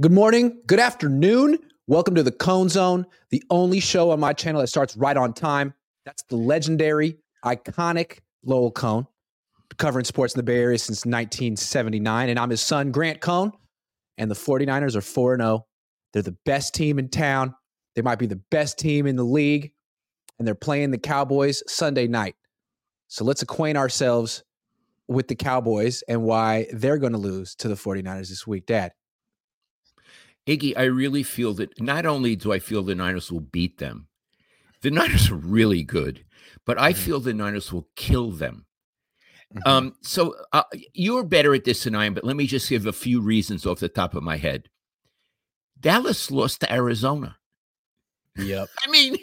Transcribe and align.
Good 0.00 0.12
morning, 0.12 0.60
good 0.64 0.78
afternoon. 0.78 1.58
Welcome 1.88 2.14
to 2.14 2.22
the 2.22 2.30
Cohn 2.30 2.68
Zohn, 2.68 3.04
the 3.30 3.42
only 3.50 3.80
show 3.80 4.12
on 4.12 4.20
my 4.20 4.32
channel 4.32 4.60
that 4.60 4.68
starts 4.68 4.96
right 4.96 5.16
on 5.16 5.32
time. 5.32 5.74
That's 6.04 6.22
the 6.28 6.36
legendary, 6.36 7.16
iconic 7.44 8.20
Lowell 8.44 8.70
Cohn, 8.70 9.08
covering 9.76 10.04
sports 10.04 10.34
in 10.34 10.38
the 10.38 10.44
Bay 10.44 10.58
Area 10.58 10.78
since 10.78 10.98
1979. 10.98 12.28
And 12.28 12.38
I'm 12.38 12.50
his 12.50 12.60
son, 12.60 12.92
Grant 12.92 13.20
Cohn. 13.20 13.50
And 14.18 14.30
the 14.30 14.36
49ers 14.36 14.94
are 14.94 15.00
4 15.00 15.36
0. 15.36 15.66
They're 16.12 16.22
the 16.22 16.36
best 16.44 16.76
team 16.76 17.00
in 17.00 17.08
town. 17.08 17.56
They 17.96 18.02
might 18.02 18.20
be 18.20 18.26
the 18.26 18.40
best 18.52 18.78
team 18.78 19.04
in 19.04 19.16
the 19.16 19.24
league. 19.24 19.72
And 20.38 20.46
they're 20.46 20.54
playing 20.54 20.92
the 20.92 20.98
Cowboys 20.98 21.64
Sunday 21.66 22.06
night. 22.06 22.36
So 23.08 23.24
let's 23.24 23.42
acquaint 23.42 23.76
ourselves 23.76 24.44
with 25.08 25.26
the 25.26 25.34
Cowboys 25.34 26.04
and 26.08 26.22
why 26.22 26.68
they're 26.72 26.98
going 26.98 27.14
to 27.14 27.18
lose 27.18 27.56
to 27.56 27.66
the 27.66 27.74
49ers 27.74 28.28
this 28.28 28.46
week. 28.46 28.66
Dad. 28.66 28.92
Iggy, 30.48 30.72
I 30.76 30.84
really 30.84 31.22
feel 31.22 31.52
that 31.54 31.78
not 31.80 32.06
only 32.06 32.34
do 32.34 32.52
I 32.52 32.58
feel 32.58 32.82
the 32.82 32.94
Niners 32.94 33.30
will 33.30 33.40
beat 33.40 33.76
them, 33.76 34.08
the 34.80 34.90
Niners 34.90 35.30
are 35.30 35.36
really 35.36 35.82
good, 35.82 36.24
but 36.64 36.80
I 36.80 36.92
mm-hmm. 36.92 37.02
feel 37.02 37.20
the 37.20 37.34
Niners 37.34 37.70
will 37.70 37.86
kill 37.96 38.30
them. 38.30 38.64
Mm-hmm. 39.54 39.68
Um, 39.68 39.94
so 40.02 40.34
uh, 40.52 40.62
you're 40.94 41.24
better 41.24 41.54
at 41.54 41.64
this 41.64 41.84
than 41.84 41.94
I 41.94 42.06
am, 42.06 42.14
but 42.14 42.24
let 42.24 42.36
me 42.36 42.46
just 42.46 42.68
give 42.68 42.86
a 42.86 42.92
few 42.92 43.20
reasons 43.20 43.66
off 43.66 43.80
the 43.80 43.88
top 43.88 44.14
of 44.14 44.22
my 44.22 44.36
head. 44.36 44.68
Dallas 45.78 46.30
lost 46.30 46.60
to 46.62 46.72
Arizona. 46.72 47.36
Yep. 48.36 48.68
I 48.86 48.90
mean, 48.90 49.18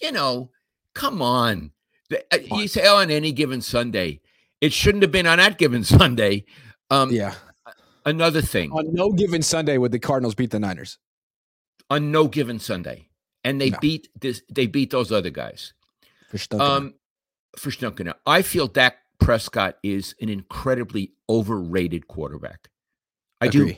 you 0.00 0.10
know, 0.10 0.50
come 0.94 1.22
on. 1.22 1.70
Uh, 2.12 2.38
you 2.52 2.68
say, 2.68 2.86
oh, 2.86 2.96
on 2.96 3.10
any 3.10 3.32
given 3.32 3.60
Sunday. 3.60 4.20
It 4.60 4.72
shouldn't 4.72 5.02
have 5.02 5.12
been 5.12 5.26
on 5.26 5.38
that 5.38 5.58
given 5.58 5.84
Sunday. 5.84 6.44
Um, 6.90 7.10
yeah. 7.12 7.34
Another 8.04 8.42
thing. 8.42 8.70
On 8.72 8.92
no 8.92 9.12
given 9.12 9.42
Sunday 9.42 9.78
would 9.78 9.92
the 9.92 9.98
Cardinals 9.98 10.34
beat 10.34 10.50
the 10.50 10.58
Niners. 10.58 10.98
On 11.90 12.10
no 12.10 12.28
given 12.28 12.58
Sunday. 12.58 13.08
And 13.44 13.60
they 13.60 13.70
no. 13.70 13.78
beat 13.80 14.08
this 14.20 14.42
they 14.50 14.66
beat 14.66 14.90
those 14.90 15.12
other 15.12 15.30
guys. 15.30 15.72
For 16.30 16.60
um 16.60 16.94
for. 17.56 17.70
I 18.26 18.42
feel 18.42 18.66
Dak 18.66 18.96
Prescott 19.20 19.76
is 19.82 20.14
an 20.20 20.28
incredibly 20.28 21.12
overrated 21.28 22.08
quarterback. 22.08 22.68
I 23.40 23.46
Agree. 23.46 23.72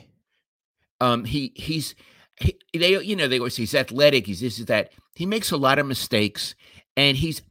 do. 0.99 1.05
Um 1.05 1.25
he 1.25 1.53
he's 1.55 1.95
he, 2.39 2.57
they 2.73 3.01
you 3.01 3.15
know 3.15 3.27
they 3.27 3.39
always 3.39 3.55
say 3.55 3.63
he's 3.63 3.75
athletic, 3.75 4.27
he's 4.27 4.41
this 4.41 4.59
is 4.59 4.65
that. 4.65 4.91
He 5.15 5.25
makes 5.25 5.51
a 5.51 5.57
lot 5.57 5.79
of 5.79 5.87
mistakes 5.87 6.53
and 6.95 7.17
he's 7.17 7.41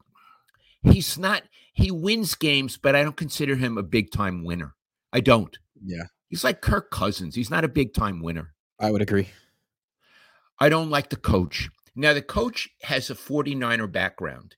he's 0.83 1.19
not 1.19 1.43
he 1.73 1.91
wins 1.91 2.35
games, 2.35 2.77
but 2.77 2.95
I 2.95 3.03
don't 3.03 3.17
consider 3.17 3.57
him 3.57 3.77
a 3.77 3.83
big 3.83 4.11
time 4.11 4.45
winner. 4.45 4.75
I 5.13 5.21
don't. 5.21 5.57
Yeah. 5.85 6.05
He's 6.37 6.45
like 6.45 6.61
Kirk 6.61 6.91
Cousins. 6.91 7.35
He's 7.35 7.49
not 7.49 7.65
a 7.65 7.69
big 7.69 7.95
time 7.95 8.21
winner. 8.21 8.53
I 8.79 8.91
would 8.91 9.01
agree. 9.01 9.31
I 10.59 10.69
don't 10.69 10.91
like 10.91 11.09
the 11.09 11.17
coach. 11.17 11.71
Now, 11.95 12.13
the 12.13 12.21
coach 12.21 12.69
has 12.83 13.09
a 13.09 13.15
49er 13.15 13.91
background, 13.91 14.55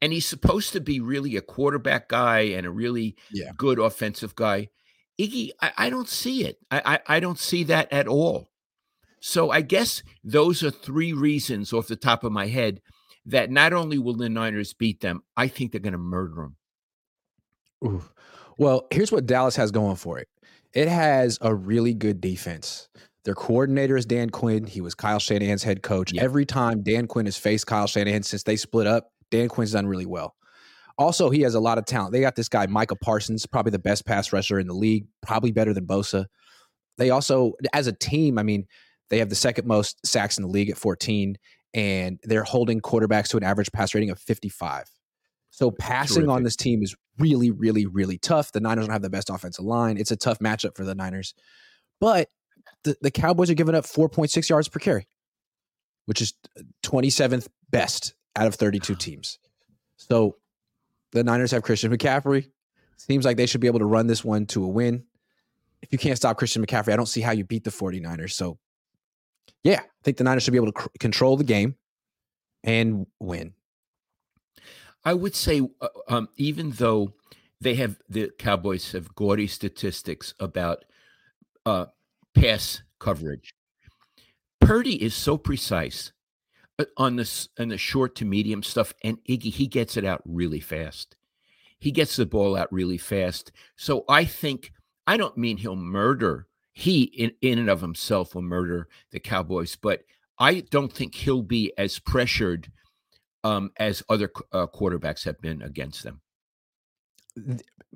and 0.00 0.10
he's 0.10 0.24
supposed 0.24 0.72
to 0.72 0.80
be 0.80 1.00
really 1.00 1.36
a 1.36 1.42
quarterback 1.42 2.08
guy 2.08 2.38
and 2.38 2.64
a 2.64 2.70
really 2.70 3.14
yeah. 3.30 3.50
good 3.58 3.78
offensive 3.78 4.36
guy. 4.36 4.70
Iggy, 5.20 5.50
I, 5.60 5.72
I 5.76 5.90
don't 5.90 6.08
see 6.08 6.46
it. 6.46 6.60
I, 6.70 6.94
I, 6.94 7.16
I 7.16 7.20
don't 7.20 7.38
see 7.38 7.62
that 7.64 7.92
at 7.92 8.08
all. 8.08 8.48
So 9.20 9.50
I 9.50 9.60
guess 9.60 10.02
those 10.24 10.62
are 10.62 10.70
three 10.70 11.12
reasons 11.12 11.74
off 11.74 11.88
the 11.88 11.96
top 11.96 12.24
of 12.24 12.32
my 12.32 12.46
head 12.46 12.80
that 13.26 13.50
not 13.50 13.74
only 13.74 13.98
will 13.98 14.16
the 14.16 14.30
Niners 14.30 14.72
beat 14.72 15.02
them, 15.02 15.24
I 15.36 15.48
think 15.48 15.72
they're 15.72 15.80
going 15.82 15.92
to 15.92 15.98
murder 15.98 16.36
them. 16.36 16.56
Ooh. 17.84 18.04
Well, 18.56 18.86
here's 18.90 19.12
what 19.12 19.26
Dallas 19.26 19.56
has 19.56 19.70
going 19.70 19.96
for 19.96 20.18
it. 20.18 20.26
It 20.74 20.88
has 20.88 21.38
a 21.40 21.54
really 21.54 21.94
good 21.94 22.20
defense. 22.20 22.88
Their 23.24 23.34
coordinator 23.34 23.96
is 23.96 24.06
Dan 24.06 24.30
Quinn. 24.30 24.66
He 24.66 24.80
was 24.80 24.94
Kyle 24.94 25.18
Shanahan's 25.18 25.62
head 25.62 25.82
coach. 25.82 26.12
Yeah. 26.12 26.22
Every 26.22 26.46
time 26.46 26.82
Dan 26.82 27.06
Quinn 27.06 27.26
has 27.26 27.36
faced 27.36 27.66
Kyle 27.66 27.86
Shanahan 27.86 28.22
since 28.22 28.42
they 28.42 28.56
split 28.56 28.86
up, 28.86 29.10
Dan 29.30 29.48
Quinn's 29.48 29.72
done 29.72 29.86
really 29.86 30.06
well. 30.06 30.34
Also, 30.96 31.30
he 31.30 31.42
has 31.42 31.54
a 31.54 31.60
lot 31.60 31.78
of 31.78 31.84
talent. 31.84 32.12
They 32.12 32.20
got 32.20 32.34
this 32.34 32.48
guy, 32.48 32.66
Micah 32.66 32.96
Parsons, 32.96 33.46
probably 33.46 33.70
the 33.70 33.78
best 33.78 34.04
pass 34.04 34.32
rusher 34.32 34.58
in 34.58 34.66
the 34.66 34.74
league, 34.74 35.06
probably 35.22 35.52
better 35.52 35.72
than 35.72 35.86
Bosa. 35.86 36.26
They 36.96 37.10
also, 37.10 37.52
as 37.72 37.86
a 37.86 37.92
team, 37.92 38.38
I 38.38 38.42
mean, 38.42 38.66
they 39.08 39.18
have 39.18 39.28
the 39.28 39.36
second 39.36 39.66
most 39.66 40.04
sacks 40.04 40.38
in 40.38 40.42
the 40.42 40.50
league 40.50 40.70
at 40.70 40.76
14, 40.76 41.36
and 41.74 42.18
they're 42.24 42.44
holding 42.44 42.80
quarterbacks 42.80 43.28
to 43.28 43.36
an 43.36 43.44
average 43.44 43.70
pass 43.72 43.94
rating 43.94 44.10
of 44.10 44.18
55. 44.18 44.90
So 45.50 45.70
passing 45.70 46.22
Terrific. 46.22 46.30
on 46.30 46.42
this 46.42 46.56
team 46.56 46.82
is 46.82 46.94
really, 47.18 47.50
really, 47.50 47.86
really 47.86 48.18
tough. 48.18 48.52
The 48.52 48.60
Niners 48.60 48.86
don't 48.86 48.92
have 48.92 49.02
the 49.02 49.10
best 49.10 49.30
offensive 49.30 49.64
line. 49.64 49.98
It's 49.98 50.10
a 50.10 50.16
tough 50.16 50.38
matchup 50.38 50.76
for 50.76 50.84
the 50.84 50.94
Niners. 50.94 51.34
But 52.00 52.28
the, 52.84 52.96
the 53.00 53.10
Cowboys 53.10 53.50
are 53.50 53.54
giving 53.54 53.74
up 53.74 53.84
4.6 53.84 54.48
yards 54.48 54.68
per 54.68 54.78
carry, 54.78 55.06
which 56.06 56.20
is 56.20 56.34
uh, 56.58 56.62
27th 56.82 57.48
best 57.70 58.14
out 58.36 58.46
of 58.46 58.54
32 58.54 58.94
teams. 58.94 59.38
So 59.96 60.36
the 61.12 61.24
Niners 61.24 61.50
have 61.50 61.62
Christian 61.62 61.96
McCaffrey. 61.96 62.50
Seems 62.96 63.24
like 63.24 63.36
they 63.36 63.46
should 63.46 63.60
be 63.60 63.66
able 63.66 63.78
to 63.78 63.84
run 63.84 64.06
this 64.06 64.24
one 64.24 64.46
to 64.46 64.64
a 64.64 64.68
win. 64.68 65.04
If 65.82 65.92
you 65.92 65.98
can't 65.98 66.16
stop 66.16 66.36
Christian 66.36 66.64
McCaffrey, 66.64 66.92
I 66.92 66.96
don't 66.96 67.06
see 67.06 67.20
how 67.20 67.32
you 67.32 67.44
beat 67.44 67.64
the 67.64 67.70
49ers. 67.70 68.32
So, 68.32 68.58
yeah, 69.62 69.80
I 69.80 70.02
think 70.02 70.16
the 70.16 70.24
Niners 70.24 70.42
should 70.42 70.52
be 70.52 70.58
able 70.58 70.72
to 70.72 70.88
control 70.98 71.36
the 71.36 71.44
game 71.44 71.76
and 72.64 73.06
win. 73.20 73.54
I 75.08 75.14
would 75.14 75.34
say, 75.34 75.62
uh, 75.80 75.88
um, 76.08 76.28
even 76.36 76.72
though 76.72 77.14
they 77.62 77.76
have 77.76 77.96
the 78.10 78.30
Cowboys 78.38 78.92
have 78.92 79.14
gaudy 79.14 79.46
statistics 79.46 80.34
about 80.38 80.84
uh, 81.64 81.86
pass 82.34 82.82
coverage, 82.98 83.54
Purdy 84.60 85.02
is 85.02 85.14
so 85.14 85.38
precise 85.38 86.12
uh, 86.78 86.84
on 86.98 87.16
this 87.16 87.48
on 87.58 87.68
the 87.68 87.78
short 87.78 88.16
to 88.16 88.26
medium 88.26 88.62
stuff, 88.62 88.92
and 89.02 89.16
Iggy 89.26 89.50
he 89.50 89.66
gets 89.66 89.96
it 89.96 90.04
out 90.04 90.20
really 90.26 90.60
fast. 90.60 91.16
He 91.78 91.90
gets 91.90 92.16
the 92.16 92.26
ball 92.26 92.54
out 92.54 92.70
really 92.70 92.98
fast. 92.98 93.50
So 93.76 94.04
I 94.10 94.26
think 94.26 94.72
I 95.06 95.16
don't 95.16 95.38
mean 95.38 95.56
he'll 95.56 95.74
murder. 95.74 96.48
He 96.74 97.04
in, 97.04 97.32
in 97.40 97.58
and 97.58 97.70
of 97.70 97.80
himself 97.80 98.34
will 98.34 98.42
murder 98.42 98.88
the 99.10 99.20
Cowboys, 99.20 99.74
but 99.74 100.02
I 100.38 100.60
don't 100.68 100.92
think 100.92 101.14
he'll 101.14 101.40
be 101.40 101.72
as 101.78 101.98
pressured 101.98 102.70
um, 103.44 103.70
as 103.78 104.02
other 104.08 104.30
uh, 104.52 104.66
quarterbacks 104.66 105.24
have 105.24 105.40
been 105.40 105.62
against 105.62 106.02
them. 106.02 106.20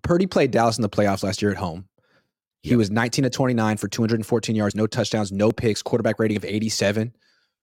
Purdy 0.03 0.27
played 0.27 0.51
Dallas 0.51 0.79
in 0.79 0.83
the 0.83 0.89
playoffs 0.89 1.23
last 1.23 1.43
year 1.43 1.51
at 1.51 1.57
home. 1.57 1.89
He 2.63 2.71
yep. 2.71 2.79
was 2.79 2.91
19 2.91 3.25
to 3.25 3.31
29 3.31 3.77
for 3.77 3.89
214 3.89 4.55
yards, 4.55 4.75
no 4.75 4.87
touchdowns, 4.87 5.33
no 5.33 5.51
picks, 5.51 5.83
quarterback 5.83 6.21
rating 6.21 6.37
of 6.37 6.45
87, 6.45 7.13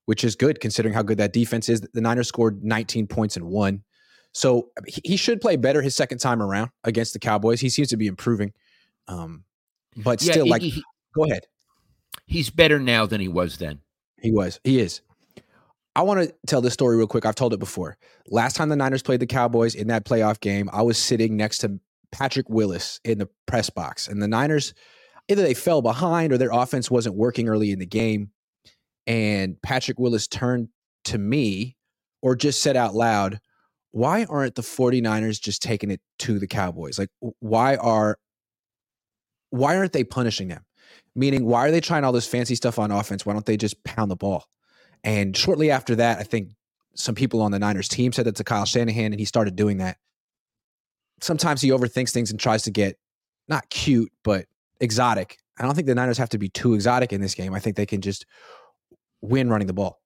which 0.05 0.23
is 0.23 0.35
good 0.35 0.59
considering 0.59 0.93
how 0.93 1.03
good 1.03 1.17
that 1.19 1.31
defense 1.31 1.69
is. 1.69 1.81
The 1.81 2.01
Niners 2.01 2.27
scored 2.27 2.63
19 2.63 3.07
points 3.07 3.37
and 3.37 3.45
won. 3.45 3.83
So 4.33 4.69
he 4.85 5.15
should 5.15 5.41
play 5.41 5.55
better 5.55 5.81
his 5.81 5.95
second 5.95 6.19
time 6.19 6.41
around 6.41 6.69
against 6.83 7.13
the 7.13 7.19
Cowboys. 7.19 7.61
He 7.61 7.69
seems 7.69 7.87
to 7.89 7.97
be 7.97 8.07
improving. 8.07 8.53
Um, 9.07 9.43
but 9.95 10.21
yeah, 10.21 10.33
still, 10.33 10.45
he, 10.45 10.51
like, 10.51 10.61
he, 10.61 10.83
go 11.15 11.23
ahead. 11.23 11.45
He's 12.27 12.49
better 12.49 12.79
now 12.79 13.05
than 13.05 13.21
he 13.21 13.27
was 13.27 13.57
then. 13.57 13.79
He 14.21 14.31
was. 14.31 14.59
He 14.63 14.79
is. 14.79 15.01
I 15.95 16.03
want 16.03 16.21
to 16.21 16.33
tell 16.47 16.61
this 16.61 16.73
story 16.73 16.97
real 16.97 17.07
quick. 17.07 17.25
I've 17.25 17.35
told 17.35 17.53
it 17.53 17.59
before. 17.59 17.97
Last 18.27 18.55
time 18.55 18.69
the 18.69 18.75
Niners 18.75 19.01
played 19.01 19.19
the 19.19 19.27
Cowboys 19.27 19.75
in 19.75 19.87
that 19.87 20.05
playoff 20.05 20.39
game, 20.39 20.69
I 20.71 20.81
was 20.81 20.97
sitting 20.97 21.35
next 21.35 21.59
to 21.59 21.79
Patrick 22.11 22.49
Willis 22.49 22.99
in 23.03 23.17
the 23.17 23.29
press 23.45 23.69
box, 23.69 24.07
and 24.07 24.21
the 24.21 24.27
Niners 24.27 24.73
either 25.27 25.43
they 25.43 25.53
fell 25.53 25.81
behind 25.81 26.33
or 26.33 26.37
their 26.37 26.51
offense 26.51 26.89
wasn't 26.89 27.15
working 27.15 27.47
early 27.47 27.71
in 27.71 27.79
the 27.79 27.85
game. 27.85 28.31
And 29.07 29.61
Patrick 29.61 29.99
Willis 29.99 30.27
turned 30.27 30.69
to 31.05 31.17
me 31.17 31.77
or 32.21 32.35
just 32.35 32.61
said 32.61 32.75
out 32.75 32.95
loud, 32.95 33.39
Why 33.91 34.25
aren't 34.25 34.55
the 34.55 34.61
49ers 34.61 35.39
just 35.39 35.61
taking 35.61 35.91
it 35.91 36.01
to 36.19 36.39
the 36.39 36.47
Cowboys? 36.47 36.99
Like, 36.99 37.09
why 37.39 37.75
are 37.77 38.17
why 39.51 39.77
aren't 39.77 39.93
they 39.93 40.03
punishing 40.03 40.47
them? 40.47 40.63
Meaning, 41.15 41.45
why 41.45 41.67
are 41.67 41.71
they 41.71 41.81
trying 41.81 42.03
all 42.03 42.11
this 42.11 42.27
fancy 42.27 42.55
stuff 42.55 42.77
on 42.77 42.91
offense? 42.91 43.25
Why 43.25 43.33
don't 43.33 43.45
they 43.45 43.57
just 43.57 43.83
pound 43.83 44.11
the 44.11 44.15
ball? 44.15 44.45
And 45.03 45.35
shortly 45.35 45.71
after 45.71 45.95
that, 45.95 46.19
I 46.19 46.23
think 46.23 46.49
some 46.95 47.15
people 47.15 47.41
on 47.41 47.51
the 47.51 47.59
Niners 47.59 47.87
team 47.87 48.11
said 48.11 48.25
that 48.25 48.35
to 48.35 48.43
Kyle 48.43 48.65
Shanahan, 48.65 49.13
and 49.13 49.19
he 49.19 49.25
started 49.25 49.55
doing 49.55 49.77
that. 49.77 49.97
Sometimes 51.21 51.61
he 51.61 51.69
overthinks 51.69 52.11
things 52.11 52.31
and 52.31 52.39
tries 52.39 52.63
to 52.63 52.71
get 52.71 52.97
not 53.47 53.69
cute, 53.69 54.11
but 54.23 54.45
exotic. 54.79 55.37
I 55.57 55.63
don't 55.63 55.75
think 55.75 55.87
the 55.87 55.95
Niners 55.95 56.17
have 56.17 56.29
to 56.29 56.37
be 56.37 56.49
too 56.49 56.73
exotic 56.73 57.11
in 57.11 57.21
this 57.21 57.35
game. 57.35 57.53
I 57.53 57.59
think 57.59 57.75
they 57.75 57.85
can 57.85 58.01
just 58.01 58.25
win 59.21 59.49
running 59.49 59.67
the 59.67 59.73
ball. 59.73 60.01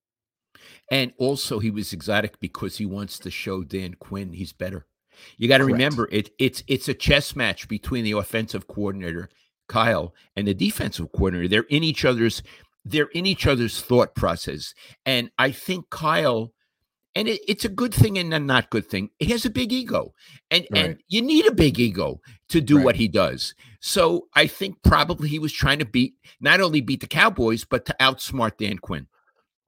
And 0.91 1.13
also, 1.17 1.59
he 1.59 1.71
was 1.71 1.93
exotic 1.93 2.39
because 2.39 2.77
he 2.77 2.85
wants 2.85 3.19
to 3.19 3.31
show 3.31 3.63
Dan 3.63 3.95
Quinn 3.95 4.33
he's 4.33 4.53
better. 4.53 4.85
You 5.37 5.47
got 5.47 5.59
to 5.59 5.65
remember 5.65 6.07
it. 6.11 6.31
It's 6.39 6.63
it's 6.67 6.87
a 6.87 6.93
chess 6.93 7.35
match 7.35 7.67
between 7.67 8.03
the 8.03 8.13
offensive 8.13 8.67
coordinator 8.67 9.29
Kyle 9.67 10.13
and 10.35 10.47
the 10.47 10.53
defensive 10.53 11.11
coordinator. 11.11 11.47
They're 11.47 11.65
in 11.69 11.83
each 11.83 12.05
other's 12.05 12.43
they're 12.85 13.09
in 13.13 13.25
each 13.25 13.47
other's 13.47 13.81
thought 13.81 14.15
process. 14.15 14.74
And 15.06 15.31
I 15.38 15.51
think 15.51 15.89
Kyle 15.89 16.53
and 17.15 17.27
it, 17.27 17.41
it's 17.47 17.63
a 17.63 17.69
good 17.69 17.94
thing 17.94 18.18
and 18.18 18.33
a 18.33 18.39
not 18.39 18.71
good 18.71 18.88
thing. 18.89 19.12
He 19.19 19.27
has 19.27 19.45
a 19.45 19.50
big 19.51 19.71
ego, 19.71 20.15
and 20.50 20.65
Right. 20.71 20.85
and 20.85 21.03
you 21.07 21.21
need 21.21 21.45
a 21.45 21.51
big 21.53 21.80
ego 21.80 22.19
to 22.50 22.59
do 22.59 22.77
Right. 22.77 22.85
what 22.85 22.95
he 22.95 23.07
does. 23.07 23.53
So 23.81 24.27
I 24.33 24.47
think 24.47 24.81
probably 24.83 25.30
he 25.30 25.38
was 25.38 25.53
trying 25.53 25.77
to 25.80 25.85
beat 25.85 26.15
not 26.41 26.59
only 26.59 26.81
beat 26.81 27.01
the 27.01 27.07
Cowboys 27.07 27.65
but 27.65 27.85
to 27.85 27.95
outsmart 28.00 28.57
Dan 28.57 28.80
Quinn. 28.80 29.06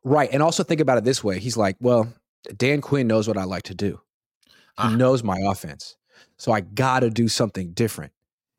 Right. 0.03 0.29
And 0.31 0.41
also 0.41 0.63
think 0.63 0.81
about 0.81 0.97
it 0.97 1.03
this 1.03 1.23
way. 1.23 1.39
He's 1.39 1.55
like, 1.57 1.77
well, 1.79 2.11
Dan 2.57 2.81
Quinn 2.81 3.05
knows 3.07 3.27
what 3.27 3.37
I 3.37 3.43
like 3.43 3.63
to 3.63 3.75
do. 3.75 4.01
He 4.45 4.51
Ah. 4.77 4.95
knows 4.95 5.23
my 5.23 5.37
offense. 5.39 5.95
So 6.37 6.51
I 6.51 6.61
got 6.61 7.01
to 7.01 7.09
do 7.11 7.27
something 7.27 7.71
different. 7.73 8.11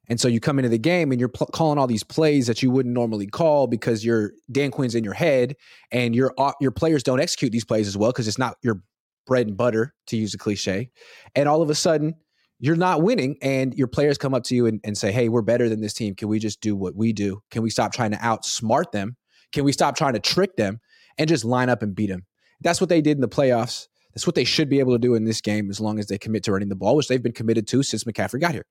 And 0.08 0.20
so 0.20 0.28
you 0.28 0.40
come 0.40 0.58
into 0.58 0.68
the 0.68 0.78
game 0.78 1.10
and 1.10 1.18
you're 1.18 1.28
pl- 1.28 1.48
calling 1.52 1.78
all 1.78 1.86
these 1.86 2.04
plays 2.04 2.46
that 2.46 2.62
you 2.62 2.70
wouldn't 2.70 2.94
normally 2.94 3.26
call 3.26 3.66
because 3.66 4.04
your 4.04 4.32
Dan 4.50 4.70
Quinn's 4.70 4.94
in 4.94 5.04
your 5.04 5.14
head 5.14 5.56
and 5.90 6.14
your 6.14 6.32
au- 6.38 6.54
your 6.60 6.70
players 6.70 7.02
don't 7.02 7.20
execute 7.20 7.52
these 7.52 7.64
plays 7.64 7.88
as 7.88 7.96
well 7.96 8.10
because 8.12 8.28
it's 8.28 8.38
not 8.38 8.56
your 8.62 8.82
bread 9.26 9.48
and 9.48 9.56
butter 9.56 9.94
to 10.06 10.16
use 10.16 10.34
a 10.34 10.38
cliche. 10.38 10.90
And 11.34 11.48
all 11.48 11.62
of 11.62 11.70
a 11.70 11.74
sudden 11.74 12.14
you're 12.58 12.76
not 12.76 13.02
winning 13.02 13.36
and 13.42 13.74
your 13.74 13.88
players 13.88 14.16
come 14.16 14.32
up 14.32 14.44
to 14.44 14.54
you 14.54 14.66
and, 14.66 14.80
and 14.84 14.96
say, 14.96 15.12
Hey, 15.12 15.28
we're 15.28 15.42
better 15.42 15.68
than 15.68 15.80
this 15.80 15.92
team. 15.92 16.14
Can 16.14 16.28
we 16.28 16.38
just 16.38 16.60
do 16.60 16.74
what 16.74 16.94
we 16.94 17.12
do? 17.12 17.42
Can 17.50 17.62
we 17.62 17.70
stop 17.70 17.92
trying 17.92 18.12
to 18.12 18.16
outsmart 18.18 18.92
them? 18.92 19.16
Can 19.52 19.64
we 19.64 19.72
stop 19.72 19.96
trying 19.96 20.14
to 20.14 20.20
trick 20.20 20.56
them 20.56 20.80
and 21.18 21.28
just 21.28 21.44
line 21.44 21.68
up 21.68 21.82
and 21.82 21.94
beat 21.94 22.08
them? 22.08 22.26
That's 22.60 22.80
what 22.80 22.88
they 22.88 23.00
did 23.00 23.16
in 23.16 23.20
the 23.20 23.28
playoffs. 23.28 23.88
That's 24.14 24.26
what 24.26 24.34
they 24.34 24.44
should 24.44 24.70
be 24.70 24.78
able 24.78 24.92
to 24.92 24.98
do 24.98 25.14
in 25.14 25.24
this 25.24 25.42
game 25.42 25.68
as 25.68 25.78
long 25.78 25.98
as 25.98 26.06
they 26.06 26.16
commit 26.16 26.44
to 26.44 26.52
running 26.52 26.70
the 26.70 26.76
ball, 26.76 26.96
which 26.96 27.08
they've 27.08 27.22
been 27.22 27.32
committed 27.32 27.66
to 27.68 27.82
since 27.82 28.04
McCaffrey 28.04 28.40
got 28.40 28.52
here. 28.52 28.64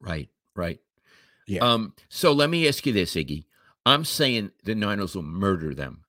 Right, 0.00 0.30
right. 0.56 0.78
Yeah. 1.46 1.60
Um. 1.60 1.94
So 2.08 2.32
let 2.32 2.50
me 2.50 2.68
ask 2.68 2.86
you 2.86 2.92
this, 2.92 3.14
Iggy. 3.14 3.44
I'm 3.84 4.04
saying 4.04 4.52
the 4.64 4.74
Niners 4.74 5.14
will 5.14 5.22
murder 5.22 5.74
them. 5.74 6.04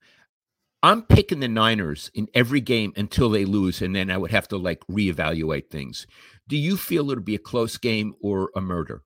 I'm 0.84 1.02
picking 1.02 1.40
the 1.40 1.48
Niners 1.48 2.12
in 2.14 2.28
every 2.34 2.60
game 2.60 2.94
until 2.98 3.30
they 3.30 3.46
lose, 3.46 3.82
and 3.82 3.96
then 3.96 4.12
I 4.12 4.18
would 4.18 4.32
have 4.32 4.48
to 4.50 4.58
like 4.58 4.82
reevaluate 4.92 5.70
things. 5.70 6.06
Do 6.48 6.58
you 6.58 6.76
feel 6.76 7.10
it'll 7.10 7.24
be 7.24 7.36
a 7.36 7.40
close 7.40 7.78
game 7.78 8.14
or 8.22 8.52
a 8.56 8.62
murder? 8.62 9.04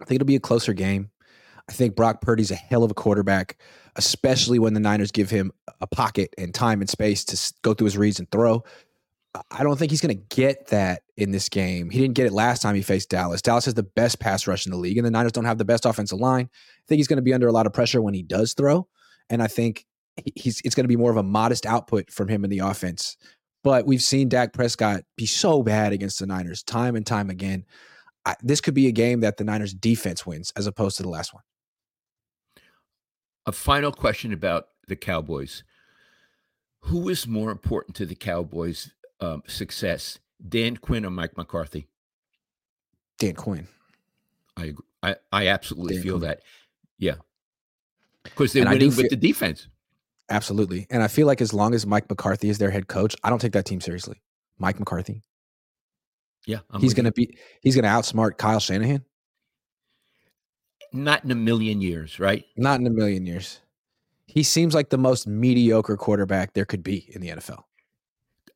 I 0.00 0.04
think 0.04 0.16
it'll 0.16 0.26
be 0.26 0.36
a 0.36 0.40
closer 0.40 0.72
game. 0.72 1.10
I 1.68 1.72
think 1.72 1.94
Brock 1.94 2.22
Purdy's 2.22 2.50
a 2.50 2.56
hell 2.56 2.82
of 2.82 2.90
a 2.90 2.94
quarterback, 2.94 3.58
especially 3.96 4.58
when 4.58 4.74
the 4.74 4.80
Niners 4.80 5.12
give 5.12 5.30
him 5.30 5.52
a 5.80 5.86
pocket 5.86 6.34
and 6.38 6.52
time 6.52 6.80
and 6.80 6.90
space 6.90 7.24
to 7.26 7.54
go 7.62 7.72
through 7.72 7.84
his 7.84 7.98
reads 7.98 8.18
and 8.18 8.30
throw. 8.30 8.64
I- 9.50 9.62
don't 9.62 9.78
think 9.78 9.90
he's 9.90 10.00
going 10.00 10.16
to 10.16 10.36
get 10.36 10.68
that 10.68 11.02
in 11.16 11.30
this 11.30 11.48
game. 11.48 11.90
He 11.90 11.98
didn't 11.98 12.14
get 12.14 12.26
it 12.26 12.32
last 12.32 12.62
time 12.62 12.74
he 12.74 12.82
faced 12.82 13.08
Dallas. 13.10 13.42
Dallas 13.42 13.64
has 13.64 13.74
the 13.74 13.82
best 13.82 14.20
pass 14.20 14.46
rush 14.46 14.66
in 14.66 14.72
the 14.72 14.78
league, 14.78 14.98
and 14.98 15.06
the 15.06 15.10
Niners 15.10 15.32
don't 15.32 15.44
have 15.44 15.58
the 15.58 15.64
best 15.64 15.86
offensive 15.86 16.18
line. 16.18 16.50
I 16.52 16.84
think 16.86 16.98
he's 16.98 17.08
going 17.08 17.16
to 17.16 17.22
be 17.22 17.32
under 17.32 17.48
a 17.48 17.52
lot 17.52 17.66
of 17.66 17.72
pressure 17.72 18.02
when 18.02 18.14
he 18.14 18.22
does 18.22 18.54
throw, 18.54 18.88
and 19.30 19.42
I 19.42 19.46
think 19.46 19.86
he's 20.34 20.60
it's 20.64 20.74
going 20.74 20.84
to 20.84 20.88
be 20.88 20.96
more 20.96 21.10
of 21.10 21.16
a 21.16 21.22
modest 21.22 21.66
output 21.66 22.10
from 22.10 22.28
him 22.28 22.44
in 22.44 22.50
the 22.50 22.58
offense. 22.58 23.16
But 23.64 23.86
we've 23.86 24.02
seen 24.02 24.28
Dak 24.28 24.52
Prescott 24.52 25.04
be 25.16 25.26
so 25.26 25.62
bad 25.62 25.92
against 25.92 26.18
the 26.18 26.26
Niners 26.26 26.62
time 26.62 26.96
and 26.96 27.06
time 27.06 27.30
again. 27.30 27.64
I, 28.26 28.34
this 28.42 28.60
could 28.60 28.74
be 28.74 28.88
a 28.88 28.92
game 28.92 29.20
that 29.20 29.36
the 29.36 29.44
Niners 29.44 29.72
defense 29.72 30.26
wins 30.26 30.52
as 30.56 30.66
opposed 30.66 30.96
to 30.96 31.02
the 31.02 31.08
last 31.08 31.32
one. 31.32 31.42
A 33.46 33.52
final 33.52 33.92
question 33.92 34.32
about 34.32 34.66
the 34.88 34.96
Cowboys. 34.96 35.64
Who 36.86 37.08
is 37.08 37.26
more 37.26 37.50
important 37.50 37.96
to 37.96 38.06
the 38.06 38.14
Cowboys' 38.14 38.92
um, 39.22 39.42
success, 39.46 40.18
Dan 40.46 40.76
Quinn 40.76 41.06
or 41.06 41.10
Mike 41.10 41.36
McCarthy? 41.36 41.88
Dan 43.18 43.34
Quinn. 43.34 43.68
I 44.56 44.66
agree. 44.66 44.84
I, 45.02 45.16
I 45.32 45.46
absolutely 45.48 45.94
Dan 45.94 46.02
feel 46.02 46.18
Quinn. 46.18 46.28
that. 46.28 46.40
Yeah. 46.98 47.14
Because 48.24 48.52
they're 48.52 48.62
And 48.62 48.70
winning 48.72 48.94
with 48.96 49.10
the 49.10 49.16
defense. 49.16 49.68
Absolutely. 50.30 50.86
And 50.90 51.02
I 51.02 51.08
feel 51.08 51.26
like 51.26 51.40
as 51.40 51.52
long 51.52 51.74
as 51.74 51.86
Mike 51.86 52.08
McCarthy 52.08 52.48
is 52.48 52.58
their 52.58 52.70
head 52.70 52.88
coach, 52.88 53.16
I 53.24 53.30
don't 53.30 53.40
take 53.40 53.52
that 53.52 53.66
team 53.66 53.80
seriously. 53.80 54.20
Mike 54.58 54.78
McCarthy. 54.78 55.22
Yeah. 56.46 56.58
I'm 56.70 56.80
he's 56.80 56.94
gonna 56.94 57.12
be 57.12 57.36
he's 57.60 57.74
gonna 57.76 57.88
outsmart 57.88 58.36
Kyle 58.38 58.60
Shanahan. 58.60 59.04
not 60.92 61.24
in 61.24 61.30
a 61.30 61.34
million 61.36 61.80
years, 61.80 62.18
right? 62.20 62.44
Not 62.56 62.80
in 62.80 62.86
a 62.86 62.90
million 62.90 63.26
years. 63.26 63.60
He 64.26 64.42
seems 64.42 64.74
like 64.74 64.90
the 64.90 64.98
most 64.98 65.26
mediocre 65.26 65.96
quarterback 65.96 66.54
there 66.54 66.64
could 66.64 66.82
be 66.82 67.06
in 67.14 67.20
the 67.20 67.28
NFL. 67.28 67.64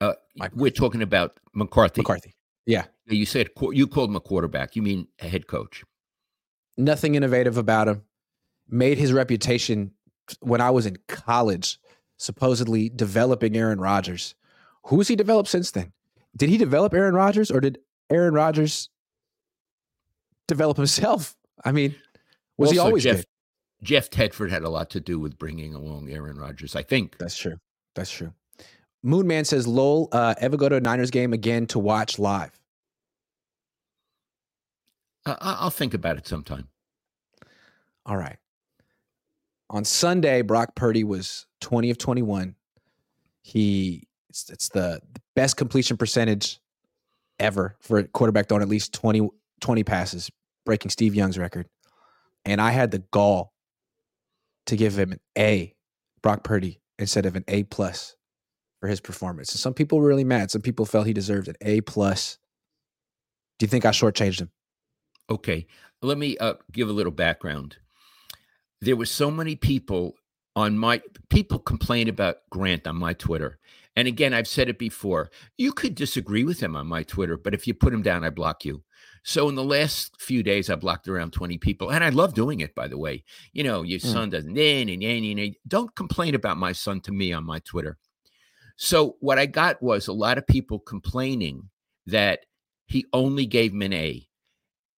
Uh, 0.01 0.15
we're 0.55 0.71
talking 0.71 1.03
about 1.03 1.39
McCarthy. 1.55 2.01
McCarthy. 2.01 2.35
Yeah. 2.67 2.85
You 3.07 3.27
said 3.27 3.49
you 3.73 3.87
called 3.87 4.11
him 4.11 4.17
a 4.17 4.21
quarterback. 4.21 4.77
You 4.77 4.83
mean 4.83 5.09
a 5.21 5.29
head 5.29 5.47
coach? 5.47 5.85
Nothing 6.77 7.15
innovative 7.15 7.57
about 7.57 7.89
him. 7.89 8.03
Made 8.69 8.99
his 8.99 9.13
reputation 9.13 9.93
when 10.41 10.61
I 10.61 10.71
was 10.71 10.87
in 10.87 10.99
college, 11.07 11.79
supposedly 12.17 12.89
developing 12.89 13.57
Aaron 13.57 13.81
Rodgers. 13.81 14.35
Who's 14.87 15.09
he 15.09 15.17
developed 15.17 15.49
since 15.49 15.71
then? 15.71 15.93
Did 16.37 16.49
he 16.49 16.59
develop 16.59 16.93
Aaron 16.93 17.15
Rodgers 17.15 17.51
or 17.51 17.61
did 17.61 17.79
Aaron 18.11 18.35
Rodgers 18.35 18.91
develop 20.49 20.77
himself? 20.77 21.37
I 21.65 21.73
mean, 21.73 21.95
was 22.59 22.71
he 22.71 22.79
always 22.79 23.05
Jeff, 23.05 23.17
good? 23.17 23.27
Jeff 23.83 24.11
Tedford 24.11 24.51
had 24.51 24.63
a 24.63 24.69
lot 24.69 24.91
to 24.91 25.01
do 25.01 25.19
with 25.19 25.39
bringing 25.39 25.75
along 25.75 26.11
Aaron 26.11 26.37
Rodgers. 26.37 26.77
I 26.77 26.83
think. 26.83 27.19
That's 27.19 27.37
true. 27.37 27.57
That's 27.95 28.11
true. 28.11 28.33
Moonman 29.07 29.47
says, 29.47 29.67
"Lol, 29.67 30.09
uh, 30.13 30.35
ever 30.39 30.57
go 30.57 30.69
to 30.69 30.77
a 30.77 30.81
Niners 30.81 31.11
game 31.11 31.33
again 31.33 31.67
to 31.69 31.79
watch 31.79 32.19
live?" 32.19 32.59
Uh, 35.25 35.37
I- 35.41 35.57
I'll 35.61 35.71
think 35.71 35.95
about 35.95 36.17
it 36.17 36.27
sometime. 36.27 36.69
All 38.05 38.17
right. 38.17 38.39
On 39.71 39.85
Sunday, 39.85 40.43
Brock 40.43 40.75
Purdy 40.77 41.05
was 41.05 41.47
20 41.61 41.91
of 41.91 41.99
21. 41.99 42.55
He 43.43 44.07
it's, 44.29 44.51
it's 44.51 44.69
the 44.69 45.01
best 45.35 45.57
completion 45.57 45.97
percentage 45.97 46.61
ever 47.39 47.77
for 47.81 47.99
a 47.99 48.09
quarterback 48.09 48.49
throwing 48.49 48.63
at 48.63 48.69
least 48.69 48.93
20, 48.93 49.29
20 49.61 49.85
passes, 49.85 50.31
breaking 50.65 50.91
Steve 50.91 51.15
Young's 51.15 51.39
record. 51.39 51.69
And 52.45 52.61
I 52.61 52.71
had 52.71 52.91
the 52.91 52.99
gall 52.99 53.53
to 54.67 54.77
give 54.77 54.99
him 54.99 55.13
an 55.13 55.21
A, 55.39 55.75
Brock 56.23 56.45
Purdy, 56.45 56.81
instead 56.99 57.25
of 57.27 57.37
an 57.37 57.45
A 57.49 57.63
plus 57.65 58.16
for 58.81 58.89
his 58.89 59.01
performance. 59.01 59.53
And 59.53 59.61
some 59.61 59.75
people 59.75 59.99
were 59.99 60.07
really 60.07 60.25
mad. 60.25 60.51
Some 60.51 60.63
people 60.63 60.85
felt 60.87 61.07
he 61.07 61.13
deserved 61.13 61.49
an 61.49 61.57
A 61.63 61.81
plus. 61.81 62.39
Do 63.59 63.65
you 63.65 63.69
think 63.69 63.85
I 63.85 63.91
shortchanged 63.91 64.41
him? 64.41 64.51
Okay, 65.31 65.67
let 66.03 66.19
me 66.19 66.37
uh, 66.39 66.55
give 66.73 66.89
a 66.89 66.93
little 66.93 67.13
background. 67.13 67.77
There 68.81 68.97
were 68.97 69.07
so 69.07 69.31
many 69.31 69.57
people 69.57 70.15
on 70.55 70.79
my 70.79 71.03
people 71.31 71.59
complain 71.59 72.09
about 72.09 72.37
Grant 72.51 72.87
on 72.87 72.97
my 72.97 73.13
Twitter. 73.15 73.59
And 73.97 74.07
again, 74.07 74.35
I've 74.35 74.47
said 74.47 74.69
it 74.69 74.79
before. 74.79 75.31
You 75.57 75.73
could 75.73 75.95
disagree 75.95 76.45
with 76.45 76.61
him 76.61 76.77
on 76.77 76.87
my 76.87 77.03
Twitter, 77.03 77.39
but 77.39 77.55
if 77.55 77.67
you 77.67 77.73
put 77.73 77.95
him 77.95 78.03
down, 78.03 78.25
I 78.25 78.31
block 78.31 78.65
you. 78.65 78.83
So 79.25 79.49
in 79.49 79.55
the 79.55 79.65
last 79.65 80.21
few 80.21 80.43
days, 80.43 80.69
I 80.71 80.77
blocked 80.77 81.09
around 81.09 81.33
20 81.33 81.57
people. 81.59 81.91
And 81.91 82.05
I 82.05 82.11
love 82.11 82.35
doing 82.35 82.61
it, 82.61 82.75
by 82.75 82.89
the 82.89 82.99
way. 82.99 83.25
You 83.53 83.65
know, 83.65 83.83
your 83.83 83.99
Hmm. 84.01 84.07
son 84.07 84.31
doesn't. 84.31 84.53
Nah, 84.53 84.85
nah, 84.85 84.97
nah, 84.97 85.21
nah, 85.21 85.45
nah. 85.47 85.51
Don't 85.67 85.95
complain 85.97 86.35
about 86.35 86.59
my 86.59 86.73
son 86.73 87.01
to 87.03 87.13
me 87.13 87.33
on 87.33 87.45
my 87.45 87.59
Twitter. 87.61 87.97
So 88.77 89.17
what 89.21 89.39
I 89.39 89.47
got 89.47 89.83
was 89.83 90.07
a 90.07 90.13
lot 90.13 90.39
of 90.39 90.47
people 90.47 90.79
complaining 90.79 91.71
that 92.07 92.41
he 92.87 93.07
only 93.13 93.47
gave 93.47 93.73
him 93.73 93.83
an 93.83 93.93
A. 93.93 94.27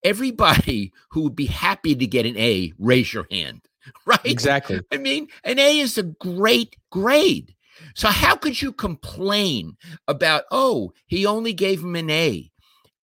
Everybody 0.03 0.91
who 1.11 1.21
would 1.23 1.35
be 1.35 1.45
happy 1.45 1.95
to 1.95 2.07
get 2.07 2.25
an 2.25 2.37
A, 2.37 2.73
raise 2.77 3.13
your 3.13 3.25
hand. 3.31 3.61
Right? 4.05 4.19
Exactly. 4.25 4.81
I 4.91 4.97
mean, 4.97 5.29
an 5.45 5.57
A 5.57 5.79
is 5.79 5.97
a 5.97 6.03
great 6.03 6.75
grade. 6.91 7.55
So 7.95 8.09
how 8.09 8.35
could 8.35 8.61
you 8.61 8.71
complain 8.73 9.77
about, 10.07 10.43
oh, 10.51 10.91
he 11.07 11.25
only 11.25 11.53
gave 11.53 11.81
him 11.81 11.95
an 11.95 12.09
A? 12.09 12.51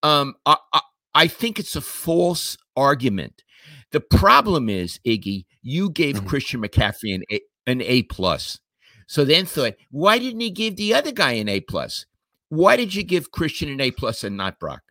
Um, 0.03 0.35
I, 0.45 0.55
I, 0.71 0.81
I 1.15 1.27
think 1.27 1.59
it's 1.59 1.75
a 1.75 1.81
false 1.81 2.57
argument. 2.77 3.43
The 3.91 3.99
problem 3.99 4.69
is, 4.69 4.99
Iggy, 5.05 5.45
you 5.61 5.89
gave 5.89 6.17
Mhm. 6.21 6.27
Christian 6.27 6.61
McCaffrey 6.61 7.15
an 7.15 7.23
A, 7.31 7.41
an 7.65 7.81
A 7.81 8.03
plus. 8.03 8.59
So 9.07 9.23
then 9.25 9.45
thought, 9.45 9.75
why 9.89 10.19
didn't 10.19 10.41
he 10.41 10.51
give 10.51 10.75
the 10.75 10.93
other 10.93 11.11
guy 11.11 11.31
an 11.33 11.49
A 11.49 11.61
plus? 11.61 12.05
Why 12.49 12.75
did 12.75 12.93
you 12.93 13.03
give 13.03 13.31
Christian 13.31 13.69
an 13.69 13.81
A 13.81 13.91
plus 13.91 14.23
and 14.23 14.37
not 14.37 14.59
Brock? 14.59 14.81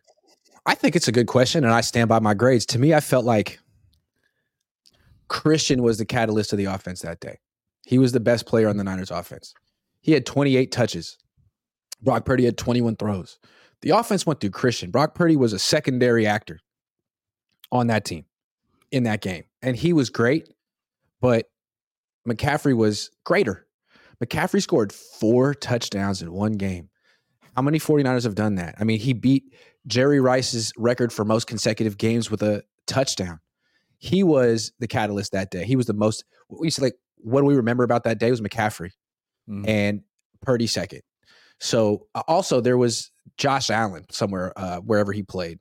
I 0.65 0.75
think 0.75 0.95
it's 0.95 1.07
a 1.07 1.13
good 1.13 1.27
question, 1.27 1.63
and 1.63 1.73
I 1.73 1.81
stand 1.81 2.09
by 2.09 2.19
my 2.19 2.33
grades. 2.33 2.65
To 2.67 2.79
me, 2.79 2.93
I 2.93 2.99
felt 2.99 3.25
like 3.25 3.59
Christian 5.29 5.81
was 5.81 5.97
the 5.97 6.05
catalyst 6.05 6.51
of 6.51 6.57
the 6.57 6.65
offense 6.65 7.01
that 7.01 7.19
day. 7.19 7.39
He 7.85 7.99
was 7.99 8.11
the 8.11 8.19
best 8.19 8.45
player 8.45 8.67
on 8.67 8.77
the 8.77 8.83
Niners 8.83 9.11
offense. 9.11 9.53
He 10.01 10.11
had 10.11 10.25
28 10.25 10.71
touches. 10.71 11.17
Brock 12.01 12.25
Purdy 12.25 12.45
had 12.45 12.57
21 12.57 12.97
throws. 12.97 13.39
The 13.81 13.91
offense 13.91 14.25
went 14.25 14.41
through 14.41 14.49
Christian. 14.49 14.91
Brock 14.91 15.15
Purdy 15.15 15.35
was 15.35 15.53
a 15.53 15.59
secondary 15.59 16.25
actor 16.25 16.59
on 17.71 17.87
that 17.87 18.03
team 18.03 18.25
in 18.91 19.03
that 19.03 19.21
game. 19.21 19.43
And 19.61 19.75
he 19.75 19.93
was 19.93 20.09
great, 20.09 20.49
but 21.21 21.49
McCaffrey 22.27 22.75
was 22.75 23.11
greater. 23.23 23.66
McCaffrey 24.23 24.61
scored 24.61 24.91
four 24.93 25.53
touchdowns 25.53 26.21
in 26.21 26.31
one 26.31 26.53
game. 26.53 26.89
How 27.55 27.61
many 27.61 27.79
49ers 27.79 28.23
have 28.23 28.35
done 28.35 28.55
that? 28.55 28.75
I 28.79 28.83
mean, 28.83 28.99
he 28.99 29.13
beat 29.13 29.53
Jerry 29.87 30.19
Rice's 30.19 30.71
record 30.77 31.11
for 31.13 31.25
most 31.25 31.47
consecutive 31.47 31.97
games 31.97 32.29
with 32.29 32.41
a 32.43 32.63
touchdown. 32.85 33.39
He 33.99 34.23
was 34.23 34.71
the 34.79 34.87
catalyst 34.87 35.31
that 35.31 35.49
day. 35.49 35.65
He 35.65 35.75
was 35.75 35.87
the 35.87 35.93
most. 35.93 36.23
We 36.49 36.69
said 36.69 36.83
like 36.83 36.95
what 37.17 37.41
do 37.41 37.47
we 37.47 37.55
remember 37.55 37.83
about 37.83 38.03
that 38.03 38.19
day 38.19 38.29
was 38.29 38.41
McCaffrey 38.41 38.91
Mhm. 39.49 39.67
and 39.67 40.01
Purdy 40.41 40.67
second. 40.67 41.01
So 41.59 42.07
uh, 42.13 42.21
also 42.27 42.61
there 42.61 42.77
was 42.77 43.11
Josh 43.37 43.71
Allen 43.71 44.05
somewhere 44.11 44.53
uh, 44.55 44.77
wherever 44.81 45.11
he 45.11 45.23
played. 45.23 45.59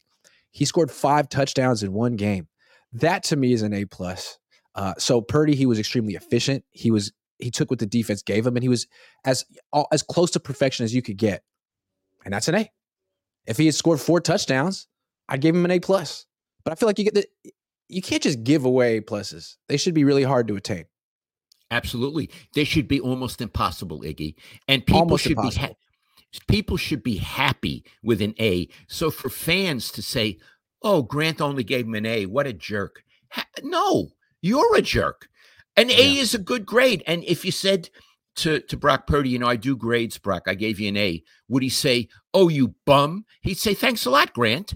He 0.51 0.67
scored 0.67 0.91
five 0.91 1.29
touchdowns 1.31 1.83
in 1.83 1.93
one 1.95 2.17
game. 2.17 2.49
That 2.93 3.23
to 3.25 3.37
me 3.37 3.53
is 3.55 3.63
an 3.63 3.73
A 3.73 3.87
plus. 3.87 4.39
Uh, 4.75 4.93
so 4.99 5.23
Purdy, 5.23 5.55
he 5.55 5.65
was 5.65 5.79
extremely 5.79 6.15
efficient. 6.15 6.65
He 6.71 6.91
was 6.91 7.13
he 7.39 7.51
took 7.51 7.71
what 7.71 7.79
the 7.79 7.87
defense 7.87 8.23
gave 8.23 8.47
him, 8.47 8.57
and 8.57 8.63
he 8.63 8.69
was 8.69 8.87
as 9.25 9.45
as 9.93 10.03
close 10.03 10.31
to 10.33 10.41
perfection 10.41 10.85
as 10.85 10.95
you 10.95 11.03
could 11.03 11.17
get, 11.17 11.43
and 12.25 12.33
that's 12.33 12.49
an 12.49 12.55
A. 12.55 12.71
If 13.47 13.59
he 13.59 13.67
had 13.67 13.75
scored 13.75 14.01
four 14.01 14.21
touchdowns, 14.21 14.89
I'd 15.29 15.41
give 15.41 15.55
him 15.55 15.65
an 15.65 15.71
A 15.71 15.81
plus. 15.81 16.27
But 16.65 16.73
I 16.73 16.75
feel 16.77 16.89
like 16.89 16.99
you 16.99 17.05
get 17.05 17.15
the 17.15 17.27
you 17.89 18.03
can't 18.03 18.23
just 18.23 18.43
give 18.43 18.65
away 18.65 19.01
pluses. 19.01 19.57
They 19.69 19.77
should 19.77 19.95
be 19.95 20.05
really 20.05 20.25
hard 20.25 20.49
to 20.49 20.57
attain. 20.57 20.87
Absolutely, 21.71 22.31
they 22.55 22.65
should 22.65 22.89
be 22.89 23.01
almost 23.01 23.41
impossible, 23.41 24.01
Iggy, 24.01 24.35
and 24.69 24.85
people 24.87 25.01
almost 25.01 25.25
should 25.25 25.33
impossible. 25.33 25.69
be 25.69 25.69
ha- 25.69 26.41
people 26.49 26.77
should 26.77 27.03
be 27.03 27.17
happy 27.17 27.85
with 28.03 28.21
an 28.23 28.35
A. 28.41 28.69
So 28.89 29.11
for 29.11 29.29
fans 29.29 29.91
to 29.93 30.03
say, 30.03 30.39
"Oh, 30.83 31.03
Grant 31.03 31.41
only 31.41 31.65
gave 31.65 31.87
him 31.87 31.95
an 31.95 32.07
A, 32.07 32.27
what 32.27 32.47
a 32.47 32.53
jerk," 32.53 33.03
ha- 33.31 33.47
no, 33.63 34.11
you're 34.43 34.77
a 34.77 34.83
jerk. 34.83 35.29
An 35.77 35.91
A 35.91 35.95
yeah. 35.95 36.23
is 36.23 36.35
a 36.35 36.39
good 36.39 36.65
grade, 36.67 37.03
and 37.07 37.23
if 37.25 37.45
you 37.45 37.53
said 37.53 37.91
to 38.37 38.61
to 38.61 38.77
Brock 38.77 39.07
Purdy, 39.07 39.31
you 39.31 39.39
know, 39.39 39.47
I 39.47 39.57
do 39.57 39.77
grades, 39.77 40.19
Brock. 40.19 40.45
I 40.47 40.55
gave 40.55 40.81
you 40.81 40.89
an 40.89 40.97
A. 40.97 41.23
Would 41.49 41.63
he 41.63 41.69
say, 41.69 42.09
"Oh, 42.33 42.49
you 42.49 42.75
bum"? 42.85 43.25
He'd 43.43 43.59
say, 43.59 43.75
"Thanks 43.75 44.07
a 44.07 44.11
lot, 44.11 44.33
Grant." 44.33 44.75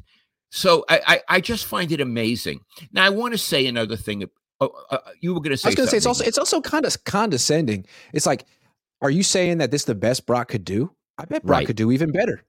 So 0.50 0.84
I 0.88 1.00
I, 1.06 1.36
I 1.36 1.40
just 1.40 1.66
find 1.66 1.92
it 1.92 2.00
amazing. 2.00 2.60
Now 2.92 3.04
I 3.04 3.10
want 3.10 3.32
to 3.32 3.38
say 3.38 3.66
another 3.66 3.96
thing. 3.96 4.24
Oh, 4.60 4.72
uh, 4.90 4.98
you 5.20 5.32
were 5.32 5.40
going 5.40 5.52
to 5.52 5.56
say. 5.56 5.68
I 5.68 5.70
was 5.70 5.76
going 5.76 5.86
to 5.86 5.90
say 5.90 5.96
it's 5.96 6.06
also 6.06 6.24
it's 6.24 6.38
also 6.38 6.60
kind 6.60 6.84
of 6.84 7.04
condescending. 7.04 7.86
It's 8.12 8.26
like, 8.26 8.44
are 9.00 9.10
you 9.10 9.22
saying 9.22 9.58
that 9.58 9.70
this 9.70 9.82
is 9.82 9.86
the 9.86 9.94
best 9.94 10.26
Brock 10.26 10.48
could 10.48 10.64
do? 10.64 10.94
I 11.16 11.24
bet 11.24 11.44
Brock 11.44 11.58
right. 11.58 11.66
could 11.66 11.76
do 11.76 11.92
even 11.92 12.12
better. 12.12 12.44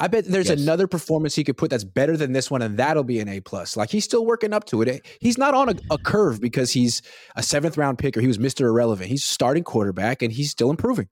I 0.00 0.08
bet 0.08 0.24
there's 0.24 0.48
yes. 0.48 0.60
another 0.60 0.88
performance 0.88 1.36
he 1.36 1.44
could 1.44 1.56
put 1.56 1.70
that's 1.70 1.84
better 1.84 2.16
than 2.16 2.32
this 2.32 2.50
one, 2.50 2.62
and 2.62 2.76
that'll 2.76 3.04
be 3.04 3.20
an 3.20 3.28
A 3.28 3.40
plus. 3.40 3.76
Like 3.76 3.90
he's 3.90 4.04
still 4.04 4.26
working 4.26 4.52
up 4.52 4.64
to 4.66 4.82
it. 4.82 5.06
He's 5.20 5.38
not 5.38 5.54
on 5.54 5.68
a, 5.68 5.74
a, 5.92 5.98
curve 5.98 6.40
because 6.40 6.72
he's 6.72 7.00
a 7.36 7.42
seventh 7.42 7.78
round 7.78 7.98
pick 7.98 8.16
or 8.16 8.20
he 8.20 8.26
was 8.26 8.38
Mr. 8.38 8.62
Irrelevant. 8.62 9.08
He's 9.08 9.24
starting 9.24 9.62
quarterback 9.62 10.20
and 10.20 10.32
he's 10.32 10.50
still 10.50 10.70
improving. 10.70 11.08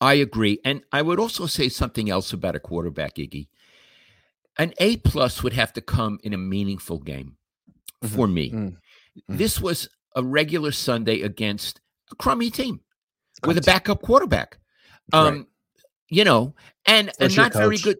I 0.00 0.14
agree. 0.14 0.60
And 0.64 0.82
I 0.92 1.02
would 1.02 1.18
also 1.18 1.46
say 1.46 1.68
something 1.68 2.08
else 2.08 2.32
about 2.32 2.56
a 2.56 2.60
quarterback, 2.60 3.16
Iggy. 3.16 3.48
An 4.58 4.72
A 4.78 4.96
plus 4.98 5.42
would 5.42 5.52
have 5.52 5.74
to 5.74 5.82
come 5.82 6.18
in 6.22 6.32
a 6.32 6.38
meaningful 6.38 6.98
game 6.98 7.36
mm-hmm. 8.02 8.14
for 8.14 8.26
me. 8.26 8.50
Mm-hmm. 8.50 8.66
mm-hmm. 8.66 9.36
This 9.36 9.60
was 9.60 9.90
a 10.14 10.22
regular 10.22 10.72
Sunday 10.72 11.20
against 11.20 11.80
a 12.10 12.14
crummy 12.14 12.50
team 12.50 12.80
with 13.46 13.58
a 13.58 13.62
backup 13.62 14.00
quarterback. 14.00 14.58
Um, 15.12 15.34
right 15.34 15.46
you 16.08 16.24
know, 16.24 16.54
and, 16.86 17.10
and 17.20 17.36
not 17.36 17.52
very 17.52 17.78
good 17.78 17.96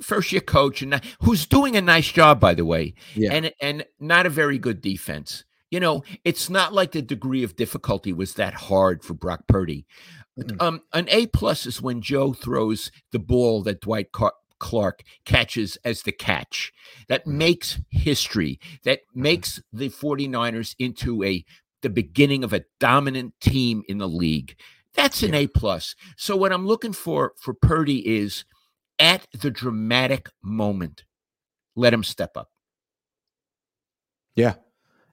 first 0.00 0.32
year 0.32 0.40
coach 0.40 0.82
and 0.82 0.92
not, 0.92 1.04
who's 1.20 1.46
doing 1.46 1.76
a 1.76 1.80
nice 1.80 2.10
job 2.10 2.40
by 2.40 2.54
the 2.54 2.64
way 2.64 2.94
yeah. 3.14 3.32
and 3.32 3.52
and 3.60 3.84
not 4.00 4.26
a 4.26 4.30
very 4.30 4.58
good 4.58 4.80
defense 4.80 5.44
you 5.70 5.80
know 5.80 6.02
it's 6.24 6.48
not 6.48 6.72
like 6.72 6.92
the 6.92 7.02
degree 7.02 7.42
of 7.42 7.56
difficulty 7.56 8.12
was 8.12 8.34
that 8.34 8.54
hard 8.54 9.02
for 9.02 9.14
brock 9.14 9.40
purdy 9.48 9.84
mm-hmm. 10.38 10.56
um 10.60 10.80
an 10.94 11.06
a 11.10 11.26
plus 11.26 11.66
is 11.66 11.82
when 11.82 12.00
joe 12.00 12.32
throws 12.32 12.90
the 13.10 13.18
ball 13.18 13.62
that 13.62 13.80
dwight 13.80 14.12
Car- 14.12 14.32
clark 14.58 15.02
catches 15.24 15.76
as 15.84 16.02
the 16.02 16.12
catch 16.12 16.72
that 17.08 17.22
mm-hmm. 17.22 17.38
makes 17.38 17.80
history 17.90 18.58
that 18.84 19.00
mm-hmm. 19.00 19.22
makes 19.22 19.60
the 19.72 19.90
49ers 19.90 20.74
into 20.78 21.22
a 21.24 21.44
the 21.82 21.90
beginning 21.90 22.44
of 22.44 22.52
a 22.52 22.64
dominant 22.78 23.34
team 23.40 23.82
in 23.88 23.98
the 23.98 24.08
league 24.08 24.56
that's 24.94 25.22
an 25.22 25.34
A 25.34 25.46
plus. 25.46 25.94
So 26.16 26.36
what 26.36 26.52
I'm 26.52 26.66
looking 26.66 26.92
for 26.92 27.32
for 27.38 27.54
Purdy 27.54 28.16
is 28.16 28.44
at 28.98 29.26
the 29.32 29.50
dramatic 29.50 30.28
moment, 30.42 31.04
let 31.74 31.94
him 31.94 32.04
step 32.04 32.36
up. 32.36 32.50
Yeah. 34.34 34.54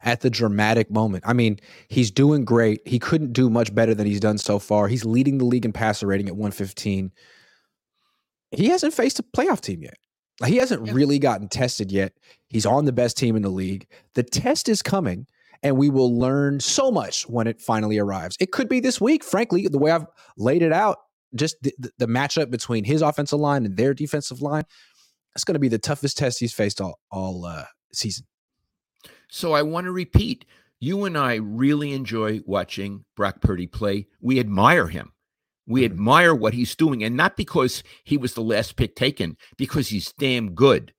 At 0.02 0.22
the 0.22 0.30
dramatic 0.30 0.90
moment. 0.90 1.26
I 1.28 1.34
mean, 1.34 1.60
he's 1.90 2.12
doing 2.12 2.46
great. 2.46 2.88
He 2.88 3.00
couldn't 3.00 3.34
do 3.34 3.50
much 3.50 3.74
better 3.76 3.94
than 3.94 4.08
he's 4.08 4.22
done 4.22 4.38
so 4.38 4.60
far. 4.60 4.88
He's 4.88 5.04
leading 5.04 5.38
the 5.38 5.46
league 5.46 5.66
in 5.66 5.74
passer 5.74 6.08
rating 6.08 6.28
at 6.28 6.36
115. 6.36 7.12
He 8.52 8.68
hasn't 8.68 8.94
faced 8.94 9.20
a 9.20 9.24
playoff 9.24 9.60
team 9.60 9.84
yet. 9.84 9.98
He 10.46 10.56
hasn't 10.56 10.86
yeah. 10.86 10.94
really 10.94 11.20
gotten 11.20 11.50
tested 11.50 11.92
yet. 11.92 12.14
He's 12.48 12.66
on 12.66 12.86
the 12.86 12.94
best 12.94 13.18
team 13.18 13.36
in 13.36 13.42
the 13.42 13.50
league. 13.50 13.88
The 14.16 14.24
test 14.24 14.70
is 14.70 14.82
coming 14.82 15.28
and 15.64 15.78
we 15.78 15.90
will 15.90 16.18
learn 16.18 16.60
so 16.60 16.92
much 16.92 17.28
when 17.28 17.48
it 17.48 17.62
finally 17.62 17.98
arrives. 17.98 18.38
It 18.40 18.52
could 18.52 18.70
be 18.70 18.80
this 18.80 19.02
week, 19.02 19.24
frankly, 19.24 19.68
the 19.68 19.78
way 19.78 19.92
I've 19.92 20.06
laid 20.38 20.62
it 20.62 20.72
out, 20.72 20.98
just 21.36 21.58
the, 21.62 21.74
the, 21.98 22.08
matchup 22.08 22.50
between 22.50 22.84
his 22.84 23.02
offensive 23.02 23.40
line 23.40 23.66
and 23.66 23.76
their 23.76 23.94
defensive 23.94 24.42
line. 24.42 24.64
It's 25.36 25.44
going 25.44 25.54
to 25.54 25.60
be 25.60 25.68
the 25.68 25.78
toughest 25.78 26.18
test 26.18 26.40
he's 26.40 26.54
faced 26.54 26.82
all 26.82 27.00
all 27.12 27.46
uh, 27.46 27.66
season. 27.94 28.26
So 29.30 29.54
I 29.54 29.62
want 29.62 29.86
to 29.86 29.92
repeat: 29.92 30.46
you 30.80 31.06
and 31.06 31.18
I 31.18 31.36
really 31.36 31.94
enjoy 31.94 32.42
watching 32.46 33.06
Brock 33.16 33.42
Purdy 33.42 33.68
play. 33.68 34.08
We 34.22 34.40
admire 34.40 34.88
him. 34.88 35.14
We 35.68 35.82
mm-hmm. 35.82 35.94
admire 35.94 36.34
what 36.36 36.54
he's 36.54 36.76
doing, 36.76 37.04
and 37.04 37.16
not 37.16 37.38
because 37.38 37.84
he 38.04 38.18
was 38.18 38.34
the 38.34 38.42
last 38.42 38.76
pick 38.76 38.96
taken, 38.96 39.38
because 39.58 39.90
he's 39.90 40.14
damn 40.14 40.56
good. 40.56 40.94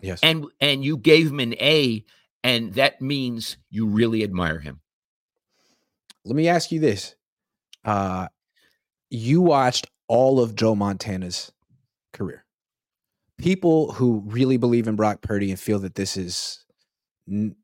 Yes. 0.00 0.20
And 0.22 0.46
and 0.60 0.82
you 0.82 0.96
gave 0.96 1.28
him 1.28 1.40
an 1.40 1.54
A 1.54 2.04
and 2.46 2.74
that 2.74 3.00
means 3.02 3.56
you 3.70 3.86
really 3.86 4.22
admire 4.22 4.60
him. 4.60 4.80
Let 6.24 6.36
me 6.36 6.46
ask 6.46 6.70
you 6.70 6.78
this. 6.78 7.16
Uh, 7.84 8.28
you 9.10 9.40
watched 9.40 9.88
all 10.06 10.38
of 10.38 10.54
Joe 10.54 10.76
Montana's 10.76 11.50
career. 12.12 12.44
People 13.36 13.90
who 13.90 14.22
really 14.26 14.58
believe 14.58 14.86
in 14.86 14.94
Brock 14.94 15.22
Purdy 15.22 15.50
and 15.50 15.58
feel 15.58 15.80
that 15.80 15.96
this 15.96 16.16
is 16.16 16.64
n- 17.28 17.56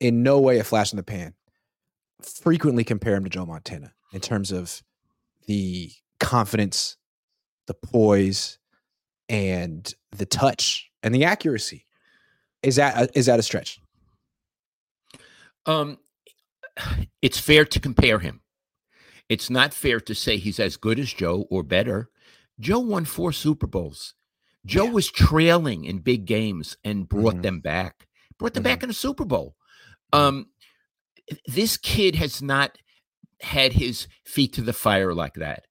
in 0.00 0.24
no 0.24 0.40
way 0.40 0.58
a 0.58 0.64
flash 0.64 0.92
in 0.92 0.96
the 0.96 1.04
pan 1.04 1.34
frequently 2.20 2.82
compare 2.82 3.14
him 3.14 3.22
to 3.22 3.30
Joe 3.30 3.46
Montana 3.46 3.92
in 4.12 4.20
terms 4.20 4.50
of 4.50 4.82
the 5.46 5.92
confidence, 6.18 6.96
the 7.68 7.74
poise, 7.74 8.58
and 9.28 9.94
the 10.10 10.26
touch 10.26 10.90
and 11.04 11.14
the 11.14 11.24
accuracy. 11.24 11.86
Is 12.64 12.74
that 12.74 13.00
a, 13.00 13.16
is 13.16 13.26
that 13.26 13.38
a 13.38 13.42
stretch? 13.44 13.80
Um, 15.66 15.98
it's 17.22 17.38
fair 17.38 17.64
to 17.64 17.80
compare 17.80 18.18
him. 18.18 18.40
It's 19.28 19.50
not 19.50 19.74
fair 19.74 20.00
to 20.00 20.14
say 20.14 20.36
he's 20.36 20.60
as 20.60 20.76
good 20.76 20.98
as 20.98 21.12
Joe 21.12 21.46
or 21.50 21.62
better. 21.62 22.10
Joe 22.60 22.78
won 22.78 23.04
four 23.04 23.32
Super 23.32 23.66
Bowls. 23.66 24.14
Joe 24.64 24.84
yeah. 24.84 24.92
was 24.92 25.10
trailing 25.10 25.84
in 25.84 25.98
big 25.98 26.26
games 26.26 26.76
and 26.84 27.08
brought 27.08 27.34
mm-hmm. 27.34 27.42
them 27.42 27.60
back. 27.60 28.06
Brought 28.38 28.54
them 28.54 28.62
mm-hmm. 28.62 28.72
back 28.72 28.82
in 28.82 28.90
a 28.90 28.94
Super 28.94 29.24
Bowl. 29.24 29.56
Um, 30.12 30.46
this 31.46 31.76
kid 31.76 32.14
has 32.16 32.40
not 32.40 32.78
had 33.40 33.72
his 33.72 34.06
feet 34.24 34.52
to 34.54 34.62
the 34.62 34.72
fire 34.72 35.14
like 35.14 35.34
that. 35.34 35.66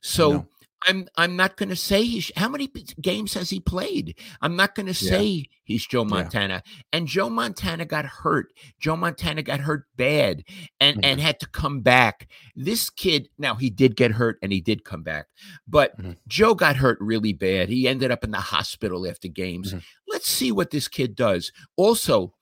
So 0.00 0.30
no. 0.30 0.46
I'm 0.82 1.08
I'm 1.16 1.36
not 1.36 1.56
going 1.56 1.68
to 1.68 1.76
say 1.76 2.04
he's 2.04 2.32
how 2.36 2.48
many 2.48 2.68
games 3.00 3.34
has 3.34 3.50
he 3.50 3.60
played. 3.60 4.16
I'm 4.40 4.56
not 4.56 4.74
going 4.74 4.86
to 4.86 4.94
say 4.94 5.24
yeah. 5.24 5.44
he's 5.64 5.86
Joe 5.86 6.04
Montana. 6.04 6.62
Yeah. 6.64 6.82
And 6.92 7.06
Joe 7.06 7.28
Montana 7.28 7.84
got 7.84 8.06
hurt. 8.06 8.52
Joe 8.78 8.96
Montana 8.96 9.42
got 9.42 9.60
hurt 9.60 9.84
bad 9.96 10.44
and 10.80 10.96
mm-hmm. 10.96 11.04
and 11.04 11.20
had 11.20 11.38
to 11.40 11.48
come 11.48 11.80
back. 11.80 12.28
This 12.56 12.88
kid 12.88 13.28
now 13.38 13.54
he 13.54 13.68
did 13.68 13.94
get 13.94 14.12
hurt 14.12 14.38
and 14.42 14.52
he 14.52 14.60
did 14.60 14.84
come 14.84 15.02
back. 15.02 15.26
But 15.68 15.98
mm-hmm. 15.98 16.12
Joe 16.28 16.54
got 16.54 16.76
hurt 16.76 16.98
really 17.00 17.34
bad. 17.34 17.68
He 17.68 17.86
ended 17.86 18.10
up 18.10 18.24
in 18.24 18.30
the 18.30 18.38
hospital 18.38 19.06
after 19.06 19.28
games. 19.28 19.70
Mm-hmm. 19.70 19.78
Let's 20.08 20.28
see 20.28 20.50
what 20.50 20.70
this 20.70 20.88
kid 20.88 21.14
does. 21.14 21.52
Also, 21.76 22.34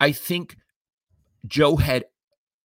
I 0.00 0.12
think 0.12 0.56
Joe 1.46 1.76
had 1.76 2.06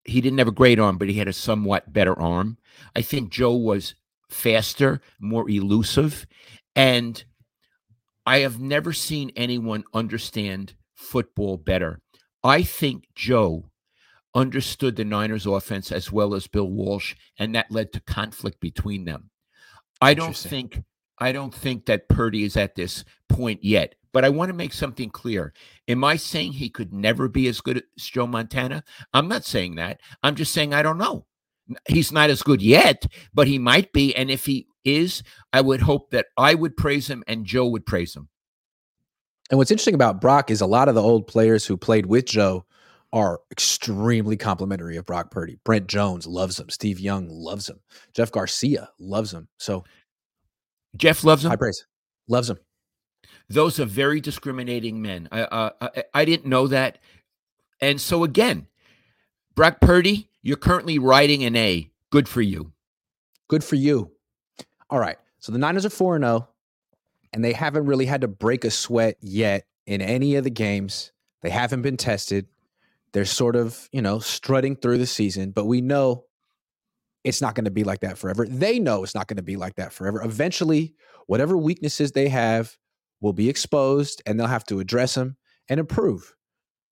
he 0.04 0.20
didn't 0.20 0.38
have 0.38 0.48
a 0.48 0.52
great 0.52 0.78
arm, 0.78 0.98
but 0.98 1.08
he 1.08 1.14
had 1.14 1.26
a 1.26 1.32
somewhat 1.32 1.92
better 1.92 2.16
arm. 2.18 2.58
I 2.94 3.02
think 3.02 3.30
Joe 3.30 3.56
was 3.56 3.96
faster, 4.28 5.00
more 5.20 5.48
elusive. 5.48 6.26
And 6.74 7.22
I 8.24 8.38
have 8.40 8.60
never 8.60 8.92
seen 8.92 9.30
anyone 9.36 9.84
understand 9.94 10.74
football 10.94 11.56
better. 11.56 12.00
I 12.42 12.62
think 12.62 13.08
Joe 13.14 13.70
understood 14.34 14.96
the 14.96 15.04
Niners 15.04 15.46
offense 15.46 15.90
as 15.90 16.12
well 16.12 16.34
as 16.34 16.46
Bill 16.46 16.68
Walsh, 16.68 17.14
and 17.38 17.54
that 17.54 17.70
led 17.70 17.92
to 17.92 18.00
conflict 18.00 18.60
between 18.60 19.04
them. 19.04 19.30
I 20.00 20.14
don't 20.14 20.36
think 20.36 20.82
I 21.18 21.32
don't 21.32 21.54
think 21.54 21.86
that 21.86 22.08
Purdy 22.08 22.44
is 22.44 22.56
at 22.56 22.74
this 22.74 23.04
point 23.28 23.64
yet. 23.64 23.94
But 24.12 24.24
I 24.24 24.30
want 24.30 24.48
to 24.48 24.54
make 24.54 24.72
something 24.72 25.10
clear. 25.10 25.52
Am 25.88 26.02
I 26.02 26.16
saying 26.16 26.52
he 26.52 26.70
could 26.70 26.92
never 26.92 27.28
be 27.28 27.48
as 27.48 27.60
good 27.60 27.82
as 27.98 28.04
Joe 28.04 28.26
Montana? 28.26 28.82
I'm 29.12 29.28
not 29.28 29.44
saying 29.44 29.74
that. 29.74 30.00
I'm 30.22 30.36
just 30.36 30.54
saying 30.54 30.72
I 30.72 30.82
don't 30.82 30.96
know 30.96 31.26
he's 31.88 32.12
not 32.12 32.30
as 32.30 32.42
good 32.42 32.62
yet, 32.62 33.06
but 33.34 33.46
he 33.46 33.58
might 33.58 33.92
be. 33.92 34.14
And 34.14 34.30
if 34.30 34.46
he 34.46 34.66
is, 34.84 35.22
I 35.52 35.60
would 35.60 35.80
hope 35.80 36.10
that 36.10 36.26
I 36.36 36.54
would 36.54 36.76
praise 36.76 37.08
him 37.08 37.24
and 37.26 37.44
Joe 37.44 37.66
would 37.66 37.86
praise 37.86 38.14
him. 38.14 38.28
And 39.50 39.58
what's 39.58 39.70
interesting 39.70 39.94
about 39.94 40.20
Brock 40.20 40.50
is 40.50 40.60
a 40.60 40.66
lot 40.66 40.88
of 40.88 40.94
the 40.94 41.02
old 41.02 41.26
players 41.26 41.66
who 41.66 41.76
played 41.76 42.06
with 42.06 42.26
Joe 42.26 42.64
are 43.12 43.40
extremely 43.52 44.36
complimentary 44.36 44.96
of 44.96 45.06
Brock 45.06 45.30
Purdy. 45.30 45.58
Brent 45.64 45.86
Jones 45.86 46.26
loves 46.26 46.58
him. 46.58 46.68
Steve 46.68 46.98
Young 46.98 47.28
loves 47.28 47.68
him. 47.68 47.80
Jeff 48.12 48.32
Garcia 48.32 48.90
loves 48.98 49.32
him. 49.32 49.48
So 49.58 49.84
Jeff 50.96 51.24
loves 51.24 51.44
him. 51.44 51.50
High 51.50 51.56
praise. 51.56 51.86
Loves 52.28 52.50
him. 52.50 52.58
Those 53.48 53.78
are 53.78 53.84
very 53.84 54.20
discriminating 54.20 55.00
men. 55.00 55.28
I, 55.30 55.42
uh, 55.42 55.70
I, 55.80 56.04
I 56.12 56.24
didn't 56.24 56.46
know 56.46 56.66
that. 56.66 56.98
And 57.80 58.00
so 58.00 58.24
again, 58.24 58.66
Brock 59.54 59.80
Purdy, 59.80 60.28
you're 60.46 60.56
currently 60.56 61.00
riding 61.00 61.42
an 61.42 61.56
A. 61.56 61.90
Good 62.10 62.28
for 62.28 62.40
you. 62.40 62.72
Good 63.48 63.64
for 63.64 63.74
you. 63.74 64.12
All 64.88 65.00
right. 65.00 65.16
So 65.40 65.50
the 65.50 65.58
Niners 65.58 65.84
are 65.84 65.90
4 65.90 66.20
0, 66.20 66.48
and 67.32 67.44
they 67.44 67.52
haven't 67.52 67.86
really 67.86 68.06
had 68.06 68.20
to 68.20 68.28
break 68.28 68.64
a 68.64 68.70
sweat 68.70 69.16
yet 69.20 69.66
in 69.86 70.00
any 70.00 70.36
of 70.36 70.44
the 70.44 70.50
games. 70.50 71.10
They 71.42 71.50
haven't 71.50 71.82
been 71.82 71.96
tested. 71.96 72.46
They're 73.12 73.24
sort 73.24 73.56
of, 73.56 73.88
you 73.90 74.00
know, 74.00 74.20
strutting 74.20 74.76
through 74.76 74.98
the 74.98 75.06
season, 75.06 75.50
but 75.50 75.64
we 75.64 75.80
know 75.80 76.26
it's 77.24 77.42
not 77.42 77.56
going 77.56 77.64
to 77.64 77.72
be 77.72 77.82
like 77.82 78.00
that 78.00 78.16
forever. 78.16 78.46
They 78.48 78.78
know 78.78 79.02
it's 79.02 79.16
not 79.16 79.26
going 79.26 79.38
to 79.38 79.42
be 79.42 79.56
like 79.56 79.74
that 79.76 79.92
forever. 79.92 80.22
Eventually, 80.22 80.94
whatever 81.26 81.56
weaknesses 81.56 82.12
they 82.12 82.28
have 82.28 82.76
will 83.20 83.32
be 83.32 83.48
exposed 83.48 84.22
and 84.24 84.38
they'll 84.38 84.46
have 84.46 84.66
to 84.66 84.78
address 84.78 85.14
them 85.14 85.36
and 85.68 85.80
improve. 85.80 86.36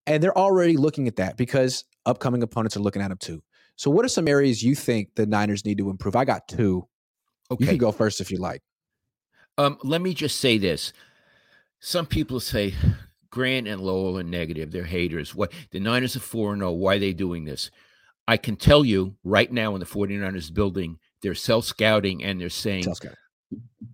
And 0.08 0.20
they're 0.20 0.36
already 0.36 0.76
looking 0.76 1.06
at 1.06 1.16
that 1.16 1.36
because 1.36 1.84
upcoming 2.06 2.42
opponents 2.42 2.76
are 2.76 2.80
looking 2.80 3.02
at 3.02 3.08
them 3.08 3.18
too. 3.18 3.42
So, 3.76 3.90
what 3.90 4.04
are 4.04 4.08
some 4.08 4.28
areas 4.28 4.62
you 4.62 4.74
think 4.74 5.14
the 5.14 5.26
Niners 5.26 5.64
need 5.64 5.78
to 5.78 5.90
improve? 5.90 6.16
I 6.16 6.24
got 6.24 6.48
two. 6.48 6.86
Okay. 7.50 7.64
You 7.64 7.68
can 7.68 7.78
go 7.78 7.92
first 7.92 8.20
if 8.20 8.30
you 8.30 8.38
like. 8.38 8.62
Um, 9.58 9.78
let 9.82 10.00
me 10.00 10.14
just 10.14 10.40
say 10.40 10.58
this. 10.58 10.92
Some 11.80 12.06
people 12.06 12.40
say 12.40 12.74
Grant 13.30 13.68
and 13.68 13.80
Lowell 13.80 14.18
are 14.18 14.22
negative. 14.22 14.70
They're 14.70 14.84
haters. 14.84 15.34
What 15.34 15.52
the 15.70 15.80
Niners 15.80 16.16
are 16.16 16.20
4 16.20 16.56
0. 16.56 16.72
Why 16.72 16.96
are 16.96 16.98
they 16.98 17.12
doing 17.12 17.44
this? 17.44 17.70
I 18.26 18.36
can 18.36 18.56
tell 18.56 18.84
you 18.84 19.16
right 19.22 19.52
now 19.52 19.74
in 19.74 19.80
the 19.80 19.86
49ers 19.86 20.52
building, 20.52 20.98
they're 21.20 21.34
self 21.34 21.64
scouting 21.64 22.24
and 22.24 22.40
they're 22.40 22.48
saying, 22.48 22.86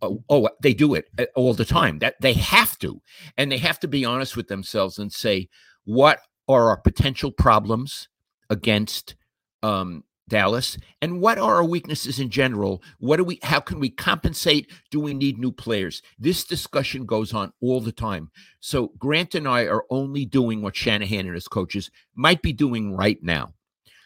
oh, 0.02 0.22
oh, 0.28 0.48
they 0.62 0.74
do 0.74 0.94
it 0.94 1.06
uh, 1.18 1.24
all 1.34 1.54
the 1.54 1.64
time. 1.64 1.98
That 1.98 2.20
they 2.20 2.34
have 2.34 2.78
to. 2.80 3.00
And 3.36 3.50
they 3.50 3.58
have 3.58 3.80
to 3.80 3.88
be 3.88 4.04
honest 4.04 4.36
with 4.36 4.48
themselves 4.48 4.98
and 4.98 5.12
say, 5.12 5.48
what 5.84 6.20
are 6.50 6.68
our 6.68 6.76
potential 6.76 7.30
problems 7.30 8.08
against 8.48 9.14
um, 9.62 10.04
Dallas, 10.28 10.78
and 11.02 11.20
what 11.20 11.38
are 11.38 11.56
our 11.56 11.64
weaknesses 11.64 12.18
in 12.18 12.30
general? 12.30 12.82
What 12.98 13.16
do 13.16 13.24
we? 13.24 13.38
How 13.42 13.60
can 13.60 13.80
we 13.80 13.90
compensate? 13.90 14.70
Do 14.90 15.00
we 15.00 15.12
need 15.12 15.38
new 15.38 15.52
players? 15.52 16.02
This 16.18 16.44
discussion 16.44 17.04
goes 17.04 17.34
on 17.34 17.52
all 17.60 17.80
the 17.80 17.92
time. 17.92 18.30
So 18.60 18.92
Grant 18.98 19.34
and 19.34 19.46
I 19.46 19.64
are 19.64 19.84
only 19.90 20.24
doing 20.24 20.62
what 20.62 20.76
Shanahan 20.76 21.26
and 21.26 21.34
his 21.34 21.48
coaches 21.48 21.90
might 22.14 22.42
be 22.42 22.52
doing 22.52 22.96
right 22.96 23.22
now. 23.22 23.54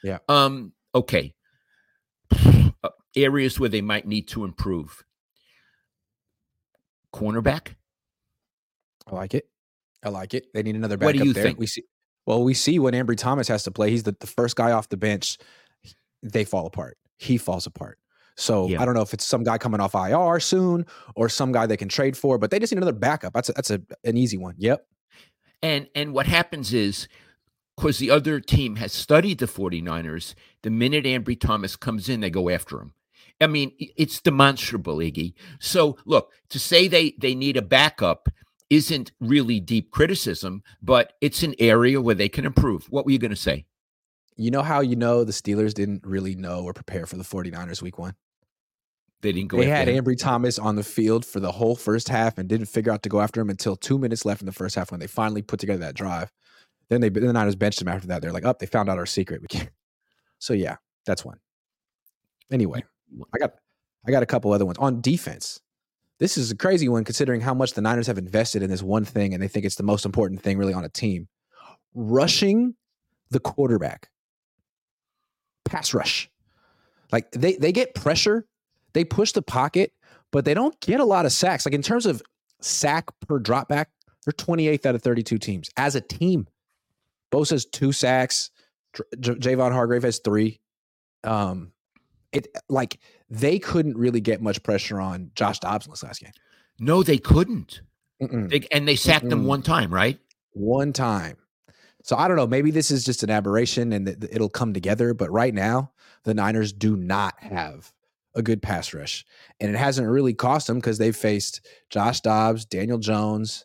Yeah. 0.02 0.18
Um. 0.28 0.72
Okay. 0.94 1.34
Uh, 2.82 2.90
areas 3.16 3.58
where 3.58 3.70
they 3.70 3.80
might 3.80 4.06
need 4.06 4.28
to 4.28 4.44
improve. 4.44 5.04
Cornerback. 7.14 7.76
I 9.06 9.14
like 9.14 9.34
it. 9.34 9.48
I 10.02 10.08
like 10.08 10.34
it. 10.34 10.52
They 10.52 10.62
need 10.62 10.74
another 10.74 10.96
backup 10.96 11.14
what 11.14 11.22
do 11.22 11.26
you 11.26 11.32
there. 11.32 11.44
Think? 11.44 11.58
We 11.58 11.66
see 11.66 11.84
well, 12.26 12.42
we 12.42 12.54
see 12.54 12.78
when 12.78 12.94
Ambry 12.94 13.16
Thomas 13.16 13.48
has 13.48 13.62
to 13.64 13.70
play, 13.70 13.90
he's 13.90 14.04
the, 14.04 14.16
the 14.18 14.26
first 14.26 14.56
guy 14.56 14.72
off 14.72 14.88
the 14.88 14.96
bench. 14.96 15.38
They 16.22 16.44
fall 16.44 16.66
apart. 16.66 16.96
He 17.18 17.36
falls 17.36 17.66
apart. 17.66 17.98
So 18.36 18.68
yeah. 18.68 18.82
I 18.82 18.84
don't 18.84 18.94
know 18.94 19.02
if 19.02 19.14
it's 19.14 19.24
some 19.24 19.44
guy 19.44 19.58
coming 19.58 19.80
off 19.80 19.94
IR 19.94 20.40
soon 20.40 20.86
or 21.14 21.28
some 21.28 21.52
guy 21.52 21.66
they 21.66 21.76
can 21.76 21.88
trade 21.88 22.16
for, 22.16 22.38
but 22.38 22.50
they 22.50 22.58
just 22.58 22.72
need 22.72 22.78
another 22.78 22.92
backup. 22.92 23.32
That's 23.32 23.48
a, 23.48 23.52
that's 23.52 23.70
a, 23.70 23.80
an 24.02 24.16
easy 24.16 24.38
one. 24.38 24.54
Yep. 24.58 24.86
And 25.62 25.88
and 25.94 26.12
what 26.12 26.26
happens 26.26 26.74
is 26.74 27.08
because 27.76 27.98
the 27.98 28.10
other 28.10 28.40
team 28.40 28.76
has 28.76 28.92
studied 28.92 29.38
the 29.38 29.46
49ers, 29.46 30.34
the 30.62 30.70
minute 30.70 31.04
Ambry 31.04 31.38
Thomas 31.38 31.76
comes 31.76 32.08
in, 32.08 32.20
they 32.20 32.30
go 32.30 32.50
after 32.50 32.80
him. 32.80 32.92
I 33.40 33.46
mean, 33.46 33.72
it's 33.78 34.20
demonstrable, 34.20 34.96
Iggy. 34.98 35.34
So 35.60 35.96
look, 36.04 36.32
to 36.50 36.58
say 36.58 36.88
they 36.88 37.14
they 37.18 37.34
need 37.34 37.56
a 37.56 37.62
backup 37.62 38.28
isn't 38.70 39.12
really 39.20 39.60
deep 39.60 39.90
criticism, 39.90 40.62
but 40.82 41.12
it's 41.20 41.42
an 41.42 41.54
area 41.58 42.00
where 42.00 42.14
they 42.14 42.28
can 42.28 42.44
improve. 42.44 42.86
What 42.90 43.04
were 43.04 43.12
you 43.12 43.18
going 43.18 43.30
to 43.30 43.36
say? 43.36 43.66
You 44.36 44.50
know 44.50 44.62
how 44.62 44.80
you 44.80 44.96
know 44.96 45.24
the 45.24 45.32
Steelers 45.32 45.74
didn't 45.74 46.04
really 46.04 46.34
know 46.34 46.64
or 46.64 46.72
prepare 46.72 47.06
for 47.06 47.16
the 47.16 47.24
49ers 47.24 47.82
week 47.82 47.98
one? 47.98 48.14
They 49.22 49.32
didn't 49.32 49.48
go 49.48 49.56
They 49.56 49.66
had 49.66 49.88
him. 49.88 50.04
Ambry 50.04 50.18
Thomas 50.18 50.58
on 50.58 50.76
the 50.76 50.82
field 50.82 51.24
for 51.24 51.40
the 51.40 51.52
whole 51.52 51.76
first 51.76 52.08
half 52.08 52.36
and 52.36 52.48
didn't 52.48 52.66
figure 52.66 52.92
out 52.92 53.02
to 53.04 53.08
go 53.08 53.20
after 53.20 53.40
him 53.40 53.48
until 53.48 53.74
two 53.76 53.98
minutes 53.98 54.24
left 54.24 54.42
in 54.42 54.46
the 54.46 54.52
first 54.52 54.74
half 54.74 54.90
when 54.90 55.00
they 55.00 55.06
finally 55.06 55.40
put 55.40 55.60
together 55.60 55.78
that 55.78 55.94
drive. 55.94 56.30
Then 56.90 57.00
they 57.00 57.08
the 57.08 57.32
Niners 57.32 57.56
benched 57.56 57.80
him 57.80 57.88
after 57.88 58.08
that. 58.08 58.20
They're 58.20 58.32
like, 58.32 58.44
oh, 58.44 58.54
they 58.58 58.66
found 58.66 58.90
out 58.90 58.98
our 58.98 59.06
secret. 59.06 59.40
We 59.40 59.48
can't. 59.48 59.70
So 60.38 60.52
yeah, 60.52 60.76
that's 61.06 61.24
one. 61.24 61.38
Anyway, 62.52 62.84
I 63.34 63.38
got 63.38 63.54
I 64.06 64.10
got 64.10 64.22
a 64.22 64.26
couple 64.26 64.52
other 64.52 64.66
ones 64.66 64.78
on 64.78 65.00
defense. 65.00 65.60
This 66.24 66.38
is 66.38 66.50
a 66.50 66.56
crazy 66.56 66.88
one 66.88 67.04
considering 67.04 67.42
how 67.42 67.52
much 67.52 67.74
the 67.74 67.82
Niners 67.82 68.06
have 68.06 68.16
invested 68.16 68.62
in 68.62 68.70
this 68.70 68.82
one 68.82 69.04
thing 69.04 69.34
and 69.34 69.42
they 69.42 69.46
think 69.46 69.66
it's 69.66 69.74
the 69.74 69.82
most 69.82 70.06
important 70.06 70.40
thing 70.40 70.56
really 70.56 70.72
on 70.72 70.82
a 70.82 70.88
team. 70.88 71.28
Rushing 71.92 72.76
the 73.28 73.40
quarterback. 73.40 74.08
Pass 75.66 75.92
rush. 75.92 76.30
Like 77.12 77.30
they 77.32 77.56
they 77.56 77.72
get 77.72 77.94
pressure, 77.94 78.46
they 78.94 79.04
push 79.04 79.32
the 79.32 79.42
pocket, 79.42 79.92
but 80.30 80.46
they 80.46 80.54
don't 80.54 80.80
get 80.80 80.98
a 80.98 81.04
lot 81.04 81.26
of 81.26 81.32
sacks. 81.32 81.66
Like 81.66 81.74
in 81.74 81.82
terms 81.82 82.06
of 82.06 82.22
sack 82.58 83.10
per 83.28 83.38
dropback, 83.38 83.88
they're 84.24 84.32
28th 84.32 84.86
out 84.86 84.94
of 84.94 85.02
32 85.02 85.36
teams 85.36 85.68
as 85.76 85.94
a 85.94 86.00
team. 86.00 86.46
Bosa 87.30 87.50
has 87.50 87.66
two 87.66 87.92
sacks. 87.92 88.50
J- 89.20 89.34
Javon 89.34 89.72
Hargrave 89.72 90.04
has 90.04 90.20
three. 90.24 90.62
Um, 91.22 91.72
it 92.32 92.48
like 92.70 92.98
they 93.34 93.58
couldn't 93.58 93.96
really 93.96 94.20
get 94.20 94.40
much 94.40 94.62
pressure 94.62 95.00
on 95.00 95.30
Josh 95.34 95.58
Dobbs 95.58 95.86
in 95.86 95.92
this 95.92 96.02
last 96.02 96.20
game. 96.20 96.32
No, 96.78 97.02
they 97.02 97.18
couldn't. 97.18 97.80
They, 98.20 98.66
and 98.70 98.86
they 98.88 98.96
sacked 98.96 99.26
Mm-mm. 99.26 99.30
them 99.30 99.44
one 99.44 99.62
time, 99.62 99.92
right? 99.92 100.18
One 100.52 100.92
time. 100.92 101.36
So 102.02 102.16
I 102.16 102.28
don't 102.28 102.36
know. 102.36 102.46
Maybe 102.46 102.70
this 102.70 102.90
is 102.90 103.04
just 103.04 103.22
an 103.22 103.30
aberration 103.30 103.92
and 103.92 104.06
th- 104.06 104.30
it'll 104.30 104.48
come 104.48 104.72
together. 104.72 105.14
But 105.14 105.30
right 105.30 105.52
now, 105.52 105.92
the 106.24 106.34
Niners 106.34 106.72
do 106.72 106.96
not 106.96 107.34
have 107.40 107.92
a 108.34 108.42
good 108.42 108.62
pass 108.62 108.92
rush, 108.94 109.24
and 109.60 109.70
it 109.70 109.78
hasn't 109.78 110.08
really 110.08 110.34
cost 110.34 110.66
them 110.66 110.76
because 110.78 110.98
they've 110.98 111.14
faced 111.14 111.66
Josh 111.90 112.20
Dobbs, 112.20 112.64
Daniel 112.64 112.98
Jones, 112.98 113.64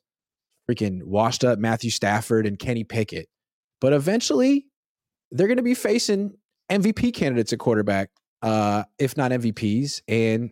freaking 0.70 1.04
washed 1.04 1.44
up 1.44 1.58
Matthew 1.58 1.90
Stafford, 1.90 2.46
and 2.46 2.60
Kenny 2.60 2.84
Pickett. 2.84 3.30
But 3.82 3.94
eventually, 3.94 4.68
they're 5.32 5.48
going 5.48 5.58
to 5.58 5.64
be 5.64 5.74
facing 5.74 6.36
MVP 6.70 7.14
candidates 7.14 7.54
at 7.54 7.60
quarterback 7.60 8.10
uh, 8.42 8.84
if 8.98 9.18
not 9.18 9.32
MVPs, 9.32 10.02
and 10.08 10.52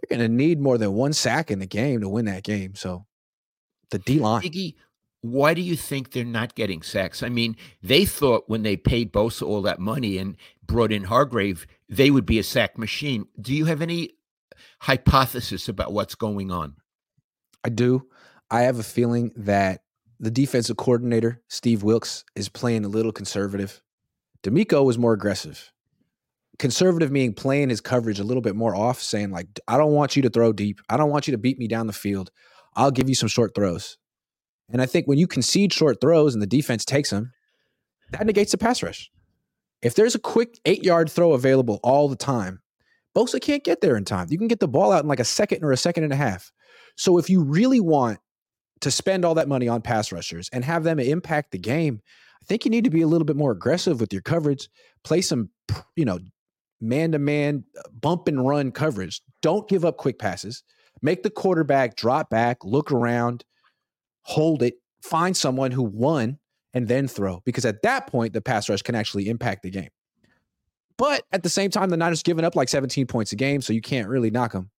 they're 0.00 0.18
going 0.18 0.28
to 0.28 0.34
need 0.34 0.60
more 0.60 0.78
than 0.78 0.92
one 0.92 1.12
sack 1.12 1.50
in 1.50 1.58
the 1.58 1.66
game 1.66 2.00
to 2.00 2.08
win 2.08 2.24
that 2.26 2.42
game. 2.42 2.74
So 2.74 3.06
the 3.90 3.98
D 3.98 4.18
line. 4.18 4.42
Iggy, 4.42 4.74
why 5.22 5.54
do 5.54 5.60
you 5.60 5.76
think 5.76 6.12
they're 6.12 6.24
not 6.24 6.54
getting 6.54 6.82
sacks? 6.82 7.22
I 7.22 7.28
mean, 7.28 7.56
they 7.82 8.04
thought 8.04 8.44
when 8.48 8.62
they 8.62 8.76
paid 8.76 9.12
Bosa 9.12 9.46
all 9.46 9.62
that 9.62 9.78
money 9.78 10.18
and 10.18 10.36
brought 10.64 10.92
in 10.92 11.04
Hargrave, 11.04 11.66
they 11.88 12.10
would 12.10 12.26
be 12.26 12.38
a 12.38 12.44
sack 12.44 12.78
machine. 12.78 13.26
Do 13.40 13.54
you 13.54 13.66
have 13.66 13.82
any 13.82 14.12
hypothesis 14.80 15.68
about 15.68 15.92
what's 15.92 16.14
going 16.14 16.50
on? 16.50 16.76
I 17.64 17.68
do. 17.68 18.06
I 18.50 18.62
have 18.62 18.78
a 18.78 18.84
feeling 18.84 19.32
that 19.36 19.82
the 20.18 20.30
defensive 20.30 20.76
coordinator, 20.76 21.40
Steve 21.48 21.82
Wilks, 21.82 22.24
is 22.34 22.48
playing 22.48 22.84
a 22.84 22.88
little 22.88 23.12
conservative. 23.12 23.82
DeMeco 24.42 24.84
was 24.84 24.98
more 24.98 25.12
aggressive 25.12 25.72
conservative 26.60 27.10
meaning 27.10 27.32
playing 27.32 27.70
his 27.70 27.80
coverage 27.80 28.20
a 28.20 28.24
little 28.24 28.42
bit 28.42 28.54
more 28.54 28.76
off, 28.76 29.00
saying 29.00 29.30
like, 29.30 29.48
I 29.66 29.78
don't 29.78 29.92
want 29.92 30.14
you 30.14 30.22
to 30.22 30.30
throw 30.30 30.52
deep. 30.52 30.80
I 30.90 30.98
don't 30.98 31.10
want 31.10 31.26
you 31.26 31.32
to 31.32 31.38
beat 31.38 31.58
me 31.58 31.66
down 31.66 31.86
the 31.86 31.92
field. 31.92 32.30
I'll 32.76 32.90
give 32.90 33.08
you 33.08 33.14
some 33.14 33.30
short 33.30 33.54
throws. 33.54 33.96
And 34.68 34.80
I 34.80 34.86
think 34.86 35.08
when 35.08 35.18
you 35.18 35.26
concede 35.26 35.72
short 35.72 36.00
throws 36.00 36.34
and 36.34 36.42
the 36.42 36.46
defense 36.46 36.84
takes 36.84 37.10
them, 37.10 37.32
that 38.12 38.26
negates 38.26 38.52
the 38.52 38.58
pass 38.58 38.82
rush. 38.82 39.10
If 39.82 39.94
there's 39.94 40.14
a 40.14 40.20
quick 40.20 40.60
eight 40.66 40.84
yard 40.84 41.10
throw 41.10 41.32
available 41.32 41.80
all 41.82 42.08
the 42.08 42.16
time, 42.16 42.60
Bosa 43.16 43.40
can't 43.40 43.64
get 43.64 43.80
there 43.80 43.96
in 43.96 44.04
time. 44.04 44.28
You 44.30 44.38
can 44.38 44.46
get 44.46 44.60
the 44.60 44.68
ball 44.68 44.92
out 44.92 45.02
in 45.02 45.08
like 45.08 45.18
a 45.18 45.24
second 45.24 45.64
or 45.64 45.72
a 45.72 45.76
second 45.78 46.04
and 46.04 46.12
a 46.12 46.16
half. 46.16 46.52
So 46.96 47.16
if 47.16 47.30
you 47.30 47.42
really 47.42 47.80
want 47.80 48.18
to 48.82 48.90
spend 48.90 49.24
all 49.24 49.34
that 49.34 49.48
money 49.48 49.66
on 49.66 49.80
pass 49.80 50.12
rushers 50.12 50.50
and 50.52 50.62
have 50.64 50.84
them 50.84 51.00
impact 51.00 51.52
the 51.52 51.58
game, 51.58 52.00
I 52.42 52.44
think 52.44 52.66
you 52.66 52.70
need 52.70 52.84
to 52.84 52.90
be 52.90 53.00
a 53.00 53.06
little 53.06 53.24
bit 53.24 53.36
more 53.36 53.50
aggressive 53.50 53.98
with 53.98 54.12
your 54.12 54.22
coverage, 54.22 54.68
play 55.02 55.22
some, 55.22 55.48
you 55.96 56.04
know, 56.04 56.18
man 56.80 57.12
to 57.12 57.18
man 57.18 57.64
bump 58.00 58.28
and 58.28 58.46
run 58.46 58.72
coverage. 58.72 59.20
Don't 59.42 59.68
give 59.68 59.84
up 59.84 59.96
quick 59.96 60.18
passes. 60.18 60.62
Make 61.02 61.22
the 61.22 61.30
quarterback 61.30 61.96
drop 61.96 62.30
back, 62.30 62.64
look 62.64 62.92
around, 62.92 63.44
hold 64.22 64.62
it, 64.62 64.74
find 65.02 65.36
someone 65.36 65.70
who 65.70 65.82
won, 65.82 66.38
and 66.74 66.88
then 66.88 67.08
throw. 67.08 67.40
Because 67.44 67.64
at 67.64 67.82
that 67.82 68.06
point, 68.06 68.32
the 68.32 68.40
pass 68.40 68.68
rush 68.68 68.82
can 68.82 68.94
actually 68.94 69.28
impact 69.28 69.62
the 69.62 69.70
game. 69.70 69.88
But 70.96 71.24
at 71.32 71.42
the 71.42 71.48
same 71.48 71.70
time, 71.70 71.88
the 71.88 71.96
Niners 71.96 72.22
giving 72.22 72.44
up 72.44 72.54
like 72.54 72.68
17 72.68 73.06
points 73.06 73.32
a 73.32 73.36
game, 73.36 73.62
so 73.62 73.72
you 73.72 73.80
can't 73.80 74.08
really 74.08 74.30
knock 74.30 74.52
them. 74.52 74.70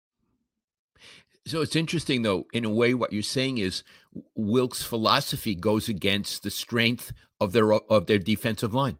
So 1.47 1.63
it's 1.63 1.75
interesting, 1.75 2.21
though, 2.21 2.45
in 2.53 2.67
a 2.67 2.71
way, 2.71 2.93
what 2.93 3.13
you're 3.13 3.23
saying 3.23 3.59
is 3.59 3.83
Wilks' 4.35 4.83
philosophy 4.83 5.55
goes 5.55 5.89
against 5.89 6.43
the 6.43 6.51
strength 6.51 7.13
of 7.41 7.53
their 7.53 7.73
of 7.73 8.07
their 8.07 8.19
defensive 8.19 8.75
line. 8.75 8.99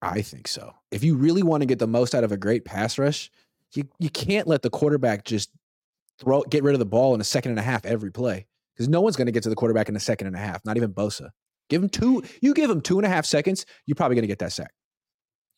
I 0.00 0.22
think 0.22 0.46
so. 0.48 0.74
If 0.90 1.02
you 1.02 1.16
really 1.16 1.42
want 1.42 1.62
to 1.62 1.66
get 1.66 1.78
the 1.78 1.86
most 1.88 2.14
out 2.14 2.24
of 2.24 2.32
a 2.32 2.36
great 2.36 2.64
pass 2.64 2.98
rush, 2.98 3.30
you 3.74 3.88
you 3.98 4.10
can't 4.10 4.46
let 4.46 4.62
the 4.62 4.70
quarterback 4.70 5.24
just 5.24 5.50
throw 6.18 6.42
get 6.42 6.62
rid 6.62 6.74
of 6.74 6.78
the 6.78 6.86
ball 6.86 7.14
in 7.14 7.20
a 7.20 7.24
second 7.24 7.50
and 7.50 7.58
a 7.58 7.62
half 7.62 7.84
every 7.84 8.10
play 8.10 8.46
because 8.74 8.88
no 8.88 9.00
one's 9.00 9.16
going 9.16 9.26
to 9.26 9.32
get 9.32 9.42
to 9.42 9.48
the 9.48 9.56
quarterback 9.56 9.88
in 9.88 9.96
a 9.96 10.00
second 10.00 10.26
and 10.28 10.36
a 10.36 10.38
half. 10.38 10.64
Not 10.64 10.76
even 10.76 10.92
Bosa. 10.92 11.30
Give 11.68 11.82
him 11.82 11.88
two. 11.88 12.22
You 12.40 12.54
give 12.54 12.70
him 12.70 12.80
two 12.80 12.98
and 12.98 13.04
a 13.06 13.08
half 13.08 13.26
seconds, 13.26 13.66
you're 13.86 13.94
probably 13.96 14.14
going 14.14 14.22
to 14.22 14.28
get 14.28 14.38
that 14.38 14.52
sack. 14.52 14.72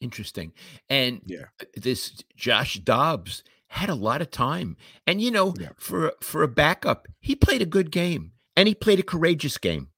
Interesting. 0.01 0.53
And 0.89 1.21
Yeah. 1.27 1.45
uh, 1.61 1.67
this 1.77 2.23
Josh 2.35 2.77
Dobbs 2.81 3.45
had 3.69 3.89
a 3.91 3.95
lot 3.95 4.21
of 4.23 4.31
time, 4.31 4.77
and 5.07 5.21
you 5.21 5.31
know, 5.31 5.55
Yeah. 5.61 5.71
for 5.79 6.13
for 6.23 6.43
a 6.43 6.49
backup, 6.49 7.07
he 7.21 7.37
played 7.37 7.63
a 7.63 7.67
good 7.67 7.91
game, 7.93 8.33
and 8.57 8.67
he 8.67 8.75
played 8.75 8.99
a 8.99 9.03
courageous 9.05 9.59
game. 9.59 9.90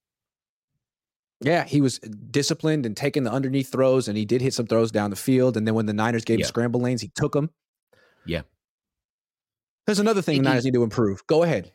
Yeah, 1.44 1.64
he 1.64 1.81
was 1.81 1.98
disciplined 1.98 2.87
and 2.87 2.96
taking 2.96 3.24
the 3.24 3.33
underneath 3.33 3.70
throws, 3.70 4.09
and 4.09 4.16
he 4.16 4.24
did 4.24 4.40
hit 4.40 4.55
some 4.55 4.66
throws 4.66 4.90
down 4.92 5.11
the 5.11 5.16
field. 5.16 5.57
And 5.57 5.66
then 5.66 5.74
when 5.74 5.87
the 5.87 5.92
Niners 5.92 6.24
gave 6.24 6.38
Yeah. 6.38 6.44
him 6.46 6.48
scramble 6.48 6.81
lanes, 6.81 7.00
he 7.02 7.09
took 7.09 7.33
them. 7.33 7.50
Yeah. 8.24 8.42
There's 9.87 9.98
another 9.98 10.22
thing 10.22 10.38
the 10.38 10.44
Niners 10.48 10.64
need 10.64 10.74
to 10.74 10.83
improve. 10.85 11.26
Go 11.26 11.42
ahead. 11.42 11.72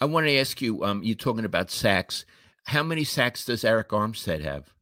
I 0.00 0.04
want 0.04 0.26
to 0.26 0.36
ask 0.38 0.60
you. 0.60 0.84
Um, 0.84 1.02
you're 1.02 1.16
talking 1.16 1.44
about 1.44 1.70
sacks. 1.70 2.24
How 2.66 2.82
many 2.82 3.02
sacks 3.04 3.44
does 3.46 3.62
Arik 3.62 3.88
Armstead 3.88 4.42
have? 4.42 4.72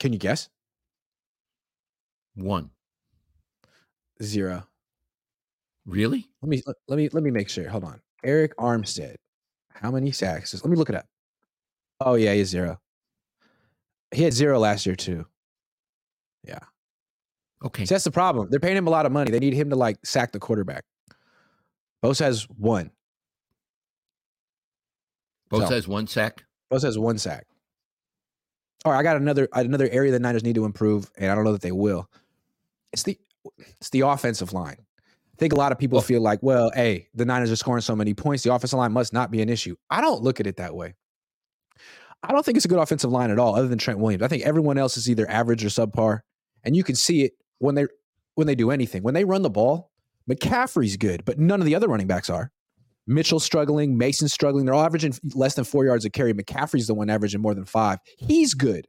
Can 0.00 0.12
you 0.12 0.18
guess? 0.18 0.48
One. 2.34 2.70
Zero. 4.22 4.66
Really? 5.86 6.28
Let 6.42 6.48
me 6.48 6.62
let 6.88 6.96
me 6.96 7.08
let 7.12 7.22
me 7.22 7.30
make 7.30 7.48
sure. 7.48 7.68
Hold 7.68 7.84
on. 7.84 8.00
Arik 8.24 8.52
Armstead. 8.58 9.14
How 9.74 9.90
many 9.90 10.10
sacks? 10.10 10.52
Let 10.52 10.66
me 10.66 10.76
look 10.76 10.88
it 10.88 10.96
up. 10.96 11.06
Oh 12.00 12.14
yeah, 12.14 12.32
he 12.32 12.38
has 12.40 12.48
zero. 12.48 12.80
He 14.14 14.22
had 14.22 14.32
zero 14.32 14.58
last 14.58 14.86
year 14.86 14.96
too. 14.96 15.26
Yeah. 16.44 16.60
Okay. 17.64 17.84
See, 17.84 17.94
that's 17.94 18.04
the 18.04 18.10
problem. 18.10 18.48
They're 18.50 18.60
paying 18.60 18.76
him 18.76 18.86
a 18.86 18.90
lot 18.90 19.04
of 19.06 19.12
money. 19.12 19.30
They 19.30 19.40
need 19.40 19.52
him 19.54 19.70
to 19.70 19.76
like 19.76 19.98
sack 20.04 20.32
the 20.32 20.38
quarterback. 20.38 20.84
Bosa 22.04 22.20
has 22.20 22.44
one. 22.56 22.90
Both 25.50 25.64
so- 25.68 25.74
has 25.74 25.88
one 25.88 26.06
sack. 26.06 26.44
Bosa 26.72 26.82
has 26.84 26.98
one 26.98 27.18
sack. 27.18 27.46
All 28.84 28.92
right, 28.92 28.98
I 28.98 29.02
got 29.02 29.16
another 29.16 29.48
another 29.52 29.88
area 29.90 30.12
the 30.12 30.20
Niners 30.20 30.44
need 30.44 30.54
to 30.54 30.64
improve, 30.64 31.10
and 31.18 31.30
I 31.30 31.34
don't 31.34 31.44
know 31.44 31.52
that 31.52 31.62
they 31.62 31.72
will. 31.72 32.08
It's 32.92 33.02
the 33.02 33.18
it's 33.58 33.90
the 33.90 34.00
offensive 34.02 34.52
line. 34.52 34.76
I 34.78 35.36
think 35.38 35.52
a 35.52 35.56
lot 35.56 35.72
of 35.72 35.78
people 35.78 35.96
Well- 35.96 36.04
feel 36.04 36.20
like, 36.20 36.40
well, 36.42 36.70
hey, 36.74 37.08
the 37.14 37.24
Niners 37.24 37.50
are 37.50 37.56
scoring 37.56 37.80
so 37.82 37.96
many 37.96 38.14
points, 38.14 38.44
the 38.44 38.54
offensive 38.54 38.78
line 38.78 38.92
must 38.92 39.12
not 39.12 39.30
be 39.32 39.42
an 39.42 39.48
issue. 39.48 39.74
I 39.90 40.00
don't 40.00 40.22
look 40.22 40.38
at 40.38 40.46
it 40.46 40.56
that 40.58 40.74
way. 40.76 40.94
I 42.22 42.32
don't 42.32 42.44
think 42.44 42.56
it's 42.56 42.64
a 42.64 42.68
good 42.68 42.78
offensive 42.78 43.12
line 43.12 43.30
at 43.30 43.38
all, 43.38 43.54
other 43.54 43.68
than 43.68 43.78
Trent 43.78 44.00
Williams. 44.00 44.22
I 44.22 44.28
think 44.28 44.42
everyone 44.44 44.78
else 44.78 44.96
is 44.96 45.08
either 45.08 45.28
average 45.30 45.64
or 45.64 45.68
subpar, 45.68 46.20
and 46.64 46.76
you 46.76 46.82
can 46.82 46.96
see 46.96 47.22
it 47.22 47.32
when 47.58 47.74
they 47.74 47.86
when 48.34 48.46
they 48.46 48.54
do 48.54 48.70
anything. 48.70 49.02
When 49.02 49.14
they 49.14 49.24
run 49.24 49.42
the 49.42 49.50
ball, 49.50 49.90
McCaffrey's 50.30 50.96
good, 50.96 51.24
but 51.24 51.38
none 51.38 51.60
of 51.60 51.66
the 51.66 51.74
other 51.74 51.88
running 51.88 52.06
backs 52.06 52.28
are. 52.28 52.50
Mitchell's 53.06 53.44
struggling, 53.44 53.96
Mason's 53.96 54.34
struggling. 54.34 54.66
They're 54.66 54.74
all 54.74 54.84
averaging 54.84 55.14
less 55.34 55.54
than 55.54 55.64
four 55.64 55.86
yards 55.86 56.04
a 56.04 56.10
carry. 56.10 56.34
McCaffrey's 56.34 56.86
the 56.86 56.94
one 56.94 57.08
averaging 57.08 57.40
more 57.40 57.54
than 57.54 57.64
five. 57.64 57.98
He's 58.18 58.52
good. 58.52 58.86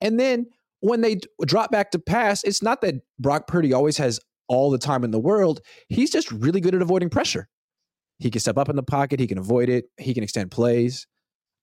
And 0.00 0.20
then 0.20 0.46
when 0.80 1.00
they 1.00 1.18
drop 1.44 1.72
back 1.72 1.90
to 1.90 1.98
pass, 1.98 2.44
it's 2.44 2.62
not 2.62 2.80
that 2.82 2.94
Brock 3.18 3.48
Purdy 3.48 3.72
always 3.72 3.96
has 3.98 4.20
all 4.48 4.70
the 4.70 4.78
time 4.78 5.02
in 5.02 5.10
the 5.10 5.18
world. 5.18 5.60
He's 5.88 6.10
just 6.10 6.30
really 6.30 6.60
good 6.60 6.74
at 6.74 6.82
avoiding 6.82 7.10
pressure. 7.10 7.48
He 8.18 8.30
can 8.30 8.40
step 8.40 8.56
up 8.56 8.68
in 8.68 8.76
the 8.76 8.82
pocket, 8.82 9.20
he 9.20 9.26
can 9.26 9.38
avoid 9.38 9.68
it, 9.68 9.86
he 9.98 10.14
can 10.14 10.22
extend 10.22 10.50
plays. 10.50 11.06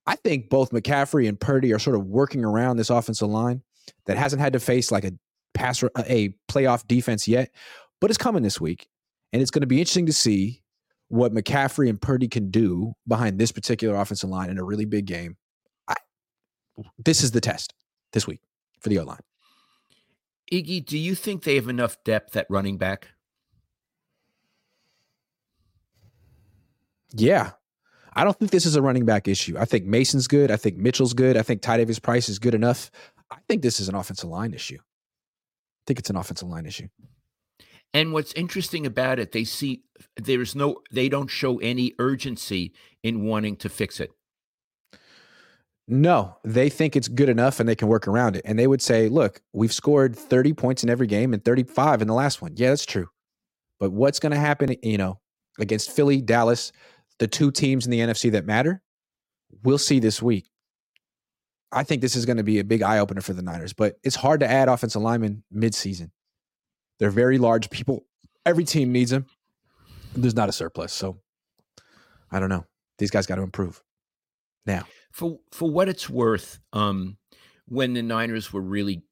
I 0.05 0.15
think 0.15 0.49
both 0.49 0.71
McCaffrey 0.71 1.27
and 1.27 1.39
Purdy 1.39 1.73
are 1.73 1.79
sort 1.79 1.95
of 1.95 2.05
working 2.05 2.43
around 2.43 2.77
this 2.77 2.89
offensive 2.89 3.29
line 3.29 3.61
that 4.05 4.17
hasn't 4.17 4.41
had 4.41 4.53
to 4.53 4.59
face 4.59 4.91
like 4.91 5.05
a 5.05 5.13
pass 5.53 5.83
a 5.83 6.35
playoff 6.49 6.87
defense 6.87 7.27
yet, 7.27 7.51
but 8.01 8.09
it's 8.09 8.17
coming 8.17 8.43
this 8.43 8.59
week. 8.59 8.87
And 9.31 9.41
it's 9.41 9.51
going 9.51 9.61
to 9.61 9.67
be 9.67 9.79
interesting 9.79 10.05
to 10.07 10.13
see 10.13 10.61
what 11.07 11.33
McCaffrey 11.33 11.89
and 11.89 12.01
Purdy 12.01 12.27
can 12.27 12.49
do 12.51 12.93
behind 13.07 13.39
this 13.39 13.51
particular 13.51 13.95
offensive 13.95 14.29
line 14.29 14.49
in 14.49 14.57
a 14.57 14.63
really 14.63 14.85
big 14.85 15.05
game. 15.05 15.37
I, 15.87 15.95
this 17.03 17.23
is 17.23 17.31
the 17.31 17.41
test 17.41 17.73
this 18.11 18.27
week 18.27 18.41
for 18.79 18.89
the 18.89 18.99
O 18.99 19.03
line. 19.03 19.19
Iggy, 20.51 20.85
do 20.85 20.97
you 20.97 21.15
think 21.15 21.43
they 21.43 21.55
have 21.55 21.67
enough 21.67 21.97
depth 22.03 22.35
at 22.35 22.45
running 22.49 22.77
back? 22.77 23.09
Yeah. 27.15 27.51
I 28.15 28.23
don't 28.23 28.37
think 28.37 28.51
this 28.51 28.65
is 28.65 28.75
a 28.75 28.81
running 28.81 29.05
back 29.05 29.27
issue. 29.27 29.57
I 29.57 29.65
think 29.65 29.85
Mason's 29.85 30.27
good. 30.27 30.51
I 30.51 30.55
think 30.55 30.77
Mitchell's 30.77 31.13
good. 31.13 31.37
I 31.37 31.41
think 31.41 31.61
Ty 31.61 31.77
Davis 31.77 31.99
Price 31.99 32.29
is 32.29 32.39
good 32.39 32.55
enough. 32.55 32.91
I 33.31 33.37
think 33.47 33.61
this 33.61 33.79
is 33.79 33.89
an 33.89 33.95
offensive 33.95 34.29
line 34.29 34.53
issue. 34.53 34.77
I 34.79 35.83
think 35.87 35.99
it's 35.99 36.09
an 36.09 36.15
offensive 36.15 36.47
line 36.47 36.65
issue. 36.65 36.87
And 37.93 38.13
what's 38.13 38.33
interesting 38.33 38.85
about 38.85 39.19
it, 39.19 39.31
they 39.31 39.43
see 39.43 39.83
there's 40.17 40.55
no, 40.55 40.77
they 40.91 41.09
don't 41.09 41.29
show 41.29 41.59
any 41.59 41.93
urgency 41.99 42.73
in 43.03 43.25
wanting 43.25 43.55
to 43.57 43.69
fix 43.69 43.99
it. 43.99 44.11
No, 45.87 46.37
they 46.43 46.69
think 46.69 46.95
it's 46.95 47.07
good 47.07 47.29
enough 47.29 47.59
and 47.59 47.67
they 47.67 47.75
can 47.75 47.89
work 47.89 48.07
around 48.07 48.35
it. 48.35 48.43
And 48.45 48.57
they 48.57 48.67
would 48.67 48.81
say, 48.81 49.09
look, 49.09 49.41
we've 49.51 49.73
scored 49.73 50.15
30 50.15 50.53
points 50.53 50.83
in 50.83 50.89
every 50.89 51.07
game 51.07 51.33
and 51.33 51.43
35 51.43 52.01
in 52.01 52.07
the 52.07 52.13
last 52.13 52.41
one. 52.41 52.53
Yeah, 52.55 52.69
that's 52.69 52.85
true. 52.85 53.09
But 53.79 53.91
what's 53.91 54.19
going 54.19 54.31
to 54.31 54.39
happen, 54.39 54.75
you 54.81 54.97
know, 54.97 55.19
against 55.59 55.91
Philly, 55.91 56.21
Dallas, 56.21 56.71
the 57.19 57.27
two 57.27 57.51
teams 57.51 57.85
in 57.85 57.91
the 57.91 57.99
NFC 57.99 58.31
that 58.31 58.45
matter? 58.45 58.81
We'll 59.63 59.77
see 59.77 59.99
this 59.99 60.21
week. 60.21 60.49
I 61.71 61.83
think 61.83 62.01
this 62.01 62.15
is 62.15 62.25
going 62.25 62.37
to 62.37 62.43
be 62.43 62.59
a 62.59 62.63
big 62.63 62.81
eye 62.83 62.99
opener 62.99 63.21
for 63.21 63.33
the 63.33 63.41
Niners, 63.41 63.73
but 63.73 63.95
it's 64.03 64.15
hard 64.15 64.39
to 64.41 64.49
add 64.49 64.67
offensive 64.69 65.01
linemen 65.01 65.43
midseason. 65.53 66.11
They're 66.99 67.09
very 67.09 67.37
large 67.39 67.69
people. 67.69 68.05
Every 68.45 68.63
team 68.63 68.91
needs 68.91 69.09
them. 69.11 69.25
There's 70.15 70.35
not 70.35 70.49
a 70.49 70.51
surplus. 70.51 70.93
So 70.93 71.19
I 72.31 72.39
don't 72.39 72.49
know. 72.49 72.65
These 72.99 73.09
guys 73.11 73.25
got 73.25 73.35
to 73.35 73.41
improve 73.41 73.81
now. 74.65 74.85
For 75.11 75.39
for 75.51 75.69
what 75.69 75.89
it's 75.89 76.09
worth, 76.09 76.59
um, 76.73 77.17
when 77.67 77.93
the 77.93 78.03
Niners 78.03 78.53
were 78.53 78.61
really 78.61 79.03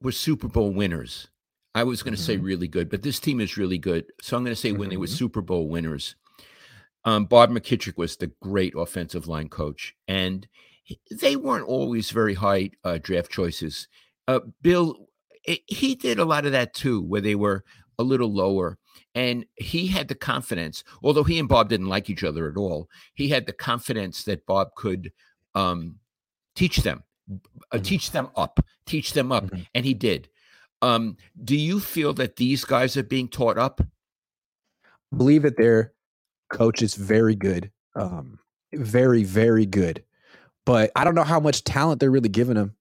were 0.00 0.12
Super 0.12 0.48
Bowl 0.48 0.70
winners, 0.72 1.28
I 1.74 1.84
was 1.84 2.02
going 2.02 2.14
to 2.16 2.20
say 2.22 2.36
Mhm. 2.38 2.42
really 2.44 2.68
good, 2.68 2.88
but 2.90 3.02
this 3.02 3.20
team 3.20 3.40
is 3.40 3.56
really 3.56 3.78
good. 3.78 4.06
So 4.22 4.36
I'm 4.36 4.44
going 4.44 4.54
to 4.54 4.60
say 4.60 4.72
when 4.72 4.88
they 4.88 4.96
were 4.96 5.06
Mhm. 5.06 5.16
Super 5.16 5.42
Bowl 5.42 5.68
winners. 5.68 6.16
Um, 7.04 7.24
Bob 7.26 7.50
McKittrick 7.50 7.96
was 7.96 8.16
the 8.16 8.30
great 8.40 8.74
offensive 8.76 9.26
line 9.26 9.48
coach, 9.48 9.94
and 10.08 10.46
he- 10.84 11.00
they 11.10 11.36
weren't 11.36 11.66
always 11.66 12.10
very 12.10 12.34
high 12.34 12.70
uh, 12.84 12.98
draft 13.02 13.30
choices. 13.30 13.88
Uh, 14.28 14.40
Bill, 14.60 15.08
eh, 15.46 15.56
he 15.66 15.94
did 15.94 16.18
a 16.18 16.24
lot 16.24 16.46
of 16.46 16.52
that 16.52 16.74
too, 16.74 17.00
where 17.02 17.20
they 17.20 17.34
were 17.34 17.64
a 17.98 18.02
little 18.04 18.32
lower, 18.32 18.78
and 19.14 19.44
he 19.56 19.86
had 19.88 20.08
the 20.08 20.14
confidence. 20.14 20.84
Although 21.02 21.24
he 21.24 21.38
and 21.38 21.48
Bob 21.48 21.68
didn't 21.68 21.88
like 21.88 22.08
each 22.08 22.24
other 22.24 22.48
at 22.48 22.56
all, 22.56 22.88
he 23.14 23.28
had 23.28 23.46
the 23.46 23.52
confidence 23.52 24.24
that 24.24 24.46
Bob 24.46 24.74
could 24.76 25.12
um, 25.54 25.98
teach 26.54 26.78
them, 26.78 27.02
uh, 27.72 27.76
Mhm. 27.78 27.84
teach 27.84 28.10
them 28.12 28.30
up, 28.36 28.64
teach 28.86 29.12
them 29.12 29.30
up, 29.32 29.44
Mhm. 29.50 29.66
and 29.74 29.84
he 29.84 29.92
did. 29.92 30.28
Um, 30.80 31.16
do 31.44 31.54
you 31.56 31.78
feel 31.78 32.14
that 32.14 32.36
these 32.36 32.64
guys 32.64 32.96
are 32.96 33.02
being 33.02 33.28
taught 33.28 33.58
up? 33.58 33.80
believe 35.14 35.42
that 35.42 35.58
their 35.58 35.92
coach 36.52 36.82
is 36.82 36.94
very 36.94 37.34
good, 37.34 37.70
um, 37.96 38.38
very 38.72 39.24
very 39.24 39.66
good. 39.66 40.04
But 40.64 40.92
I 40.94 41.02
don't 41.02 41.16
know 41.16 41.24
how 41.24 41.40
much 41.40 41.64
talent 41.64 41.98
they're 41.98 42.10
really 42.10 42.28
giving 42.28 42.56
him. 42.56 42.76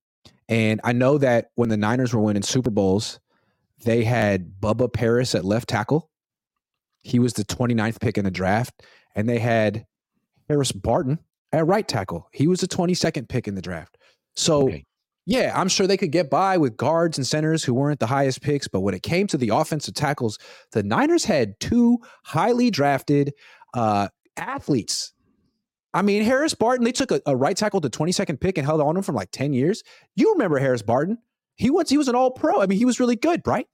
And 0.48 0.80
I 0.84 0.92
know 0.94 1.18
that 1.18 1.50
when 1.56 1.70
the 1.70 1.78
Niners 1.78 2.14
were 2.14 2.22
winning 2.22 2.44
Super 2.44 2.70
Bowls, 2.70 3.20
they 3.84 4.04
had 4.04 4.60
Bubba 4.62 4.92
Paris 4.94 5.34
at 5.34 5.46
left 5.46 5.68
tackle. 5.70 6.10
He 7.02 7.18
was 7.18 7.34
the 7.34 7.44
29th 7.46 8.00
pick 8.00 8.18
in 8.20 8.26
the 8.26 8.32
draft, 8.32 8.84
and 9.16 9.28
they 9.28 9.40
had 9.40 9.86
Harris 10.48 10.72
Barton 10.72 11.18
at 11.52 11.66
right 11.66 11.88
tackle. 11.88 12.28
He 12.32 12.48
was 12.48 12.60
the 12.62 12.68
22nd 12.68 13.28
pick 13.30 13.48
in 13.48 13.56
the 13.56 13.62
draft. 13.62 13.98
So 14.36 14.68
Okay. 14.68 14.86
yeah, 15.26 15.52
I'm 15.60 15.68
sure 15.68 15.88
they 15.88 15.98
could 15.98 16.12
get 16.12 16.30
by 16.30 16.58
with 16.58 16.78
guards 16.78 17.18
and 17.18 17.26
centers 17.26 17.64
who 17.64 17.74
weren't 17.74 18.00
the 18.00 18.06
highest 18.08 18.42
picks, 18.42 18.68
but 18.68 18.82
when 18.82 18.94
it 18.94 19.02
came 19.04 19.26
to 19.28 19.38
the 19.38 19.50
offensive 19.50 19.96
tackles, 19.96 20.38
the 20.74 20.84
Niners 20.84 21.26
had 21.26 21.60
two 21.60 21.98
highly 22.24 22.70
drafted 22.70 23.34
uh, 23.74 24.08
athletes. 24.38 25.14
I 25.94 26.02
mean, 26.02 26.24
Harris 26.24 26.54
Barton, 26.54 26.86
they 26.86 26.92
took 26.92 27.12
a, 27.12 27.22
a 27.26 27.36
right 27.36 27.56
tackle 27.56 27.82
to 27.82 27.90
22nd 27.90 28.40
pick 28.40 28.58
and 28.58 28.66
held 28.66 28.82
on 28.82 28.96
to 28.96 29.00
him 29.00 29.04
for 29.04 29.12
like 29.12 29.32
10 29.32 29.54
years. 29.54 29.84
You 30.16 30.32
remember 30.34 30.58
Harris 30.58 30.82
Barton? 30.82 31.18
He 31.56 31.70
was 31.70 31.90
he 31.90 31.98
was 31.98 32.08
an 32.08 32.16
all 32.16 32.32
pro. 32.32 32.62
I 32.62 32.66
mean, 32.66 32.78
he 32.78 32.86
was 32.86 33.00
really 33.00 33.16
good, 33.16 33.42
right? 33.46 33.68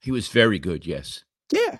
He 0.00 0.10
was 0.10 0.28
very 0.28 0.58
good. 0.58 0.86
Yes. 0.86 1.24
Yeah. 1.52 1.78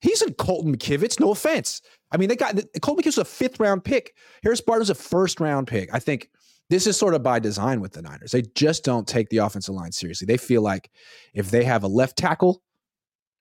He's 0.00 0.22
in 0.22 0.34
Colton 0.34 0.76
McKivitz. 0.76 1.20
No 1.20 1.30
offense. 1.30 1.82
I 2.10 2.16
mean, 2.16 2.28
they 2.28 2.36
got 2.36 2.58
Colton 2.80 3.02
McKivitz 3.02 3.06
was 3.06 3.18
a 3.18 3.24
fifth 3.24 3.60
round 3.60 3.84
pick. 3.84 4.14
Harris 4.42 4.60
Barton's 4.60 4.90
a 4.90 4.94
first 4.94 5.40
round 5.40 5.66
pick. 5.66 5.90
I 5.92 5.98
think 5.98 6.30
this 6.70 6.86
is 6.86 6.96
sort 6.96 7.14
of 7.14 7.22
by 7.22 7.38
design 7.38 7.80
with 7.80 7.92
the 7.92 8.02
Niners. 8.02 8.32
They 8.32 8.42
just 8.54 8.84
don't 8.84 9.06
take 9.06 9.28
the 9.28 9.38
offensive 9.38 9.74
line 9.74 9.92
seriously. 9.92 10.26
They 10.26 10.36
feel 10.36 10.62
like 10.62 10.90
if 11.34 11.50
they 11.50 11.64
have 11.64 11.84
a 11.84 11.88
left 11.88 12.16
tackle 12.16 12.62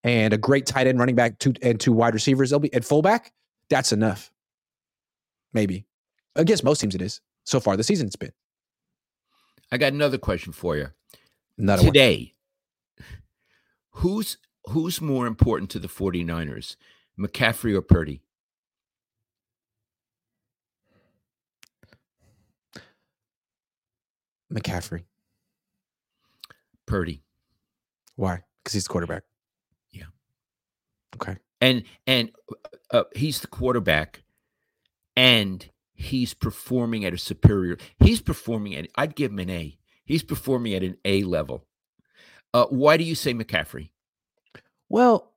and 0.04 0.34
a 0.34 0.38
great 0.38 0.66
tight 0.66 0.88
end 0.88 1.00
running 1.00 1.16
back 1.16 1.39
two 1.39 1.54
and 1.62 1.80
two 1.80 1.94
wide 1.94 2.13
receivers, 2.13 2.50
they'll 2.50 2.60
be 2.60 2.74
at 2.74 2.86
fullback. 2.86 3.34
That's 3.70 3.92
enough. 3.92 4.32
Maybe. 5.54 5.86
Against 6.36 6.63
most 6.63 6.80
teams 6.80 6.96
it 6.96 7.02
is. 7.02 7.22
So 7.46 7.60
far 7.60 7.78
this 7.78 7.88
season 7.88 8.08
it's 8.08 8.16
been. 8.16 8.32
I 9.72 9.78
got 9.78 9.94
another 9.94 10.18
question 10.18 10.54
for 10.54 10.78
you. 10.78 10.88
Another 11.58 11.84
one. 11.84 11.94
Today, 11.94 12.34
who's 13.92 14.38
who's 14.66 15.02
more 15.02 15.28
important 15.28 15.70
to 15.72 15.80
the 15.80 15.88
49ers, 15.88 16.76
McCaffrey 17.20 17.76
or 17.76 17.82
Purdy? 17.82 18.22
McCaffrey. 24.52 25.04
Purdy. 26.86 27.24
Why? 28.16 28.44
Because 28.63 28.74
he's 28.74 28.84
the 28.84 28.89
quarterback. 28.89 29.24
Yeah. 31.13 31.21
Okay. 31.21 31.38
And 31.62 31.84
and 32.08 32.32
uh, 32.91 32.97
uh, 32.97 33.04
he's 33.15 33.39
the 33.41 33.47
quarterback, 33.47 34.23
and 35.15 35.67
he's 35.93 36.34
performing 36.34 37.06
at 37.06 37.13
a 37.13 37.17
superior. 37.17 37.78
He's 37.99 38.21
performing 38.21 38.76
at. 38.76 38.88
I'd 38.95 39.15
give 39.15 39.32
him 39.32 39.39
an 39.39 39.49
A. 39.49 39.78
He's 40.06 40.23
performing 40.23 40.73
at 40.73 40.84
an 40.84 40.97
A 41.06 41.23
level. 41.23 41.65
Uh, 42.54 42.65
why 42.65 42.97
do 42.97 43.04
you 43.04 43.15
say 43.15 43.34
McCaffrey? 43.34 43.89
Well, 44.89 45.32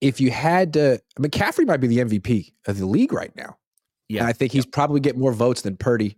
if 0.00 0.20
you 0.20 0.30
had 0.30 0.72
to, 0.72 1.00
McCaffrey 1.18 1.66
might 1.66 1.76
be 1.76 1.86
the 1.86 1.98
MVP 1.98 2.52
of 2.66 2.78
the 2.78 2.86
league 2.86 3.12
right 3.12 3.34
now. 3.36 3.58
Yeah, 4.08 4.20
And 4.20 4.28
I 4.28 4.32
think 4.32 4.50
he's 4.52 4.66
probably 4.66 4.98
get 4.98 5.16
more 5.16 5.32
votes 5.32 5.62
than 5.62 5.76
Purdy, 5.76 6.16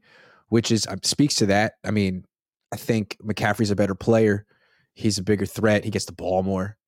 which 0.49 0.71
is 0.71 0.87
uh, 0.87 0.97
speaks 1.03 1.35
to 1.37 1.47
that. 1.47 1.75
I 1.85 1.91
mean, 1.91 2.25
I 2.73 2.77
think 2.77 3.19
McCaffrey's 3.23 3.71
a 3.71 3.77
better 3.77 3.95
player. 3.95 4.47
He's 4.95 5.19
a 5.19 5.23
bigger 5.23 5.45
threat. 5.45 5.85
He 5.85 5.91
gets 5.91 6.07
the 6.07 6.13
ball 6.13 6.43
more. 6.43 6.79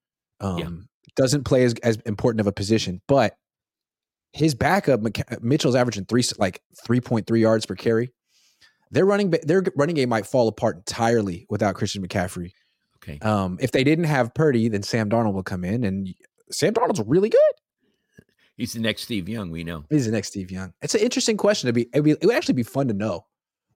Um, 0.40 0.58
Yeah. 0.58 0.68
Doesn't 1.16 1.44
play 1.44 1.64
as, 1.64 1.74
as 1.82 1.96
important 2.06 2.40
of 2.40 2.46
a 2.46 2.52
position, 2.52 3.00
but 3.06 3.36
his 4.32 4.54
backup 4.54 5.00
Mitchell's 5.42 5.76
averaging 5.76 6.06
three 6.06 6.24
like 6.38 6.60
three 6.84 7.00
point 7.00 7.26
three 7.26 7.40
yards 7.40 7.66
per 7.66 7.74
carry. 7.76 8.12
Their 8.90 9.06
running 9.06 9.30
their 9.30 9.62
running 9.76 9.94
game 9.94 10.08
might 10.08 10.26
fall 10.26 10.48
apart 10.48 10.76
entirely 10.76 11.46
without 11.48 11.74
Christian 11.74 12.06
McCaffrey. 12.06 12.52
okay. 12.96 13.18
Um, 13.20 13.58
if 13.60 13.70
they 13.70 13.84
didn't 13.84 14.04
have 14.04 14.34
Purdy, 14.34 14.68
then 14.68 14.82
Sam 14.82 15.08
Darnold 15.08 15.34
will 15.34 15.42
come 15.42 15.64
in, 15.64 15.84
and 15.84 16.12
Sam 16.50 16.74
Darnold's 16.74 17.02
really 17.06 17.28
good. 17.28 17.40
He's 18.56 18.72
the 18.72 18.80
next 18.80 19.02
Steve 19.02 19.28
Young. 19.28 19.50
We 19.50 19.64
know. 19.64 19.84
He's 19.90 20.06
the 20.06 20.12
next 20.12 20.28
Steve 20.28 20.50
Young. 20.50 20.72
It's 20.80 20.94
an 20.94 21.00
interesting 21.00 21.36
question 21.36 21.66
to 21.68 21.72
be. 21.72 21.88
It 21.92 22.00
would, 22.00 22.18
it 22.20 22.26
would 22.26 22.36
actually 22.36 22.54
be 22.54 22.62
fun 22.62 22.88
to 22.88 22.94
know. 22.94 23.26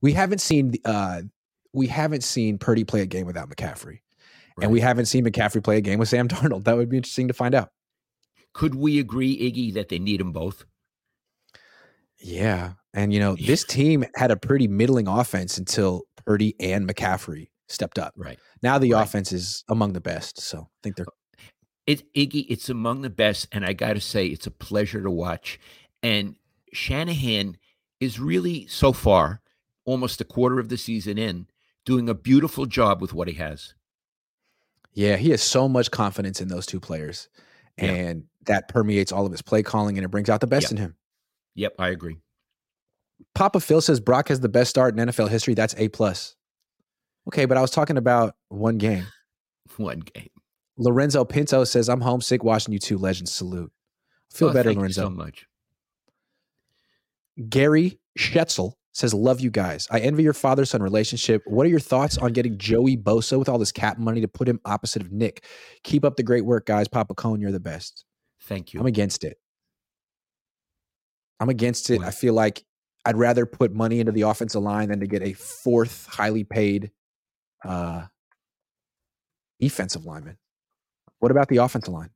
We 0.01 0.13
haven't 0.13 0.41
seen 0.41 0.75
uh 0.85 1.23
we 1.73 1.89
haven't 1.89 2.25
seen 2.25 2.59
Purdy 2.59 2.85
play 2.85 3.01
a 3.03 3.07
game 3.07 3.27
without 3.27 3.49
McCaffrey, 3.49 4.01
and 4.63 4.71
we 4.73 4.81
haven't 4.81 5.07
seen 5.07 5.25
McCaffrey 5.25 5.63
play 5.63 5.77
a 5.79 5.81
game 5.81 5.99
with 5.99 6.09
Sam 6.09 6.29
Darnold. 6.35 6.65
That 6.65 6.77
would 6.77 6.89
be 6.89 6.97
interesting 6.97 7.29
to 7.29 7.35
find 7.35 7.55
out. 7.55 7.71
could 8.55 8.75
we 8.75 8.99
agree, 8.99 9.37
Iggy, 9.39 9.75
that 9.75 9.89
they 9.89 9.99
need 9.99 10.21
them 10.21 10.33
both? 10.33 10.65
Yeah, 12.21 12.73
and 12.95 13.13
you 13.13 13.21
know 13.21 13.37
this 13.37 13.65
team 13.65 14.05
had 14.17 14.31
a 14.31 14.37
pretty 14.37 14.67
middling 14.67 15.07
offense 15.07 15.57
until 15.59 16.03
Purdy 16.27 16.55
and 16.59 16.89
McCaffrey 16.89 17.49
stepped 17.69 17.99
up. 17.99 18.13
Right. 18.17 18.39
Now 18.63 18.79
the 18.79 18.93
Right. 18.93 19.03
offense 19.03 19.33
is 19.33 19.63
among 19.69 19.93
the 19.93 20.01
best, 20.01 20.41
so 20.41 20.63
I 20.63 20.79
think 20.83 20.97
they're 20.97 21.07
uh, 21.07 21.41
It 21.87 22.13
Iggy, 22.15 22.47
it's 22.49 22.69
among 22.69 23.03
the 23.03 23.11
best, 23.11 23.47
and 23.53 23.65
I 23.65 23.73
got 23.73 23.93
to 23.95 24.01
say, 24.01 24.27
it's 24.27 24.47
a 24.47 24.51
pleasure 24.51 25.03
to 25.03 25.11
watch. 25.11 25.61
And 26.03 26.37
Shanahan 26.73 27.57
is 28.01 28.19
really 28.19 28.67
so 28.67 28.93
far, 28.93 29.41
almost 29.85 30.21
a 30.21 30.25
quarter 30.25 30.59
of 30.59 30.69
the 30.69 30.77
season 30.77 31.19
in, 31.19 31.47
doing 31.85 32.09
a 32.09 32.15
beautiful 32.15 32.67
job 32.67 33.01
with 33.01 33.13
what 33.13 33.29
he 33.29 33.35
has. 33.35 33.75
Yeah, 34.99 35.17
he 35.17 35.31
has 35.31 35.41
so 35.43 35.69
much 35.69 35.93
confidence 35.93 36.41
in 36.41 36.49
those 36.49 36.67
two 36.67 36.81
players, 36.81 37.29
Yeah. 37.79 37.85
and 37.93 38.25
that 38.47 38.67
permeates 38.67 39.13
all 39.13 39.25
of 39.27 39.31
his 39.31 39.43
play 39.43 39.63
calling, 39.63 39.97
and 39.97 40.05
it 40.05 40.09
brings 40.09 40.29
out 40.29 40.41
the 40.41 40.49
best 40.49 40.65
Yep. 40.65 40.71
in 40.73 40.77
him. 40.79 40.97
Yep, 41.55 41.75
I 41.79 41.89
agree. 41.91 42.17
Papa 43.33 43.61
Phil 43.61 43.81
says 43.81 44.01
Brock 44.01 44.27
has 44.29 44.41
the 44.41 44.49
best 44.49 44.71
start 44.71 44.95
in 44.95 45.01
NFL 45.09 45.29
history. 45.29 45.55
That's 45.55 45.75
a 45.79 45.89
plus. 45.89 46.35
Okay, 47.29 47.45
but 47.45 47.57
I 47.57 47.61
was 47.61 47.71
talking 47.71 47.97
about 47.97 48.35
one 48.49 48.77
game. 48.79 49.07
One 49.77 50.01
game. 50.01 50.31
Lorenzo 50.79 51.25
Pinto 51.25 51.63
says 51.63 51.89
I'm 51.89 52.01
homesick 52.01 52.43
watching 52.43 52.73
you 52.73 52.81
two 52.81 52.99
legends 52.99 53.33
salute. 53.33 53.71
Feel 54.33 54.49
Oh, 54.49 54.53
better, 54.53 54.71
thank 54.71 54.77
you 54.77 54.81
Lorenzo. 54.81 55.03
so 55.03 55.11
much. 55.11 55.47
Gary 57.49 58.01
Schetzel 58.19 58.73
says, 58.99 59.15
Love 59.15 59.41
you 59.41 59.51
guys. 59.51 59.87
I 59.91 60.01
envy 60.01 60.25
your 60.25 60.33
father 60.33 60.65
son 60.65 60.83
relationship. 60.83 61.43
What 61.47 61.65
are 61.67 61.71
your 61.71 61.79
thoughts 61.79 62.19
on 62.19 62.33
getting 62.33 62.59
Joey 62.59 62.97
Bosa 62.97 63.39
with 63.39 63.49
all 63.49 63.59
this 63.59 63.73
cap 63.73 63.99
money 63.99 64.21
to 64.21 64.29
put 64.29 64.49
him 64.49 64.61
opposite 64.65 65.03
of 65.03 65.13
Nick? 65.13 65.45
Keep 65.85 66.05
up 66.05 66.17
the 66.17 66.23
great 66.23 66.45
work, 66.45 66.67
guys. 66.67 66.89
Papa 66.89 67.15
Cohn, 67.15 67.41
you're 67.41 67.53
the 67.53 67.61
best. 67.61 68.05
Thank 68.43 68.75
you. 68.75 68.81
I'm 68.81 68.87
against 68.87 69.23
it. 69.25 69.39
I'm 71.39 71.49
against 71.49 71.91
it. 71.91 72.01
Why? 72.01 72.09
I 72.09 72.11
feel 72.11 72.35
like 72.35 72.65
I'd 73.05 73.17
rather 73.17 73.47
put 73.47 73.73
money 73.73 74.01
into 74.01 74.11
the 74.11 74.23
offensive 74.23 74.63
line 74.63 74.89
than 74.89 75.01
to 75.01 75.07
get 75.07 75.23
a 75.23 75.33
fourth 75.33 76.07
highly 76.11 76.43
paid 76.43 76.91
uh, 77.65 78.07
defensive 79.61 80.05
lineman. 80.05 80.39
What 81.21 81.31
about 81.31 81.49
the 81.49 81.59
offensive 81.59 81.95
line? 81.95 82.11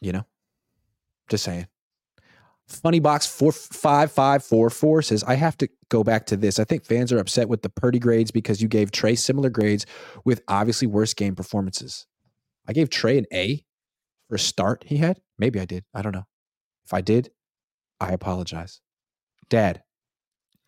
You 0.00 0.12
know, 0.12 0.26
just 1.28 1.44
saying. 1.44 1.68
Funny 2.66 2.98
box 2.98 3.26
four 3.26 3.52
five 3.52 4.10
five 4.10 4.42
four 4.42 4.70
four 4.70 5.02
says 5.02 5.22
I 5.24 5.34
have 5.34 5.56
to 5.58 5.68
go 5.90 6.02
back 6.02 6.26
to 6.26 6.36
this. 6.36 6.58
I 6.58 6.64
think 6.64 6.84
fans 6.84 7.12
are 7.12 7.18
upset 7.18 7.48
with 7.48 7.62
the 7.62 7.68
Purdy 7.68 7.98
grades 7.98 8.30
because 8.30 8.62
you 8.62 8.68
gave 8.68 8.90
Trey 8.90 9.14
similar 9.14 9.50
grades 9.50 9.84
with 10.24 10.42
obviously 10.48 10.86
worse 10.86 11.12
game 11.12 11.34
performances. 11.34 12.06
I 12.66 12.72
gave 12.72 12.88
Trey 12.88 13.18
an 13.18 13.26
A 13.32 13.62
for 14.28 14.36
a 14.36 14.38
start 14.38 14.84
he 14.86 14.96
had. 14.96 15.20
Maybe 15.38 15.60
I 15.60 15.66
did. 15.66 15.84
I 15.92 16.00
don't 16.00 16.14
know. 16.14 16.24
If 16.86 16.94
I 16.94 17.02
did, 17.02 17.30
I 18.00 18.12
apologize. 18.12 18.80
Dad, 19.50 19.82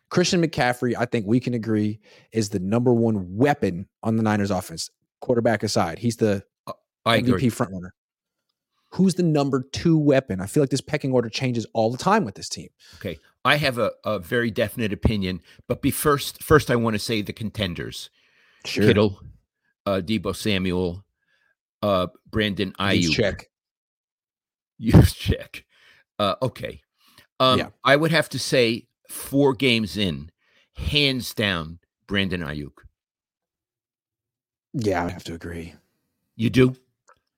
Christian 0.09 0.41
McCaffrey, 0.41 0.95
I 0.97 1.05
think 1.05 1.25
we 1.25 1.39
can 1.39 1.53
agree, 1.53 1.99
is 2.31 2.49
the 2.49 2.59
number 2.59 2.93
one 2.93 3.35
weapon 3.35 3.87
on 4.03 4.17
the 4.17 4.23
Niners 4.23 4.51
offense, 4.51 4.89
quarterback 5.19 5.63
aside. 5.63 5.99
He's 5.99 6.17
the 6.17 6.43
I 7.05 7.19
MVP 7.19 7.27
agree. 7.27 7.49
frontrunner. 7.49 7.89
Who's 8.91 9.15
the 9.15 9.23
number 9.23 9.63
two 9.73 9.97
weapon? 9.97 10.39
I 10.39 10.45
feel 10.45 10.63
like 10.63 10.69
this 10.69 10.81
pecking 10.81 11.11
order 11.11 11.29
changes 11.29 11.65
all 11.73 11.91
the 11.91 11.97
time 11.97 12.23
with 12.23 12.35
this 12.35 12.47
team. 12.49 12.69
Okay. 12.95 13.19
I 13.43 13.57
have 13.57 13.77
a, 13.77 13.91
a 14.03 14.19
very 14.19 14.49
definite 14.51 14.93
opinion, 14.93 15.41
but 15.67 15.81
be 15.81 15.91
first 15.91 16.41
first 16.43 16.71
I 16.71 16.75
want 16.75 16.93
to 16.95 16.99
say 16.99 17.21
the 17.21 17.33
contenders. 17.33 18.09
Kittle, 18.63 19.21
uh 19.85 20.01
Deebo 20.03 20.35
Samuel, 20.35 21.05
uh 21.81 22.07
Brandon 22.29 22.73
Aiyuk. 22.79 23.11
check. 23.11 23.49
Use 24.77 25.13
check. 25.27 25.65
Uh 26.19 26.35
okay. 26.41 26.81
Um 27.39 27.59
Yeah. 27.59 27.69
I 27.83 27.95
would 27.95 28.11
have 28.11 28.29
to 28.29 28.39
say 28.39 28.87
four 29.09 29.53
games 29.53 29.95
in, 29.97 30.31
hands 30.75 31.33
down, 31.33 31.79
Brandon 32.07 32.41
Aiyuk. 32.41 32.73
Yeah, 34.73 35.05
I 35.05 35.09
have 35.09 35.23
to 35.25 35.33
agree. 35.33 35.73
You 36.35 36.49
do? 36.49 36.75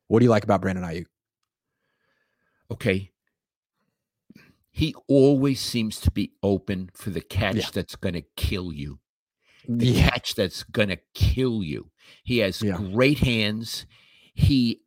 What 0.08 0.20
do 0.20 0.26
you 0.26 0.32
like 0.32 0.44
about 0.44 0.62
Brandon 0.62 0.84
Aiyuk? 0.84 1.06
Okay. 2.72 3.12
He 4.72 4.96
always 5.08 5.60
seems 5.60 6.00
to 6.02 6.12
be 6.12 6.34
open 6.44 6.90
for 6.94 7.10
the 7.10 7.22
catch 7.22 7.56
Yeah. 7.56 7.70
that's 7.74 7.96
going 7.96 8.14
to 8.16 8.24
kill 8.36 8.72
you. 8.72 9.00
the 9.68 9.86
Yeah, 9.88 10.10
catch 10.10 10.34
that's 10.36 10.64
going 10.64 10.90
to 10.90 10.98
kill 11.14 11.64
you. 11.64 11.92
He 12.24 12.40
has 12.40 12.62
Yeah. 12.62 12.78
great 12.78 13.20
hands. 13.20 13.86
He 14.34 14.82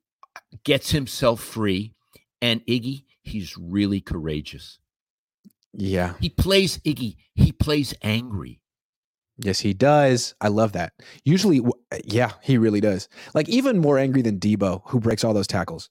gets 0.64 0.90
himself 0.90 1.40
free. 1.40 1.94
And 2.40 2.64
Iggy, 2.66 3.04
he's 3.22 3.56
really 3.56 4.00
courageous. 4.00 4.78
yeah, 5.74 6.14
He 6.20 6.28
plays 6.28 6.78
Iggy, 6.78 7.16
he 7.34 7.52
plays 7.52 7.94
angry. 8.02 8.60
yes, 9.38 9.60
he 9.60 9.72
does. 9.72 10.34
I 10.40 10.48
love 10.48 10.72
that. 10.72 10.92
Usually, 11.24 11.60
yeah, 12.04 12.32
he 12.42 12.58
really 12.58 12.80
does. 12.80 13.08
Like 13.34 13.48
even 13.48 13.78
more 13.78 13.98
angry 13.98 14.22
than 14.22 14.38
Deebo, 14.40 14.82
who 14.86 14.98
breaks 15.00 15.22
all 15.22 15.32
those 15.34 15.46
tackles. 15.46 15.88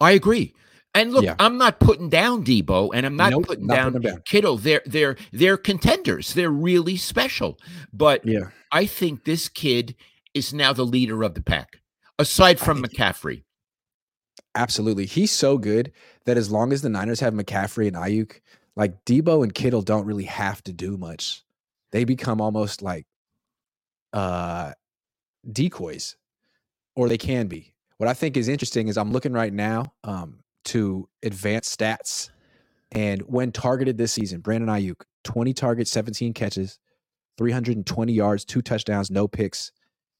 I 0.00 0.12
agree. 0.12 0.54
And 0.94 1.12
look, 1.12 1.24
Yeah. 1.24 1.34
I'm 1.38 1.58
not 1.58 1.80
putting 1.80 2.08
down 2.08 2.44
Deebo 2.44 2.90
and 2.94 3.04
I'm 3.04 3.16
not 3.16 3.30
Nope, 3.30 3.46
putting 3.46 3.66
not 3.66 3.74
down 3.74 3.92
putting 3.92 4.10
down. 4.10 4.22
Kittle. 4.24 4.56
They're 4.56 4.82
they're 4.86 5.16
they're 5.32 5.56
contenders. 5.56 6.34
They're 6.34 6.50
really 6.50 6.96
special. 6.96 7.58
But 7.92 8.24
Yeah, 8.26 8.50
I 8.72 8.86
think 8.86 9.24
this 9.24 9.48
kid 9.48 9.94
is 10.34 10.52
now 10.54 10.72
the 10.72 10.86
leader 10.86 11.22
of 11.22 11.34
the 11.34 11.42
pack, 11.42 11.80
aside 12.18 12.58
from 12.58 12.82
McCaffrey. 12.82 13.42
absolutely. 14.54 15.06
He's 15.06 15.30
so 15.32 15.58
good 15.58 15.92
that 16.24 16.36
as 16.36 16.50
long 16.50 16.72
as 16.72 16.82
the 16.82 16.88
Niners 16.88 17.20
have 17.20 17.34
McCaffrey 17.34 17.86
and 17.86 17.96
Aiyuk, 17.96 18.40
like 18.76 19.04
Deebo 19.04 19.42
and 19.42 19.54
Kittle 19.54 19.82
don't 19.82 20.06
really 20.06 20.24
have 20.24 20.62
to 20.64 20.72
do 20.72 20.96
much. 20.96 21.42
They 21.92 22.04
become 22.04 22.40
almost 22.40 22.82
like 22.82 23.06
uh 24.12 24.72
decoys, 25.50 26.16
or 26.96 27.08
they 27.08 27.18
can 27.18 27.46
be. 27.46 27.74
What 27.98 28.08
I 28.08 28.14
think 28.14 28.36
is 28.36 28.48
interesting 28.48 28.88
is 28.88 28.96
I'm 28.96 29.12
looking 29.12 29.32
right 29.32 29.52
now 29.52 29.92
um, 30.04 30.40
to 30.66 31.08
advanced 31.22 31.78
stats, 31.78 32.30
and 32.92 33.22
when 33.22 33.52
targeted 33.52 33.98
this 33.98 34.12
season, 34.12 34.40
Brandon 34.40 34.70
Aiyuk, 34.70 35.02
20 35.24 35.52
targets, 35.52 35.90
17 35.90 36.32
catches, 36.32 36.78
320 37.38 38.12
yards, 38.12 38.44
two 38.44 38.62
touchdowns, 38.62 39.10
no 39.10 39.28
picks, 39.28 39.72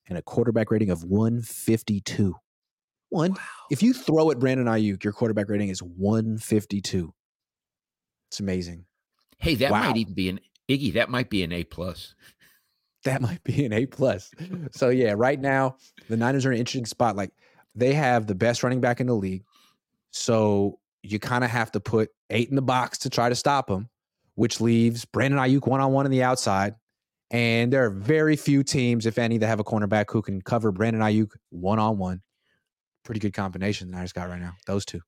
and 0.09 0.19
a 0.19 0.23
quarterback 0.23 0.71
rating 0.71 0.91
of 0.91 1.05
152. 1.05 2.35
One. 3.11 3.33
Wow. 3.33 3.39
If 3.71 3.83
you 3.83 3.95
throw 3.95 4.31
at 4.31 4.39
Brandon 4.39 4.67
Aiyuk, 4.67 5.03
your 5.03 5.13
quarterback 5.13 5.49
rating 5.49 5.69
is 5.69 5.83
152. 5.83 7.15
It's 8.31 8.41
amazing. 8.41 8.85
Hey, 9.39 9.55
that 9.55 9.71
wow. 9.71 9.85
might 9.85 9.97
even 9.97 10.15
be 10.15 10.29
an 10.29 10.41
Iggy. 10.69 10.95
That 10.95 11.09
might 11.09 11.31
be 11.31 11.43
an 11.43 11.53
A 11.53 11.65
plus. 11.65 12.15
That 13.05 13.23
might 13.23 13.43
be 13.45 13.65
an 13.65 13.73
A 13.73 13.87
plus. 13.87 14.33
so 14.73 14.89
yeah, 14.89 15.15
right 15.17 15.41
now 15.41 15.77
the 16.09 16.17
Niners 16.17 16.45
are 16.45 16.51
in 16.51 16.57
an 16.57 16.61
interesting 16.61 16.85
spot. 16.85 17.17
Like 17.17 17.31
they 17.75 17.95
have 17.95 18.27
the 18.27 18.35
best 18.35 18.63
running 18.63 18.81
back 18.81 19.01
in 19.01 19.07
the 19.07 19.15
league, 19.15 19.45
so 20.11 20.79
you 21.03 21.19
kind 21.19 21.45
of 21.45 21.51
have 21.51 21.71
to 21.73 21.81
put 21.81 22.11
eight 22.31 22.49
in 22.49 22.57
the 22.57 22.63
box 22.63 22.99
to 22.99 23.11
try 23.11 23.29
to 23.29 23.35
stop 23.35 23.71
him, 23.71 23.89
which 24.35 24.61
leaves 24.61 25.05
Brandon 25.05 25.41
Aiyuk 25.41 25.67
one 25.67 25.81
on 25.81 25.93
one 25.93 26.05
on 26.05 26.11
the 26.11 26.23
outside. 26.23 26.75
And 27.31 27.73
there 27.73 27.85
are 27.85 27.91
very 27.91 28.37
few 28.37 28.63
teams, 28.63 29.05
if 29.05 29.19
any, 29.19 29.39
that 29.39 29.47
have 29.47 29.61
a 29.61 29.65
cornerback 29.65 30.07
who 30.11 30.23
can 30.23 30.41
cover 30.41 30.73
Brandon 30.73 31.03
Aiyuk 31.03 31.33
one 31.51 31.79
on 31.79 31.99
one. 31.99 32.23
Pretty 33.05 33.21
good 33.21 33.35
combination 33.35 33.91
that 33.91 33.99
I 33.99 34.03
just 34.03 34.15
got 34.15 34.29
right 34.29 34.41
now. 34.41 34.55
Those 34.67 34.85
two. 34.85 35.01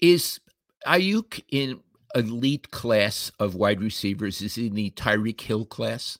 Is 0.00 0.40
Aiyuk 0.86 1.42
in 1.50 1.80
elite 2.14 2.70
class 2.70 3.30
of 3.38 3.54
wide 3.54 3.80
receivers? 3.80 4.42
Is 4.42 4.56
he 4.56 4.66
in 4.66 4.74
the 4.74 4.90
Tyreek 4.90 5.40
Hill 5.40 5.64
class? 5.64 6.18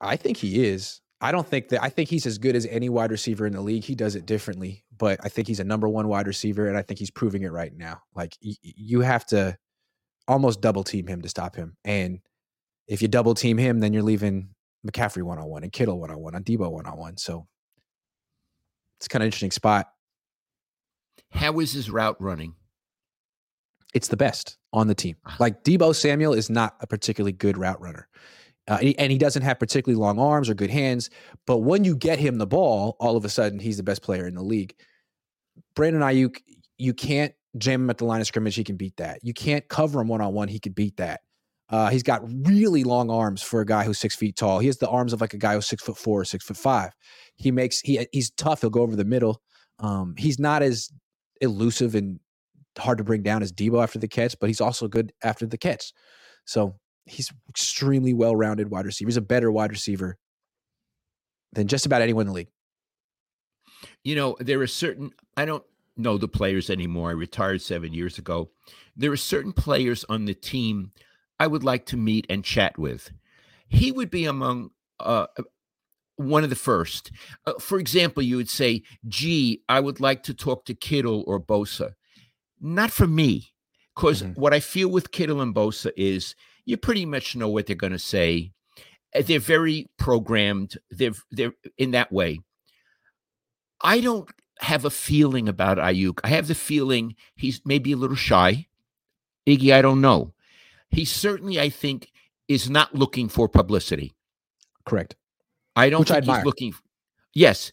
I 0.00 0.16
think 0.16 0.38
he 0.38 0.64
is. 0.66 1.00
I 1.20 1.32
don't 1.32 1.46
think 1.46 1.68
that 1.70 1.82
I 1.82 1.88
think 1.88 2.10
he's 2.10 2.26
as 2.26 2.38
good 2.38 2.56
as 2.56 2.66
any 2.66 2.88
wide 2.88 3.10
receiver 3.10 3.46
in 3.46 3.52
the 3.52 3.60
league. 3.60 3.84
He 3.84 3.94
does 3.94 4.16
it 4.16 4.26
differently, 4.26 4.84
but 4.96 5.18
I 5.22 5.28
think 5.28 5.48
he's 5.48 5.60
a 5.60 5.64
number 5.64 5.88
one 5.88 6.08
wide 6.08 6.26
receiver, 6.26 6.68
and 6.68 6.76
I 6.76 6.82
think 6.82 6.98
he's 6.98 7.10
proving 7.10 7.42
it 7.42 7.52
right 7.52 7.74
now. 7.74 8.02
Like 8.14 8.36
y- 8.44 8.54
you 8.62 9.00
have 9.00 9.24
to 9.26 9.56
almost 10.28 10.60
double 10.60 10.84
team 10.84 11.06
him 11.06 11.22
to 11.22 11.28
stop 11.28 11.56
him, 11.56 11.76
and 11.84 12.20
if 12.86 13.00
you 13.00 13.08
double 13.08 13.34
team 13.34 13.56
him, 13.56 13.80
then 13.80 13.92
you're 13.92 14.02
leaving 14.02 14.50
McCaffrey 14.86 15.22
one 15.22 15.38
on 15.38 15.46
one 15.46 15.62
and 15.62 15.72
Kittle 15.72 15.98
one 15.98 16.10
on 16.10 16.18
one 16.18 16.34
and 16.34 16.44
Deebo 16.44 16.70
one 16.70 16.86
on 16.86 16.98
one. 16.98 17.16
So 17.16 17.46
it's 18.98 19.08
kind 19.08 19.22
of 19.22 19.26
interesting 19.26 19.50
spot. 19.50 19.88
How 21.30 21.58
is 21.60 21.72
his 21.72 21.90
route 21.90 22.16
running? 22.20 22.54
It's 23.94 24.08
the 24.08 24.16
best 24.16 24.58
on 24.72 24.86
the 24.86 24.94
team. 24.94 25.16
Ah. 25.24 25.36
Like 25.40 25.64
Deebo 25.64 25.94
Samuel 25.94 26.34
is 26.34 26.50
not 26.50 26.76
a 26.80 26.86
particularly 26.86 27.32
good 27.32 27.56
route 27.56 27.80
runner. 27.80 28.08
Uh, 28.68 28.78
and 28.98 29.12
he 29.12 29.18
doesn't 29.18 29.42
have 29.42 29.58
particularly 29.58 30.00
long 30.00 30.18
arms 30.18 30.50
or 30.50 30.54
good 30.54 30.70
hands. 30.70 31.08
But 31.46 31.58
when 31.58 31.84
you 31.84 31.96
get 31.96 32.18
him 32.18 32.38
the 32.38 32.46
ball, 32.46 32.96
all 32.98 33.16
of 33.16 33.24
a 33.24 33.28
sudden 33.28 33.58
he's 33.58 33.76
the 33.76 33.82
best 33.82 34.02
player 34.02 34.26
in 34.26 34.34
the 34.34 34.42
league. 34.42 34.74
Brandon 35.74 36.02
Aiyuk, 36.02 36.38
you 36.78 36.92
can't 36.92 37.32
jam 37.58 37.82
him 37.82 37.90
at 37.90 37.98
the 37.98 38.04
line 38.04 38.20
of 38.20 38.26
scrimmage. 38.26 38.56
He 38.56 38.64
can 38.64 38.76
beat 38.76 38.96
that. 38.96 39.20
You 39.22 39.32
can't 39.32 39.66
cover 39.68 40.00
him 40.00 40.08
one 40.08 40.20
on 40.20 40.34
one. 40.34 40.48
He 40.48 40.58
could 40.58 40.74
beat 40.74 40.96
that. 40.96 41.20
Uh, 41.68 41.90
he's 41.90 42.02
got 42.02 42.22
really 42.46 42.84
long 42.84 43.10
arms 43.10 43.42
for 43.42 43.60
a 43.60 43.66
guy 43.66 43.84
who's 43.84 43.98
six 43.98 44.14
feet 44.14 44.36
tall. 44.36 44.60
He 44.60 44.66
has 44.68 44.78
the 44.78 44.88
arms 44.88 45.12
of 45.12 45.20
like 45.20 45.34
a 45.34 45.38
guy 45.38 45.54
who's 45.54 45.66
six 45.66 45.82
foot 45.82 45.98
four 45.98 46.20
or 46.20 46.24
six 46.24 46.44
foot 46.44 46.56
five. 46.56 46.92
He 47.36 47.50
makes 47.50 47.80
he 47.80 48.06
he's 48.12 48.30
tough. 48.30 48.60
He'll 48.60 48.70
go 48.70 48.82
over 48.82 48.94
the 48.94 49.04
middle. 49.04 49.42
Um, 49.78 50.14
he's 50.16 50.38
not 50.38 50.62
as 50.62 50.90
elusive 51.40 51.94
and 51.94 52.20
hard 52.78 52.98
to 52.98 53.04
bring 53.04 53.22
down 53.22 53.42
as 53.42 53.52
Deebo 53.52 53.82
after 53.82 53.98
the 53.98 54.08
catch, 54.08 54.36
but 54.38 54.48
he's 54.48 54.60
also 54.60 54.86
good 54.86 55.12
after 55.22 55.46
the 55.46 55.58
catch. 55.58 55.92
So 56.44 56.76
he's 57.06 57.32
extremely 57.48 58.12
well 58.12 58.36
rounded 58.36 58.70
wide 58.70 58.86
receiver. 58.86 59.08
He's 59.08 59.16
a 59.16 59.22
better 59.22 59.50
wide 59.50 59.70
receiver 59.70 60.18
than 61.52 61.68
just 61.68 61.86
about 61.86 62.02
anyone 62.02 62.22
in 62.22 62.28
the 62.28 62.34
league. 62.34 62.50
You 64.04 64.16
know, 64.16 64.36
there 64.40 64.60
are 64.60 64.66
certain 64.66 65.12
I 65.36 65.44
don't 65.44 65.64
know 65.96 66.18
the 66.18 66.28
players 66.28 66.68
anymore. 66.68 67.10
I 67.10 67.14
retired 67.14 67.62
seven 67.62 67.92
years 67.92 68.18
ago. 68.18 68.50
There 68.96 69.12
are 69.12 69.16
certain 69.16 69.52
players 69.52 70.04
on 70.08 70.24
the 70.24 70.34
team 70.34 70.92
I 71.38 71.46
would 71.46 71.64
like 71.64 71.86
to 71.86 71.96
meet 71.96 72.26
and 72.28 72.44
chat 72.44 72.78
with. 72.78 73.10
He 73.68 73.92
would 73.92 74.10
be 74.10 74.24
among 74.24 74.70
uh, 75.00 75.26
one 76.16 76.44
of 76.44 76.50
the 76.50 76.56
first. 76.56 77.10
Uh, 77.46 77.54
for 77.60 77.78
example, 77.78 78.22
you 78.22 78.36
would 78.36 78.48
say, 78.48 78.82
gee, 79.08 79.62
I 79.68 79.80
would 79.80 80.00
like 80.00 80.22
to 80.24 80.34
talk 80.34 80.64
to 80.66 80.74
Kittle 80.74 81.24
or 81.26 81.40
Bosa. 81.40 81.92
Not 82.60 82.90
for 82.90 83.06
me, 83.06 83.52
because 83.94 84.22
mm-hmm. 84.22 84.40
what 84.40 84.54
I 84.54 84.60
feel 84.60 84.88
with 84.88 85.10
Kittle 85.10 85.42
and 85.42 85.54
Bosa 85.54 85.90
is 85.96 86.34
you 86.66 86.76
pretty 86.76 87.06
much 87.06 87.34
know 87.34 87.48
what 87.48 87.66
they're 87.66 87.76
going 87.76 87.92
to 87.92 87.98
say. 87.98 88.52
Uh, 89.14 89.22
they're 89.24 89.40
very 89.40 89.88
programmed. 89.98 90.76
They're 90.90 91.12
they're 91.30 91.54
in 91.78 91.92
that 91.92 92.12
way. 92.12 92.40
I 93.80 94.00
don't 94.00 94.28
have 94.58 94.84
a 94.84 94.90
feeling 94.90 95.48
about 95.48 95.78
Aiyuk. 95.78 96.20
I 96.24 96.28
have 96.28 96.48
the 96.48 96.54
feeling 96.54 97.14
he's 97.36 97.60
maybe 97.64 97.92
a 97.92 97.96
little 97.96 98.16
shy. 98.16 98.66
Iggy, 99.46 99.72
I 99.72 99.80
don't 99.80 100.00
know 100.00 100.34
he 100.90 101.04
certainly, 101.04 101.60
I 101.60 101.68
think, 101.68 102.10
is 102.48 102.70
not 102.70 102.94
looking 102.94 103.28
for 103.28 103.48
publicity. 103.48 104.14
Correct. 104.84 105.16
I 105.74 105.90
don't 105.90 106.00
Which 106.00 106.08
think 106.08 106.24
he's 106.24 106.44
looking. 106.44 106.74
yes, 107.34 107.72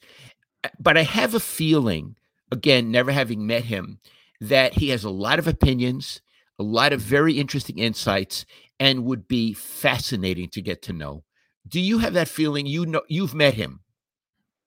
but 0.79 0.97
I 0.97 1.03
have 1.03 1.36
a 1.36 1.39
feeling, 1.39 2.15
again, 2.51 2.91
never 2.91 3.12
having 3.12 3.45
met 3.47 3.63
him, 3.63 3.99
that 4.41 4.73
he 4.73 4.89
has 4.89 5.03
a 5.03 5.10
lot 5.10 5.39
of 5.39 5.47
opinions, 5.47 6.21
a 6.60 6.63
lot 6.63 6.91
of 6.91 6.99
very 7.01 7.34
interesting 7.34 7.77
insights, 7.77 8.45
and 8.80 9.06
would 9.06 9.28
be 9.28 9.54
fascinating 9.54 10.50
to 10.50 10.62
get 10.62 10.82
to 10.84 10.94
know. 10.94 11.24
Do 11.68 11.80
you 11.80 12.00
have 12.00 12.14
that 12.14 12.28
feeling? 12.28 12.66
You 12.66 12.86
know, 12.86 13.04
you've 13.08 13.34
met 13.34 13.54
him. 13.54 13.82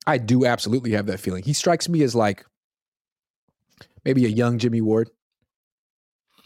I 0.06 0.18
do 0.18 0.46
absolutely 0.46 0.92
have 0.92 1.06
that 1.06 1.20
feeling. 1.20 1.42
He 1.42 1.52
strikes 1.52 1.88
me 1.88 2.02
as 2.02 2.14
like 2.14 2.44
maybe 4.04 4.24
a 4.24 4.28
young 4.28 4.58
Jimmy 4.58 4.80
Ward. 4.80 5.10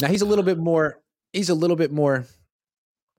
Now 0.01 0.09
he's 0.09 0.23
a 0.23 0.27
little 0.27 0.45
bit 0.45 0.59
more 0.59 1.01
he's 1.33 1.51
a 1.51 1.55
little 1.55 1.77
bit 1.77 1.93
more 1.93 2.27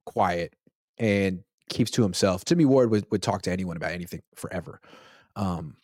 quiet 0.05 0.53
and 0.97 1.43
keeps 1.69 1.91
to 1.91 2.01
himself. 2.01 2.43
Jimmy 2.43 2.65
Ward 2.65 2.91
would, 2.91 3.05
would 3.11 3.21
talk 3.21 3.43
to 3.43 3.51
anyone 3.51 3.77
about 3.77 3.91
anything 3.91 4.21
forever. 4.35 4.81
Um, 5.35 5.77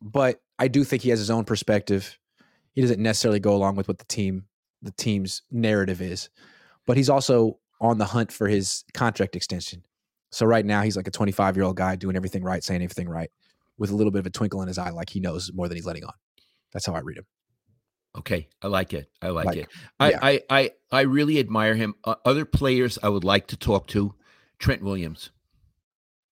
but 0.00 0.40
I 0.58 0.68
do 0.68 0.84
think 0.84 1.02
he 1.02 1.10
has 1.10 1.18
his 1.18 1.30
own 1.30 1.44
perspective. 1.44 2.18
He 2.72 2.80
doesn't 2.80 3.00
necessarily 3.00 3.40
go 3.40 3.54
along 3.54 3.76
with 3.76 3.88
what 3.88 3.98
the 3.98 4.04
team 4.04 4.46
the 4.82 4.92
team's 4.92 5.42
narrative 5.50 6.02
is, 6.02 6.28
but 6.86 6.96
he's 6.96 7.08
also 7.08 7.58
on 7.80 7.98
the 7.98 8.04
hunt 8.04 8.32
for 8.32 8.48
his 8.48 8.84
contract 8.94 9.36
extension. 9.36 9.84
So 10.30 10.46
right 10.46 10.64
now 10.64 10.82
he's 10.82 10.96
like 10.96 11.06
a 11.06 11.12
25 11.12 11.56
year 11.56 11.64
old 11.64 11.76
guy 11.76 11.96
doing 11.96 12.16
everything 12.16 12.42
right, 12.42 12.62
saying 12.62 12.82
everything 12.82 13.08
right, 13.08 13.30
with 13.78 13.90
a 13.90 13.94
little 13.94 14.10
bit 14.10 14.20
of 14.20 14.26
a 14.26 14.30
twinkle 14.30 14.62
in 14.62 14.68
his 14.68 14.78
eye, 14.78 14.90
like 14.90 15.10
he 15.10 15.20
knows 15.20 15.52
more 15.52 15.68
than 15.68 15.76
he's 15.76 15.86
letting 15.86 16.04
on. 16.04 16.14
That's 16.72 16.86
how 16.86 16.94
I 16.94 17.00
read 17.00 17.18
him. 17.18 17.26
Okay, 18.16 18.48
I 18.62 18.68
like 18.68 18.92
it. 18.92 19.08
I 19.22 19.28
like, 19.28 19.46
like 19.46 19.56
it. 19.58 19.68
I, 19.98 20.10
yeah. 20.10 20.18
I, 20.22 20.42
I 20.50 20.70
I 20.92 21.00
really 21.02 21.40
admire 21.40 21.74
him. 21.74 21.94
Uh, 22.04 22.14
other 22.24 22.44
players 22.44 22.98
I 23.02 23.08
would 23.08 23.24
like 23.24 23.48
to 23.48 23.56
talk 23.56 23.88
to, 23.88 24.14
Trent 24.58 24.82
Williams. 24.82 25.30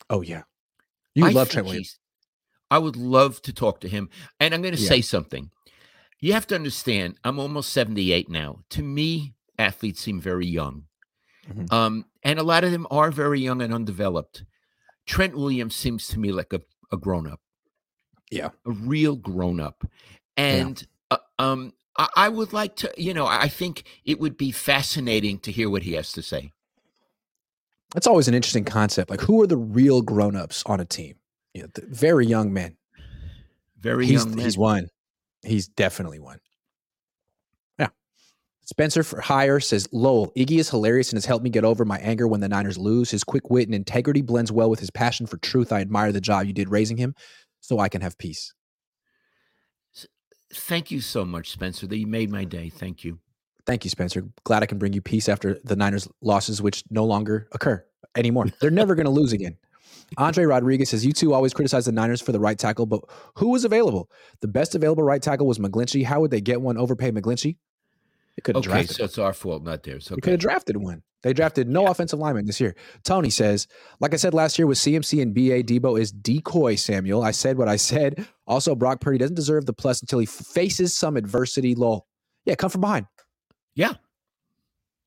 Oh 0.08 0.20
yeah, 0.20 0.42
you 1.14 1.26
I 1.26 1.30
love 1.30 1.50
Trent 1.50 1.66
Williams. 1.66 1.98
I 2.70 2.78
would 2.78 2.96
love 2.96 3.42
to 3.42 3.52
talk 3.52 3.80
to 3.80 3.88
him, 3.88 4.08
and 4.40 4.54
I'm 4.54 4.62
going 4.62 4.74
to 4.74 4.80
yeah. 4.80 4.88
say 4.88 5.00
something. 5.00 5.50
You 6.20 6.32
have 6.34 6.46
to 6.46 6.54
understand. 6.54 7.18
I'm 7.24 7.38
almost 7.38 7.72
78 7.72 8.30
now. 8.30 8.60
To 8.70 8.82
me, 8.82 9.34
athletes 9.58 10.00
seem 10.00 10.20
very 10.20 10.46
young, 10.46 10.84
mm-hmm. 11.48 11.72
um, 11.74 12.04
and 12.22 12.38
a 12.38 12.42
lot 12.42 12.64
of 12.64 12.72
them 12.72 12.86
are 12.90 13.10
very 13.10 13.40
young 13.40 13.62
and 13.62 13.72
undeveloped. 13.72 14.44
Trent 15.06 15.36
Williams 15.36 15.74
seems 15.74 16.08
to 16.08 16.18
me 16.18 16.32
like 16.32 16.52
a, 16.52 16.60
a 16.92 16.96
grown 16.96 17.26
up. 17.26 17.40
Yeah, 18.30 18.50
a 18.66 18.70
real 18.70 19.16
grown 19.16 19.60
up, 19.60 19.84
and 20.36 20.86
uh, 21.10 21.18
um, 21.38 21.74
I, 21.98 22.08
I 22.16 22.28
would 22.28 22.52
like 22.52 22.76
to, 22.76 22.92
you 22.96 23.12
know, 23.12 23.26
I 23.26 23.48
think 23.48 23.84
it 24.04 24.20
would 24.20 24.36
be 24.36 24.50
fascinating 24.50 25.38
to 25.40 25.52
hear 25.52 25.68
what 25.68 25.82
he 25.82 25.92
has 25.92 26.12
to 26.12 26.22
say. 26.22 26.52
That's 27.92 28.06
always 28.06 28.28
an 28.28 28.34
interesting 28.34 28.64
concept. 28.64 29.10
Like, 29.10 29.20
who 29.20 29.42
are 29.42 29.46
the 29.46 29.58
real 29.58 30.00
grown-ups 30.00 30.62
on 30.64 30.80
a 30.80 30.86
team? 30.86 31.16
You 31.52 31.64
know, 31.64 31.68
very 31.88 32.26
young 32.26 32.52
men. 32.52 32.78
Very 33.78 34.06
he's, 34.06 34.24
young 34.24 34.36
men. 34.36 34.44
He's 34.44 34.56
one. 34.56 34.88
He's 35.44 35.68
definitely 35.68 36.18
one. 36.18 36.38
Spencer 38.72 39.02
for 39.02 39.20
hire 39.20 39.60
says 39.60 39.86
Lowell, 39.92 40.32
Iggy 40.34 40.58
is 40.58 40.70
hilarious 40.70 41.10
and 41.10 41.18
has 41.18 41.26
helped 41.26 41.44
me 41.44 41.50
get 41.50 41.62
over 41.62 41.84
my 41.84 41.98
anger 41.98 42.26
when 42.26 42.40
the 42.40 42.48
Niners 42.48 42.78
lose. 42.78 43.10
His 43.10 43.22
quick 43.22 43.50
wit 43.50 43.68
and 43.68 43.74
integrity 43.74 44.22
blends 44.22 44.50
well 44.50 44.70
with 44.70 44.80
his 44.80 44.90
passion 44.90 45.26
for 45.26 45.36
truth. 45.36 45.74
I 45.74 45.82
admire 45.82 46.10
the 46.10 46.22
job 46.22 46.46
you 46.46 46.54
did 46.54 46.70
raising 46.70 46.96
him 46.96 47.14
so 47.60 47.78
I 47.78 47.90
can 47.90 48.00
have 48.00 48.16
peace. 48.16 48.54
Thank 50.54 50.90
you 50.90 51.02
so 51.02 51.26
much, 51.26 51.50
Spencer. 51.50 51.86
That 51.86 51.98
you 51.98 52.06
made 52.06 52.30
my 52.30 52.44
day. 52.44 52.70
Thank 52.70 53.04
you. 53.04 53.18
Thank 53.66 53.84
you, 53.84 53.90
Spencer. 53.90 54.24
Glad 54.44 54.62
I 54.62 54.66
can 54.66 54.78
bring 54.78 54.94
you 54.94 55.02
peace 55.02 55.28
after 55.28 55.58
the 55.64 55.76
Niners 55.76 56.08
losses, 56.22 56.62
which 56.62 56.82
no 56.88 57.04
longer 57.04 57.48
occur 57.52 57.84
anymore. 58.16 58.46
They're 58.58 58.70
never 58.70 58.94
going 58.94 59.04
to 59.04 59.12
lose 59.12 59.34
again. 59.34 59.58
Andre 60.16 60.44
Rodriguez 60.44 60.88
says, 60.88 61.04
You 61.04 61.12
two 61.12 61.34
always 61.34 61.52
criticize 61.52 61.84
the 61.84 61.92
Niners 61.92 62.22
for 62.22 62.32
the 62.32 62.40
right 62.40 62.58
tackle, 62.58 62.86
but 62.86 63.02
who 63.34 63.50
was 63.50 63.66
available? 63.66 64.10
The 64.40 64.48
best 64.48 64.74
available 64.74 65.02
right 65.02 65.20
tackle 65.20 65.46
was 65.46 65.58
McGlinchey. 65.58 66.06
How 66.06 66.20
would 66.20 66.30
they 66.30 66.40
get 66.40 66.62
one? 66.62 66.78
Overpay 66.78 67.10
McGlinchey? 67.12 67.56
They 68.36 68.40
could 68.42 68.56
have 68.56 68.64
okay, 68.64 68.72
drafted 68.72 68.96
so 68.96 69.04
it's 69.04 69.18
our 69.18 69.32
fault, 69.32 69.62
not 69.62 69.82
theirs. 69.82 70.06
Okay. 70.06 70.14
They 70.14 70.20
could 70.20 70.30
have 70.32 70.40
drafted 70.40 70.76
one. 70.78 71.02
They 71.22 71.32
drafted 71.32 71.68
no 71.68 71.84
yeah. 71.84 71.90
offensive 71.90 72.18
lineman 72.18 72.46
this 72.46 72.60
year. 72.60 72.74
Tony 73.04 73.30
says, 73.30 73.68
like 74.00 74.12
I 74.12 74.16
said 74.16 74.34
last 74.34 74.58
year 74.58 74.66
with 74.66 74.78
CMC 74.78 75.22
and 75.22 75.34
BA, 75.34 75.62
Deebo 75.62 76.00
is 76.00 76.10
decoy, 76.10 76.74
Samuel. 76.74 77.22
I 77.22 77.30
said 77.30 77.58
what 77.58 77.68
I 77.68 77.76
said. 77.76 78.26
Also, 78.46 78.74
Brock 78.74 79.00
Purdy 79.00 79.18
doesn't 79.18 79.36
deserve 79.36 79.66
the 79.66 79.72
plus 79.72 80.00
until 80.00 80.18
he 80.18 80.26
faces 80.26 80.96
some 80.96 81.16
adversity. 81.16 81.74
Lol. 81.74 82.06
Yeah, 82.44 82.56
come 82.56 82.70
from 82.70 82.80
behind. 82.80 83.06
Yeah. 83.74 83.94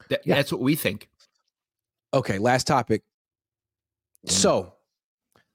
That, 0.10 0.22
yeah. 0.26 0.36
That's 0.36 0.52
what 0.52 0.62
we 0.62 0.76
think. 0.76 1.10
Okay, 2.14 2.38
last 2.38 2.68
topic. 2.68 3.04
So, 4.26 4.74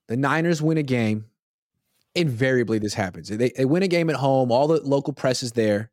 the 0.09 0.17
Niners 0.17 0.61
win 0.61 0.77
a 0.77 0.83
game, 0.83 1.27
invariably 2.15 2.79
this 2.79 2.95
happens. 2.95 3.29
They, 3.29 3.51
they 3.57 3.65
win 3.65 3.83
a 3.83 3.89
game 3.89 4.11
at 4.11 4.17
home, 4.17 4.53
all 4.53 4.69
the 4.69 4.81
local 4.83 5.13
press 5.13 5.43
is 5.43 5.53
there, 5.53 5.91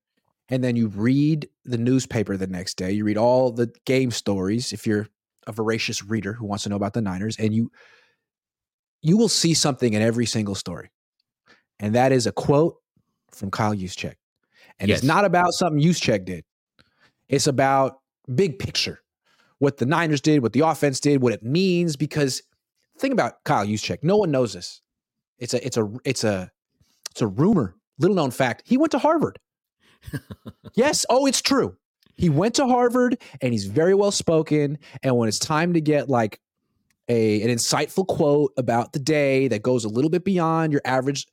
and 0.49 0.63
then 0.63 0.75
you 0.75 0.87
read 0.87 1.47
the 1.65 1.77
newspaper 1.77 2.37
the 2.37 2.47
next 2.47 2.77
day. 2.77 2.91
You 2.91 3.03
read 3.03 3.17
all 3.17 3.51
the 3.51 3.71
game 3.85 4.11
stories 4.11 4.73
if 4.73 4.87
you're 4.87 5.07
a 5.45 5.51
voracious 5.51 6.03
reader 6.03 6.33
who 6.33 6.45
wants 6.45 6.63
to 6.63 6.69
know 6.69 6.75
about 6.75 6.93
the 6.93 7.01
Niners, 7.01 7.37
and 7.37 7.53
you 7.53 7.71
you 9.01 9.17
will 9.17 9.29
see 9.29 9.53
something 9.53 9.93
in 9.93 10.01
every 10.01 10.25
single 10.25 10.55
story. 10.55 10.89
And 11.79 11.95
that 11.95 12.11
is 12.11 12.27
a 12.27 12.31
quote 12.31 12.77
from 13.31 13.51
Kyle 13.51 13.75
Juszczyk. 13.75 14.15
And 14.79 14.89
yes. 14.89 14.99
it's 14.99 15.07
not 15.07 15.25
about 15.25 15.53
something 15.53 15.81
Juszczyk 15.81 16.25
did. 16.25 16.43
It's 17.29 17.47
about 17.47 17.99
big 18.33 18.59
picture. 18.59 19.01
What 19.59 19.77
the 19.77 19.85
Niners 19.85 20.21
did, 20.21 20.41
what 20.41 20.53
the 20.53 20.61
offense 20.61 20.99
did, 20.99 21.21
what 21.21 21.33
it 21.33 21.43
means 21.43 21.95
because 21.95 22.43
think 22.99 23.13
about 23.13 23.43
Kyle 23.43 23.65
Juszczyk. 23.65 23.99
No 24.03 24.17
one 24.17 24.31
knows 24.31 24.53
this. 24.53 24.81
It's 25.39 25.53
a 25.53 25.65
it's 25.65 25.77
a 25.77 25.91
it's 26.03 26.23
a 26.23 26.51
it's 27.11 27.21
a 27.21 27.27
rumor, 27.27 27.75
little 27.99 28.15
known 28.15 28.31
fact. 28.31 28.63
He 28.65 28.77
went 28.77 28.91
to 28.91 28.99
Harvard. 28.99 29.39
Yes, 30.75 31.05
oh, 31.09 31.25
it's 31.25 31.41
true. 31.41 31.75
He 32.15 32.29
went 32.29 32.55
to 32.55 32.65
Harvard 32.65 33.21
and 33.41 33.53
he's 33.53 33.65
very 33.65 33.93
well 33.93 34.11
spoken. 34.11 34.79
And 35.03 35.15
when 35.17 35.29
it's 35.29 35.39
time 35.39 35.73
to 35.73 35.81
get 35.81 36.09
like 36.09 36.39
a 37.07 37.41
an 37.41 37.49
insightful 37.49 38.07
quote 38.07 38.53
about 38.57 38.93
the 38.93 38.99
day 38.99 39.47
that 39.47 39.61
goes 39.61 39.85
a 39.85 39.89
little 39.89 40.09
bit 40.09 40.23
beyond 40.23 40.73
your 40.73 40.81
average 40.83 41.27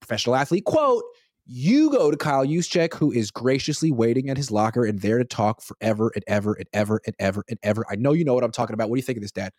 professional 0.00 0.34
athlete 0.34 0.64
quote, 0.64 1.04
you 1.46 1.90
go 1.90 2.10
to 2.10 2.16
Kyle 2.16 2.44
Juszczyk, 2.44 2.94
who 2.94 3.12
is 3.12 3.30
graciously 3.30 3.92
waiting 3.92 4.30
at 4.30 4.36
his 4.36 4.50
locker 4.50 4.84
and 4.84 5.00
there 5.00 5.18
to 5.18 5.24
talk 5.24 5.62
forever 5.62 6.10
and 6.14 6.24
ever 6.26 6.54
and 6.54 6.66
ever 6.72 7.00
and 7.06 7.14
ever 7.20 7.44
and 7.48 7.58
ever. 7.62 7.84
I 7.88 7.96
know 7.96 8.12
you 8.12 8.24
know 8.24 8.34
what 8.34 8.42
I'm 8.42 8.52
talking 8.52 8.74
about. 8.74 8.90
What 8.90 8.96
do 8.96 8.98
you 8.98 9.04
think 9.04 9.18
of 9.18 9.22
this, 9.22 9.32
Dad? 9.32 9.52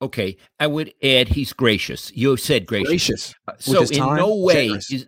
Okay, 0.00 0.36
I 0.58 0.66
would 0.66 0.92
add 1.00 1.28
he's 1.28 1.52
gracious. 1.52 2.10
You 2.12 2.36
said 2.36 2.66
gracious. 2.66 2.88
Gracious. 2.88 3.34
Uh, 3.46 3.52
so 3.60 3.82
in 3.82 3.88
time, 3.88 4.16
no 4.16 4.34
way 4.34 4.66
is, 4.68 5.06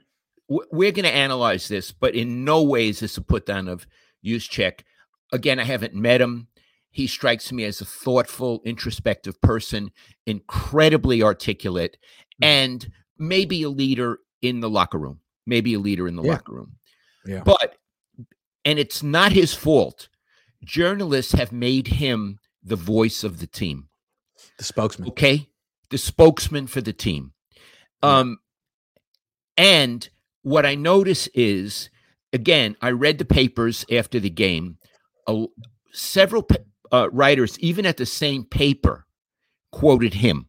we're 0.49 0.93
going 0.93 1.05
to 1.05 1.15
analyze 1.15 1.69
this, 1.69 1.91
but 1.93 2.15
in 2.15 2.45
no 2.45 2.63
way 2.63 2.89
is 2.89 3.01
this 3.01 3.17
a 3.17 3.23
put 3.23 3.47
down 3.47 3.69
of 3.69 3.87
Juszczyk. 4.25 4.81
Again, 5.33 5.59
I 5.59 5.65
haven't 5.65 5.95
met 5.95 6.21
him. 6.21 6.49
He 6.91 7.07
strikes 7.07 7.51
me 7.51 7.65
as 7.65 7.81
a 7.81 7.85
thoughtful, 7.85 8.61
introspective 8.65 9.41
person, 9.41 9.91
incredibly 10.27 11.23
articulate, 11.23 11.97
mm-hmm. 12.41 12.45
and 12.45 12.91
maybe 13.19 13.63
a 13.63 13.71
leader 13.71 14.19
in 14.43 14.61
the 14.61 14.71
locker 14.71 14.99
room. 14.99 15.21
Maybe 15.47 15.75
a 15.75 15.79
leader 15.79 16.07
in 16.07 16.17
the 16.17 16.23
yeah. 16.23 16.33
locker 16.33 16.53
room. 16.53 16.77
Yeah. 17.27 17.43
But 17.45 17.77
and 18.65 18.79
it's 18.79 19.03
not 19.03 19.33
his 19.33 19.55
fault. 19.55 20.09
Journalists 20.65 21.33
have 21.33 21.53
made 21.53 21.89
him 21.89 22.39
the 22.63 22.77
voice 22.77 23.25
of 23.25 23.41
the 23.41 23.47
team. 23.47 23.89
The 24.59 24.65
spokesman. 24.65 25.09
Okay. 25.09 25.51
The 25.91 25.99
spokesman 25.99 26.67
for 26.67 26.81
the 26.81 26.93
team. 26.93 27.33
Yeah. 28.03 28.19
Um, 28.19 28.39
and 29.57 30.09
what 30.45 30.65
I 30.67 30.75
notice 30.75 31.27
is, 31.35 31.91
again, 32.33 32.77
I 32.81 32.91
read 32.91 33.19
the 33.19 33.25
papers 33.25 33.85
after 33.91 34.21
the 34.21 34.31
game. 34.31 34.79
Uh, 35.27 35.47
several 35.93 36.47
uh, 36.93 37.09
writers, 37.11 37.59
even 37.59 37.87
at 37.87 37.97
the 37.97 38.07
same 38.07 38.45
paper, 38.45 39.07
quoted 39.73 40.15
him. 40.15 40.49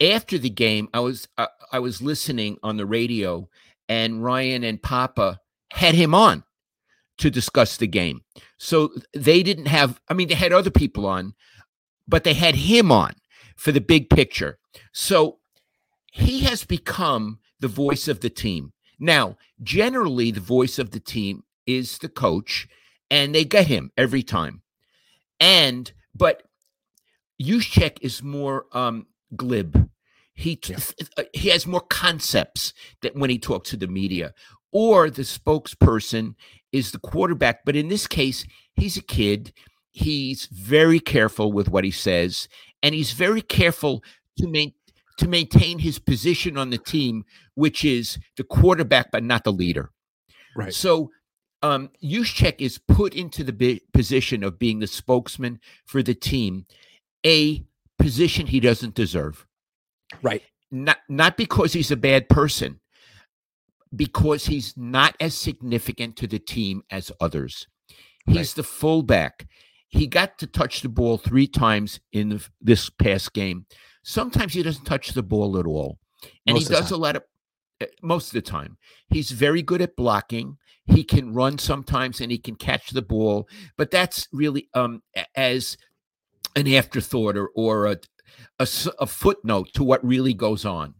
After 0.00 0.36
the 0.38 0.50
game, 0.50 0.88
I 0.92 1.00
was 1.00 1.28
uh, 1.38 1.46
I 1.72 1.78
was 1.78 2.02
listening 2.02 2.58
on 2.64 2.76
the 2.76 2.86
radio, 2.86 3.48
and 3.88 4.24
Ryan 4.24 4.64
and 4.64 4.82
Papa 4.82 5.38
had 5.72 5.94
him 5.94 6.14
on 6.14 6.42
to 7.18 7.30
discuss 7.30 7.76
the 7.76 7.86
game. 7.86 8.22
So 8.58 8.90
they 9.14 9.44
didn't 9.44 9.66
have. 9.66 10.00
I 10.08 10.14
mean, 10.14 10.26
they 10.26 10.34
had 10.34 10.52
other 10.52 10.70
people 10.70 11.06
on, 11.06 11.34
but 12.08 12.24
they 12.24 12.34
had 12.34 12.56
him 12.56 12.90
on 12.90 13.14
for 13.56 13.70
the 13.70 13.80
big 13.80 14.10
picture. 14.10 14.58
So 14.92 15.38
he 16.10 16.40
has 16.40 16.64
become 16.64 17.38
the 17.60 17.68
voice 17.68 18.08
of 18.08 18.20
the 18.20 18.30
team. 18.30 18.71
Now, 19.02 19.36
generally, 19.60 20.30
the 20.30 20.38
voice 20.38 20.78
of 20.78 20.92
the 20.92 21.00
team 21.00 21.42
is 21.66 21.98
the 21.98 22.08
coach, 22.08 22.68
and 23.10 23.34
they 23.34 23.44
get 23.44 23.66
him 23.66 23.90
every 23.96 24.22
time. 24.22 24.62
And, 25.40 25.92
but 26.14 26.44
Juszczyk 27.42 27.98
is 28.00 28.22
more 28.22 28.66
um, 28.70 29.08
glib. 29.34 29.90
He 30.34 30.56
yeah. 30.68 30.78
Uh, 31.16 31.24
he 31.32 31.48
has 31.48 31.66
more 31.66 31.80
concepts 31.80 32.72
that 33.02 33.16
when 33.16 33.28
he 33.28 33.40
talks 33.40 33.70
to 33.70 33.76
the 33.76 33.88
media, 33.88 34.34
or 34.70 35.10
the 35.10 35.22
spokesperson 35.22 36.36
is 36.70 36.92
the 36.92 37.00
quarterback. 37.00 37.64
But 37.64 37.74
in 37.74 37.88
this 37.88 38.06
case, 38.06 38.46
he's 38.76 38.96
a 38.96 39.02
kid. 39.02 39.52
He's 39.90 40.46
very 40.46 41.00
careful 41.00 41.50
with 41.52 41.68
what 41.68 41.82
he 41.82 41.90
says, 41.90 42.48
and 42.84 42.94
he's 42.94 43.12
very 43.12 43.42
careful 43.42 44.04
to 44.38 44.46
main, 44.46 44.74
to 45.22 45.28
maintain 45.28 45.78
his 45.78 46.00
position 46.00 46.58
on 46.58 46.70
the 46.70 46.78
team, 46.78 47.24
which 47.54 47.84
is 47.84 48.18
the 48.36 48.42
quarterback, 48.42 49.12
but 49.12 49.22
not 49.22 49.44
the 49.44 49.52
leader. 49.52 49.92
Right. 50.56 50.74
So 50.74 51.12
um, 51.62 51.90
Juszczyk 52.02 52.56
is 52.58 52.78
put 52.78 53.14
into 53.14 53.44
the 53.44 53.52
bi- 53.52 53.80
position 53.92 54.42
of 54.42 54.58
being 54.58 54.80
the 54.80 54.88
spokesman 54.88 55.60
for 55.86 56.02
the 56.02 56.14
team, 56.14 56.66
a 57.24 57.64
position 58.00 58.48
he 58.48 58.58
doesn't 58.58 58.96
deserve. 58.96 59.46
Right. 60.22 60.42
Not 60.72 60.98
not 61.08 61.36
because 61.36 61.72
he's 61.72 61.92
a 61.92 61.96
bad 61.96 62.28
person, 62.28 62.80
because 63.94 64.46
he's 64.46 64.74
not 64.76 65.16
as 65.20 65.34
significant 65.34 66.16
to 66.16 66.26
the 66.26 66.40
team 66.40 66.82
as 66.90 67.12
others. 67.20 67.68
He's 68.26 68.36
right. 68.36 68.56
the 68.56 68.62
fullback. 68.64 69.46
He 69.88 70.08
got 70.08 70.38
to 70.38 70.46
touch 70.48 70.80
the 70.80 70.88
ball 70.88 71.18
three 71.18 71.46
times 71.46 72.00
in 72.12 72.30
the, 72.30 72.48
this 72.60 72.90
past 72.90 73.34
game. 73.34 73.66
Sometimes 74.02 74.52
he 74.52 74.62
doesn't 74.62 74.84
touch 74.84 75.10
the 75.10 75.22
ball 75.22 75.58
at 75.58 75.66
all. 75.66 75.98
And 76.46 76.54
most 76.54 76.68
he 76.68 76.74
does 76.74 76.90
a 76.90 76.96
lot 76.96 77.16
of, 77.16 77.22
eh, 77.80 77.86
most 78.02 78.28
of 78.28 78.32
the 78.32 78.42
time. 78.42 78.76
He's 79.08 79.30
very 79.30 79.62
good 79.62 79.82
at 79.82 79.96
blocking. 79.96 80.58
He 80.86 81.04
can 81.04 81.32
run 81.32 81.58
sometimes 81.58 82.20
and 82.20 82.32
he 82.32 82.38
can 82.38 82.56
catch 82.56 82.90
the 82.90 83.02
ball, 83.02 83.48
but 83.76 83.90
that's 83.90 84.26
really 84.32 84.68
um, 84.74 85.02
as 85.36 85.76
an 86.56 86.66
afterthought 86.66 87.36
or, 87.36 87.50
or 87.54 87.86
a, 87.86 87.98
a, 88.58 88.68
a 88.98 89.06
footnote 89.06 89.68
to 89.74 89.84
what 89.84 90.04
really 90.04 90.34
goes 90.34 90.64
on. 90.64 90.94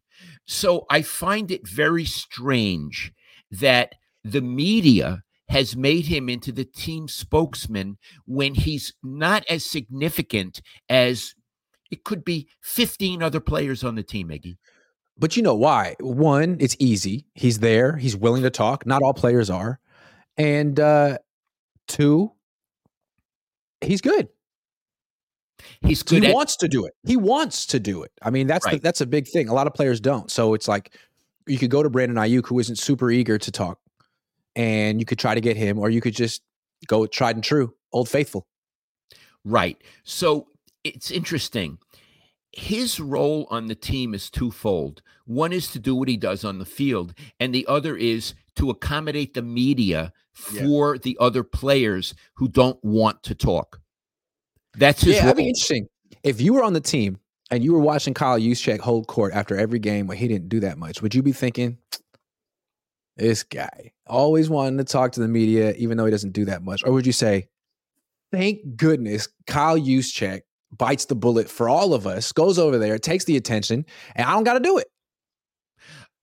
So 0.46 0.86
I 0.88 1.02
find 1.02 1.50
it 1.50 1.66
very 1.66 2.04
strange 2.04 3.12
that 3.50 3.96
the 4.24 4.40
media 4.40 5.22
has 5.48 5.76
made 5.76 6.06
him 6.06 6.28
into 6.28 6.52
the 6.52 6.64
team 6.64 7.08
spokesman 7.08 7.98
when 8.24 8.54
he's 8.54 8.94
not 9.02 9.44
as 9.48 9.64
significant 9.64 10.62
as 10.88 11.34
it 11.92 12.04
could 12.04 12.24
be 12.24 12.48
15 12.62 13.22
other 13.22 13.38
players 13.38 13.84
on 13.84 13.94
the 13.94 14.02
team, 14.02 14.30
Iggy. 14.30 14.56
But 15.18 15.36
you 15.36 15.42
know 15.42 15.54
why? 15.54 15.94
One, 16.00 16.56
it's 16.58 16.74
easy. 16.80 17.26
He's 17.34 17.58
there. 17.58 17.96
He's 17.96 18.16
willing 18.16 18.42
to 18.42 18.50
talk. 18.50 18.86
Not 18.86 19.02
all 19.02 19.12
players 19.12 19.50
are. 19.50 19.78
And 20.38 20.80
uh 20.80 21.18
two, 21.86 22.32
he's 23.82 24.00
good. 24.00 24.28
He's 25.82 26.02
good. 26.02 26.22
He 26.22 26.30
at- 26.30 26.34
wants 26.34 26.56
to 26.56 26.68
do 26.68 26.86
it. 26.86 26.94
He 27.06 27.16
wants 27.16 27.66
to 27.66 27.78
do 27.78 28.02
it. 28.02 28.10
I 28.22 28.30
mean, 28.30 28.46
that's 28.46 28.64
right. 28.64 28.76
the, 28.76 28.78
that's 28.80 29.02
a 29.02 29.06
big 29.06 29.28
thing. 29.28 29.48
A 29.48 29.54
lot 29.54 29.66
of 29.66 29.74
players 29.74 30.00
don't. 30.00 30.30
So 30.30 30.54
it's 30.54 30.66
like 30.66 30.96
you 31.46 31.58
could 31.58 31.70
go 31.70 31.82
to 31.82 31.90
Brandon 31.90 32.16
Aiyuk, 32.16 32.46
who 32.46 32.58
isn't 32.58 32.76
super 32.76 33.10
eager 33.10 33.36
to 33.36 33.52
talk, 33.52 33.78
and 34.56 34.98
you 34.98 35.04
could 35.04 35.18
try 35.18 35.34
to 35.34 35.40
get 35.42 35.58
him, 35.58 35.78
or 35.78 35.90
you 35.90 36.00
could 36.00 36.14
just 36.14 36.42
go 36.86 37.00
with 37.00 37.10
tried 37.10 37.36
and 37.36 37.44
true, 37.44 37.74
old 37.92 38.08
faithful. 38.08 38.46
Right. 39.44 39.76
So 40.04 40.46
it's 40.84 41.10
interesting. 41.10 41.78
His 42.52 43.00
role 43.00 43.46
on 43.50 43.68
the 43.68 43.74
team 43.74 44.14
is 44.14 44.28
twofold. 44.30 45.00
One 45.24 45.52
is 45.52 45.68
to 45.68 45.78
do 45.78 45.94
what 45.94 46.08
he 46.08 46.16
does 46.16 46.44
on 46.44 46.58
the 46.58 46.66
field, 46.66 47.14
and 47.40 47.54
the 47.54 47.66
other 47.66 47.96
is 47.96 48.34
to 48.56 48.70
accommodate 48.70 49.34
the 49.34 49.42
media 49.42 50.12
for 50.32 50.94
yeah. 50.94 51.00
the 51.02 51.16
other 51.20 51.42
players 51.42 52.14
who 52.34 52.48
don't 52.48 52.82
want 52.84 53.22
to 53.22 53.34
talk. 53.34 53.80
That's 54.74 55.02
his 55.02 55.14
yeah, 55.14 55.20
role. 55.20 55.26
that'd 55.26 55.36
be 55.38 55.48
interesting. 55.48 55.88
If 56.22 56.40
you 56.40 56.54
were 56.54 56.62
on 56.62 56.72
the 56.72 56.80
team 56.80 57.18
and 57.50 57.64
you 57.64 57.72
were 57.72 57.80
watching 57.80 58.14
Kyle 58.14 58.38
Juszczyk 58.38 58.80
hold 58.80 59.06
court 59.06 59.32
after 59.34 59.56
every 59.56 59.78
game 59.78 60.06
where 60.06 60.16
he 60.16 60.28
didn't 60.28 60.48
do 60.48 60.60
that 60.60 60.78
much, 60.78 61.02
would 61.02 61.14
you 61.14 61.22
be 61.22 61.32
thinking, 61.32 61.78
this 63.16 63.42
guy 63.42 63.92
always 64.06 64.48
wanting 64.48 64.78
to 64.78 64.84
talk 64.84 65.12
to 65.12 65.20
the 65.20 65.28
media, 65.28 65.72
even 65.74 65.96
though 65.96 66.06
he 66.06 66.10
doesn't 66.10 66.32
do 66.32 66.44
that 66.46 66.62
much? 66.62 66.82
Or 66.84 66.92
would 66.92 67.06
you 67.06 67.12
say, 67.12 67.48
thank 68.30 68.76
goodness 68.76 69.28
Kyle 69.46 69.78
Juszczyk 69.78 70.42
bites 70.76 71.04
the 71.04 71.14
bullet 71.14 71.48
for 71.48 71.68
all 71.68 71.94
of 71.94 72.06
us, 72.06 72.32
goes 72.32 72.58
over 72.58 72.78
there, 72.78 72.98
takes 72.98 73.24
the 73.24 73.36
attention, 73.36 73.84
and 74.14 74.26
I 74.26 74.32
don't 74.32 74.44
got 74.44 74.54
to 74.54 74.60
do 74.60 74.78
it? 74.78 74.88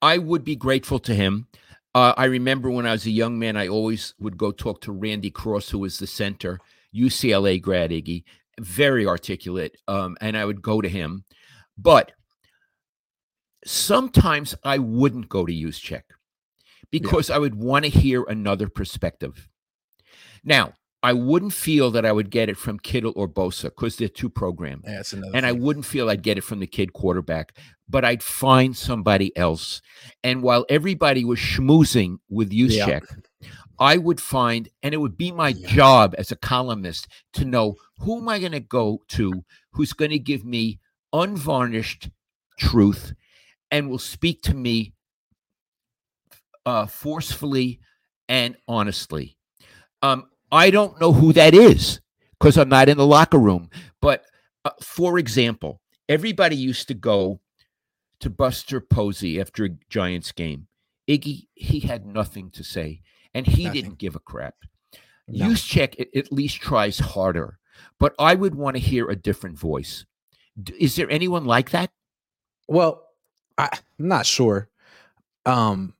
I 0.02 0.18
would 0.18 0.44
be 0.44 0.56
grateful 0.56 1.00
to 1.00 1.14
him. 1.14 1.48
Uh, 1.94 2.14
I 2.18 2.26
remember 2.26 2.70
when 2.70 2.86
I 2.86 2.92
was 2.92 3.06
a 3.06 3.12
young 3.12 3.40
man, 3.40 3.58
I 3.58 3.68
always 3.68 4.14
would 4.20 4.38
go 4.38 4.52
talk 4.52 4.82
to 4.82 4.92
Randy 4.92 5.32
Cross, 5.32 5.70
who 5.70 5.80
was 5.80 5.98
the 5.98 6.08
center, 6.08 6.60
UCLA 6.96 7.62
grad 7.62 7.92
Iggy, 7.92 8.24
very 8.60 9.06
articulate, 9.06 9.78
um, 9.88 10.16
and 10.22 10.38
I 10.38 10.46
would 10.46 10.62
go 10.62 10.82
to 10.82 10.90
him. 10.90 11.26
But 11.78 12.12
sometimes 13.66 14.56
I 14.64 14.78
wouldn't 14.78 15.30
go 15.30 15.46
to 15.46 15.54
Juszczyk 15.54 16.04
because 16.92 17.30
yeah. 17.30 17.36
I 17.36 17.40
would 17.40 17.56
want 17.56 17.86
to 17.86 17.90
hear 17.90 18.24
another 18.24 18.70
perspective. 18.70 19.48
Now, 20.44 20.74
I 21.02 21.14
wouldn't 21.14 21.54
feel 21.54 21.92
that 21.92 22.06
I 22.06 22.12
would 22.12 22.30
get 22.30 22.50
it 22.50 22.58
from 22.58 22.78
Kittle 22.78 23.14
or 23.16 23.28
Bosa 23.28 23.64
because 23.64 23.96
they're 23.96 24.10
two 24.10 24.30
programs. 24.30 24.84
Yeah, 24.86 25.02
and 25.34 25.46
I 25.46 25.54
wouldn't 25.54 25.86
feel 25.86 26.10
I'd 26.10 26.24
get 26.24 26.38
it 26.38 26.44
from 26.44 26.60
the 26.60 26.68
kid 26.68 26.92
quarterback, 26.92 27.58
but 27.88 28.04
I'd 28.04 28.22
find 28.22 28.76
somebody 28.76 29.36
else. 29.38 29.82
And 30.24 30.42
while 30.44 30.66
everybody 30.68 31.24
was 31.24 31.40
schmoozing 31.40 32.18
with 32.30 32.52
Yeah. 32.52 33.00
I 33.80 33.96
would 33.96 34.20
find, 34.20 34.68
and 34.84 34.94
it 34.94 34.98
would 34.98 35.18
be 35.18 35.32
my 35.32 35.50
Yeah. 35.50 35.68
job 35.70 36.16
as 36.18 36.32
a 36.34 36.36
columnist 36.36 37.08
to 37.34 37.46
know 37.46 37.76
who 38.00 38.18
am 38.18 38.28
I 38.28 38.40
going 38.40 38.52
to 38.52 38.60
go 38.60 39.02
to 39.10 39.46
who's 39.72 39.94
going 39.94 40.12
to 40.12 40.20
give 40.20 40.44
me 40.44 40.80
unvarnished 41.14 42.10
truth 42.58 43.14
and 43.72 43.90
will 43.90 44.00
speak 44.00 44.42
to 44.44 44.54
me 44.54 44.94
uh, 46.66 46.86
forcefully 46.88 47.80
and 48.28 48.58
honestly. 48.68 49.38
Um, 50.02 50.30
I 50.52 50.70
don't 50.72 51.00
know 51.00 51.14
who 51.14 51.34
that 51.34 51.54
is 51.54 52.02
because 52.40 52.58
I'm 52.58 52.70
not 52.70 52.90
in 52.90 52.98
the 52.98 53.06
locker 53.06 53.38
room. 53.38 53.70
But 54.02 54.24
uh, 54.66 54.72
for 54.82 55.20
example, 55.20 55.82
everybody 56.08 56.56
used 56.56 56.88
to 56.88 56.94
go 56.94 57.40
to 58.20 58.30
Buster 58.30 58.82
Posey 58.82 59.40
after 59.40 59.66
a 59.66 59.70
Giants 59.90 60.32
game. 60.32 60.68
Iggy, 61.08 61.48
he 61.56 61.80
had 61.80 62.06
nothing 62.06 62.50
to 62.52 62.64
say, 62.64 63.02
and 63.34 63.46
he 63.48 63.66
Nothing. 63.66 63.82
didn't 63.82 63.98
give 64.00 64.16
a 64.16 64.20
crap. 64.20 64.56
No. 65.28 65.46
Juszczyk 65.48 66.08
at, 66.16 66.32
least 66.32 66.58
tries 66.60 66.98
harder, 67.00 67.60
but 68.00 68.16
I 68.18 68.34
would 68.36 68.56
want 68.56 68.76
to 68.76 68.82
hear 68.82 69.10
a 69.10 69.16
different 69.16 69.58
voice. 69.60 70.06
D- 70.62 70.74
Is 70.80 70.96
there 70.96 71.10
anyone 71.10 71.46
like 71.46 71.70
that? 71.70 71.92
Well, 72.68 73.04
I, 73.58 73.70
I'm 74.00 74.08
not 74.08 74.26
sure. 74.26 74.70
Um, 75.46 75.94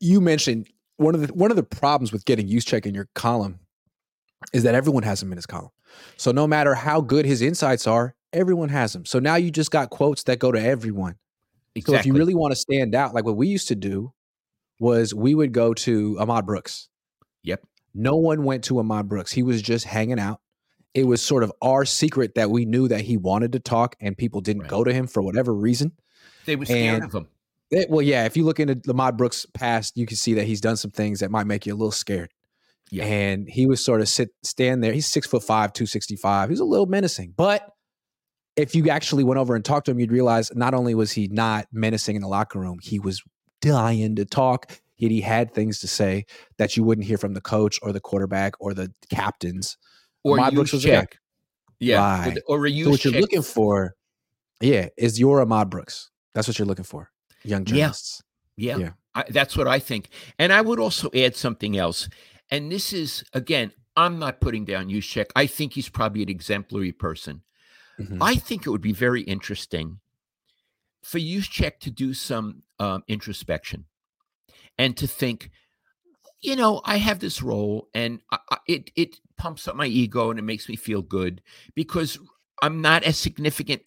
you 0.00 0.20
mentioned 0.20 0.68
one 0.96 1.14
of 1.14 1.26
the 1.26 1.32
one 1.32 1.50
of 1.50 1.56
the 1.56 1.62
problems 1.62 2.12
with 2.12 2.24
getting 2.24 2.48
Juszczyk 2.48 2.86
in 2.86 2.94
your 2.94 3.08
column 3.14 3.59
is 4.52 4.62
that 4.64 4.74
everyone 4.74 5.02
has 5.02 5.22
him 5.22 5.32
in 5.32 5.36
his 5.38 5.46
column. 5.46 5.70
So 6.16 6.32
no 6.32 6.46
matter 6.46 6.74
how 6.74 7.00
good 7.00 7.24
his 7.26 7.42
insights 7.42 7.86
are, 7.86 8.14
everyone 8.32 8.68
has 8.68 8.94
him. 8.94 9.04
So 9.04 9.18
now 9.18 9.36
you 9.36 9.50
just 9.50 9.70
got 9.70 9.90
quotes 9.90 10.22
that 10.24 10.38
go 10.38 10.52
to 10.52 10.60
everyone. 10.60 11.16
So 11.84 11.94
if 11.94 12.04
you 12.06 12.14
really 12.14 12.34
want 12.34 12.52
to 12.52 12.56
stand 12.56 12.94
out, 12.94 13.14
like 13.14 13.24
what 13.24 13.36
we 13.36 13.48
used 13.48 13.68
to 13.68 13.74
do 13.76 14.12
was 14.80 15.14
we 15.14 15.34
would 15.34 15.52
go 15.52 15.72
to 15.74 16.16
Ahmad 16.18 16.46
Brooks. 16.46 16.88
Yep. 17.44 17.62
No 17.94 18.16
one 18.16 18.44
went 18.44 18.64
to 18.64 18.78
Ahmad 18.78 19.08
Brooks. 19.08 19.32
He 19.32 19.42
was 19.42 19.62
just 19.62 19.84
hanging 19.84 20.18
out. 20.18 20.40
It 20.94 21.04
was 21.06 21.22
sort 21.22 21.44
of 21.44 21.52
our 21.62 21.84
secret 21.84 22.34
that 22.34 22.50
we 22.50 22.64
knew 22.64 22.88
that 22.88 23.02
he 23.02 23.16
wanted 23.16 23.52
to 23.52 23.60
talk 23.60 23.94
and 24.00 24.16
people 24.18 24.40
didn't 24.40 24.62
Right. 24.62 24.70
go 24.70 24.82
to 24.84 24.92
him 24.92 25.06
for 25.06 25.22
whatever 25.22 25.54
reason. 25.54 25.92
they 26.46 26.56
were 26.56 26.64
scared 26.64 26.96
and- 26.96 27.04
of 27.04 27.14
him. 27.14 27.28
Eh, 27.72 27.84
well, 27.88 28.02
yeah, 28.02 28.24
if 28.24 28.36
you 28.36 28.44
look 28.44 28.58
into 28.58 28.80
Ahmad 28.90 29.16
Brooks' 29.16 29.46
past, 29.54 29.96
you 29.96 30.06
can 30.06 30.16
see 30.16 30.34
that 30.34 30.46
he's 30.46 30.60
done 30.60 30.76
some 30.76 30.90
things 30.90 31.20
that 31.20 31.30
might 31.30 31.46
make 31.46 31.66
you 31.66 31.72
a 31.74 31.76
little 31.76 31.92
scared. 31.92 32.32
Yeah. 32.90 33.04
And 33.04 33.48
he 33.48 33.66
was 33.66 33.84
sort 33.84 34.00
of 34.00 34.08
sit 34.08 34.30
stand 34.42 34.82
there. 34.82 34.92
He's 34.92 35.06
six 35.06 35.26
foot 35.26 35.42
five, 35.44 35.72
265. 35.72 36.50
He's 36.50 36.60
a 36.60 36.64
little 36.64 36.86
menacing. 36.86 37.34
But 37.36 37.68
if 38.56 38.74
you 38.74 38.88
actually 38.90 39.24
went 39.24 39.38
over 39.38 39.54
and 39.54 39.64
talked 39.64 39.86
to 39.86 39.92
him, 39.92 40.00
you'd 40.00 40.10
realize 40.12 40.50
not 40.54 40.74
only 40.74 40.94
was 40.94 41.12
he 41.12 41.28
not 41.28 41.66
menacing 41.72 42.16
in 42.16 42.22
the 42.22 42.28
locker 42.28 42.58
room, 42.58 42.78
he 42.82 42.98
was 42.98 43.22
dying 43.62 44.16
to 44.16 44.24
talk. 44.24 44.72
Yet 44.96 45.10
he 45.10 45.20
had 45.22 45.54
things 45.54 45.78
to 45.80 45.88
say 45.88 46.26
that 46.58 46.76
you 46.76 46.84
wouldn't 46.84 47.06
hear 47.06 47.16
from 47.16 47.32
the 47.34 47.40
coach 47.40 47.78
or 47.82 47.92
the 47.92 48.00
quarterback 48.00 48.52
or 48.60 48.74
the 48.74 48.92
captains. 49.08 49.78
Or 50.24 50.38
Ahmad 50.38 50.54
Brooks 50.54 50.72
was. 50.72 50.84
Juszczyk. 50.84 51.12
Yeah. 51.78 52.26
Right. 52.26 52.38
Or 52.46 52.66
a 52.66 52.82
So 52.84 52.90
what 52.90 53.04
you're 53.04 53.14
looking 53.14 53.40
for, 53.42 53.94
yeah, 54.60 54.88
is 54.98 55.18
your 55.18 55.40
Ahmad 55.40 55.70
Brooks. 55.70 56.10
That's 56.34 56.46
what 56.46 56.58
you're 56.58 56.66
looking 56.66 56.84
for, 56.84 57.10
young 57.44 57.62
Yeah. 57.62 57.64
journalists. 57.64 58.22
Yeah, 58.56 58.76
Yeah. 58.76 58.90
I, 59.14 59.24
that's 59.30 59.56
what 59.56 59.66
I 59.66 59.78
think. 59.78 60.10
And 60.38 60.52
I 60.52 60.60
would 60.60 60.78
also 60.78 61.08
add 61.14 61.34
something 61.34 61.78
else. 61.78 62.08
And 62.50 62.70
this 62.70 62.92
is, 62.92 63.24
again, 63.32 63.72
I'm 63.96 64.18
not 64.18 64.40
putting 64.40 64.64
down 64.64 64.88
Juszczyk. 64.88 65.26
I 65.36 65.46
think 65.46 65.72
he's 65.74 65.88
probably 65.88 66.22
an 66.22 66.28
exemplary 66.28 66.92
person. 66.92 67.42
Mhm. 67.98 68.18
I 68.20 68.34
think 68.36 68.66
it 68.66 68.70
would 68.70 68.80
be 68.80 68.92
very 68.92 69.22
interesting 69.22 70.00
for 71.02 71.18
Juszczyk 71.18 71.78
to 71.80 71.90
do 71.90 72.14
some 72.14 72.62
um, 72.78 73.02
introspection 73.08 73.84
and 74.78 74.96
to 74.96 75.06
think, 75.06 75.50
you 76.40 76.56
know, 76.56 76.80
I 76.84 76.96
have 76.96 77.18
this 77.18 77.42
role 77.42 77.88
and 77.94 78.20
I, 78.30 78.38
I- 78.50 78.58
it 78.66 78.90
it 78.96 79.20
pumps 79.36 79.68
up 79.68 79.76
my 79.76 79.86
ego 79.86 80.30
and 80.30 80.38
it 80.38 80.42
makes 80.42 80.68
me 80.68 80.76
feel 80.76 81.02
good 81.02 81.42
because 81.74 82.18
I'm 82.62 82.80
not 82.80 83.02
as 83.04 83.18
significant 83.18 83.82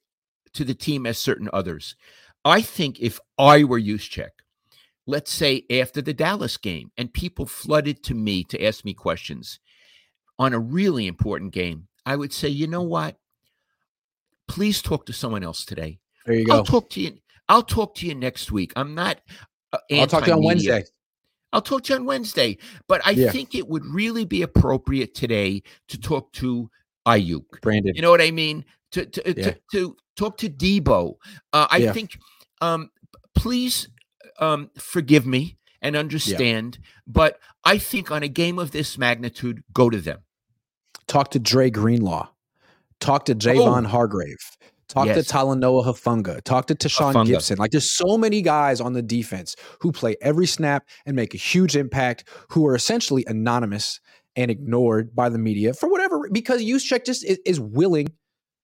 to 0.54 0.64
the 0.64 0.76
team 0.76 1.06
as 1.08 1.18
certain 1.18 1.50
others. 1.54 1.96
I 2.46 2.62
think 2.62 3.00
if 3.00 3.20
I 3.40 3.64
were 3.64 3.80
Juszczyk, 3.82 4.30
let's 5.06 5.32
say 5.32 5.66
after 5.70 6.02
the 6.02 6.14
Dallas 6.14 6.58
game, 6.58 6.92
and 6.98 7.14
people 7.14 7.46
flooded 7.46 8.04
to 8.04 8.14
me 8.14 8.44
to 8.46 8.64
ask 8.64 8.86
me 8.86 8.94
questions 8.94 9.60
on 10.40 10.54
a 10.54 10.60
really 10.60 11.08
important 11.08 11.52
game, 11.54 11.88
I 12.06 12.16
would 12.16 12.34
say, 12.34 12.50
you 12.50 12.68
know 12.68 12.82
what? 12.82 13.18
Please 14.48 14.82
talk 14.82 15.06
to 15.06 15.14
someone 15.14 15.44
else 15.44 15.66
today. 15.66 16.00
There 16.26 16.36
you 16.36 16.46
go. 16.46 16.54
I'll 16.58 16.64
talk 16.64 16.90
to 16.92 17.02
you. 17.02 17.18
I'll 17.50 17.64
talk 17.64 17.96
to 17.96 18.08
you 18.08 18.16
next 18.16 18.52
week. 18.52 18.74
I'm 18.76 18.96
not. 18.96 19.20
Uh, 19.72 19.80
I'll 19.92 20.08
talk 20.08 20.24
to 20.24 20.30
you 20.30 20.38
on. 20.38 20.44
Wednesday. 20.44 20.84
I'll 21.52 21.62
talk 21.62 21.84
to 21.84 21.94
you 21.94 22.00
on 22.00 22.06
Wednesday. 22.06 22.58
But 22.88 23.06
I 23.06 23.12
Yeah. 23.12 23.32
think 23.32 23.56
it 23.56 23.68
would 23.68 23.86
really 23.86 24.26
be 24.26 24.42
appropriate 24.42 25.14
today 25.14 25.62
to 25.90 26.00
talk 26.00 26.32
to 26.34 26.70
Aiyuk. 27.06 27.62
Brandon. 27.62 27.94
You 27.96 28.02
know 28.02 28.12
what 28.12 28.22
I 28.22 28.32
mean? 28.32 28.66
To 28.92 29.06
to 29.06 29.22
Yeah. 29.26 29.52
to, 29.52 29.56
to 29.72 29.98
talk 30.16 30.38
to 30.38 30.50
Deebo. 30.50 31.16
Uh, 31.52 31.68
I 31.70 31.78
Yeah. 31.78 31.94
think. 31.94 32.18
Um, 32.62 32.90
please 33.36 33.88
um, 34.40 34.70
forgive 34.78 35.26
me 35.26 35.58
and 35.82 35.96
understand, 35.96 36.80
but 37.06 37.40
I 37.64 37.78
think 37.78 38.12
on 38.12 38.24
a 38.24 38.28
game 38.28 38.58
of 38.60 38.72
this 38.72 38.98
magnitude, 38.98 39.64
go 39.74 39.90
to 39.90 40.00
them. 40.00 40.20
Talk 41.08 41.32
to 41.32 41.40
Dre 41.40 41.70
Greenlaw. 41.70 42.30
Talk 43.00 43.26
to 43.26 43.36
Javon 43.36 43.86
Oh. 43.86 43.90
Hargrave. 43.90 44.38
Talk 44.88 45.08
Yes. 45.08 45.26
to 45.28 45.34
Talanoa 45.34 45.86
Hufanga. 45.86 46.42
Talk 46.44 46.68
to 46.68 46.76
Tashaun. 46.76 47.14
Gipson. 47.28 47.58
Like 47.58 47.72
there's 47.72 47.92
so 47.92 48.18
many 48.18 48.42
guys 48.42 48.80
on 48.80 48.94
the 48.94 49.02
defense 49.02 49.56
who 49.80 49.92
play 49.92 50.16
every 50.22 50.46
snap 50.46 50.88
and 51.06 51.16
make 51.16 51.34
a 51.34 51.38
huge 51.38 51.76
impact, 51.76 52.26
who 52.50 52.66
are 52.68 52.76
essentially 52.76 53.24
anonymous 53.28 54.00
and 54.36 54.50
ignored 54.52 55.16
by 55.16 55.30
the 55.30 55.38
media 55.38 55.74
for 55.74 55.90
whatever 55.90 56.30
because 56.32 56.62
Juszczyk 56.62 57.06
just 57.06 57.24
is, 57.26 57.40
is 57.46 57.60
willing 57.60 58.08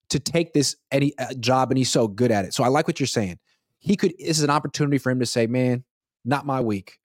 to 0.10 0.20
take 0.20 0.54
this 0.54 0.76
any 0.92 1.14
uh, 1.20 1.34
job 1.40 1.70
and 1.72 1.78
he's 1.78 1.92
so 1.92 2.08
good 2.08 2.32
at 2.32 2.46
it. 2.46 2.54
So 2.54 2.64
I 2.64 2.68
like 2.70 2.88
what 2.88 3.00
you're 3.00 3.08
saying. 3.08 3.38
He 3.80 3.96
could 3.96 4.14
this 4.20 4.38
is 4.38 4.44
an 4.44 4.50
opportunity 4.50 4.98
for 4.98 5.10
him 5.12 5.20
to 5.20 5.26
say, 5.26 5.48
"Man, 5.48 5.84
not 6.26 6.46
my 6.46 6.60
week." 6.62 7.00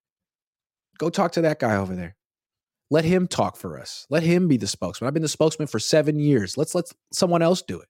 Go 0.98 1.10
talk 1.10 1.32
to 1.32 1.40
that 1.42 1.58
guy 1.58 1.76
over 1.76 1.94
there. 1.94 2.16
Let 2.90 3.04
him 3.04 3.26
talk 3.26 3.56
for 3.56 3.80
us. 3.80 4.06
Let 4.10 4.22
him 4.22 4.46
be 4.46 4.56
the 4.56 4.66
spokesman. 4.66 5.08
I've 5.08 5.14
been 5.14 5.22
the 5.22 5.28
spokesman 5.28 5.66
for 5.66 5.78
7 5.80 6.18
years. 6.18 6.56
Let's 6.56 6.74
let 6.74 6.84
someone 7.12 7.42
else 7.42 7.62
do 7.62 7.80
it. 7.80 7.88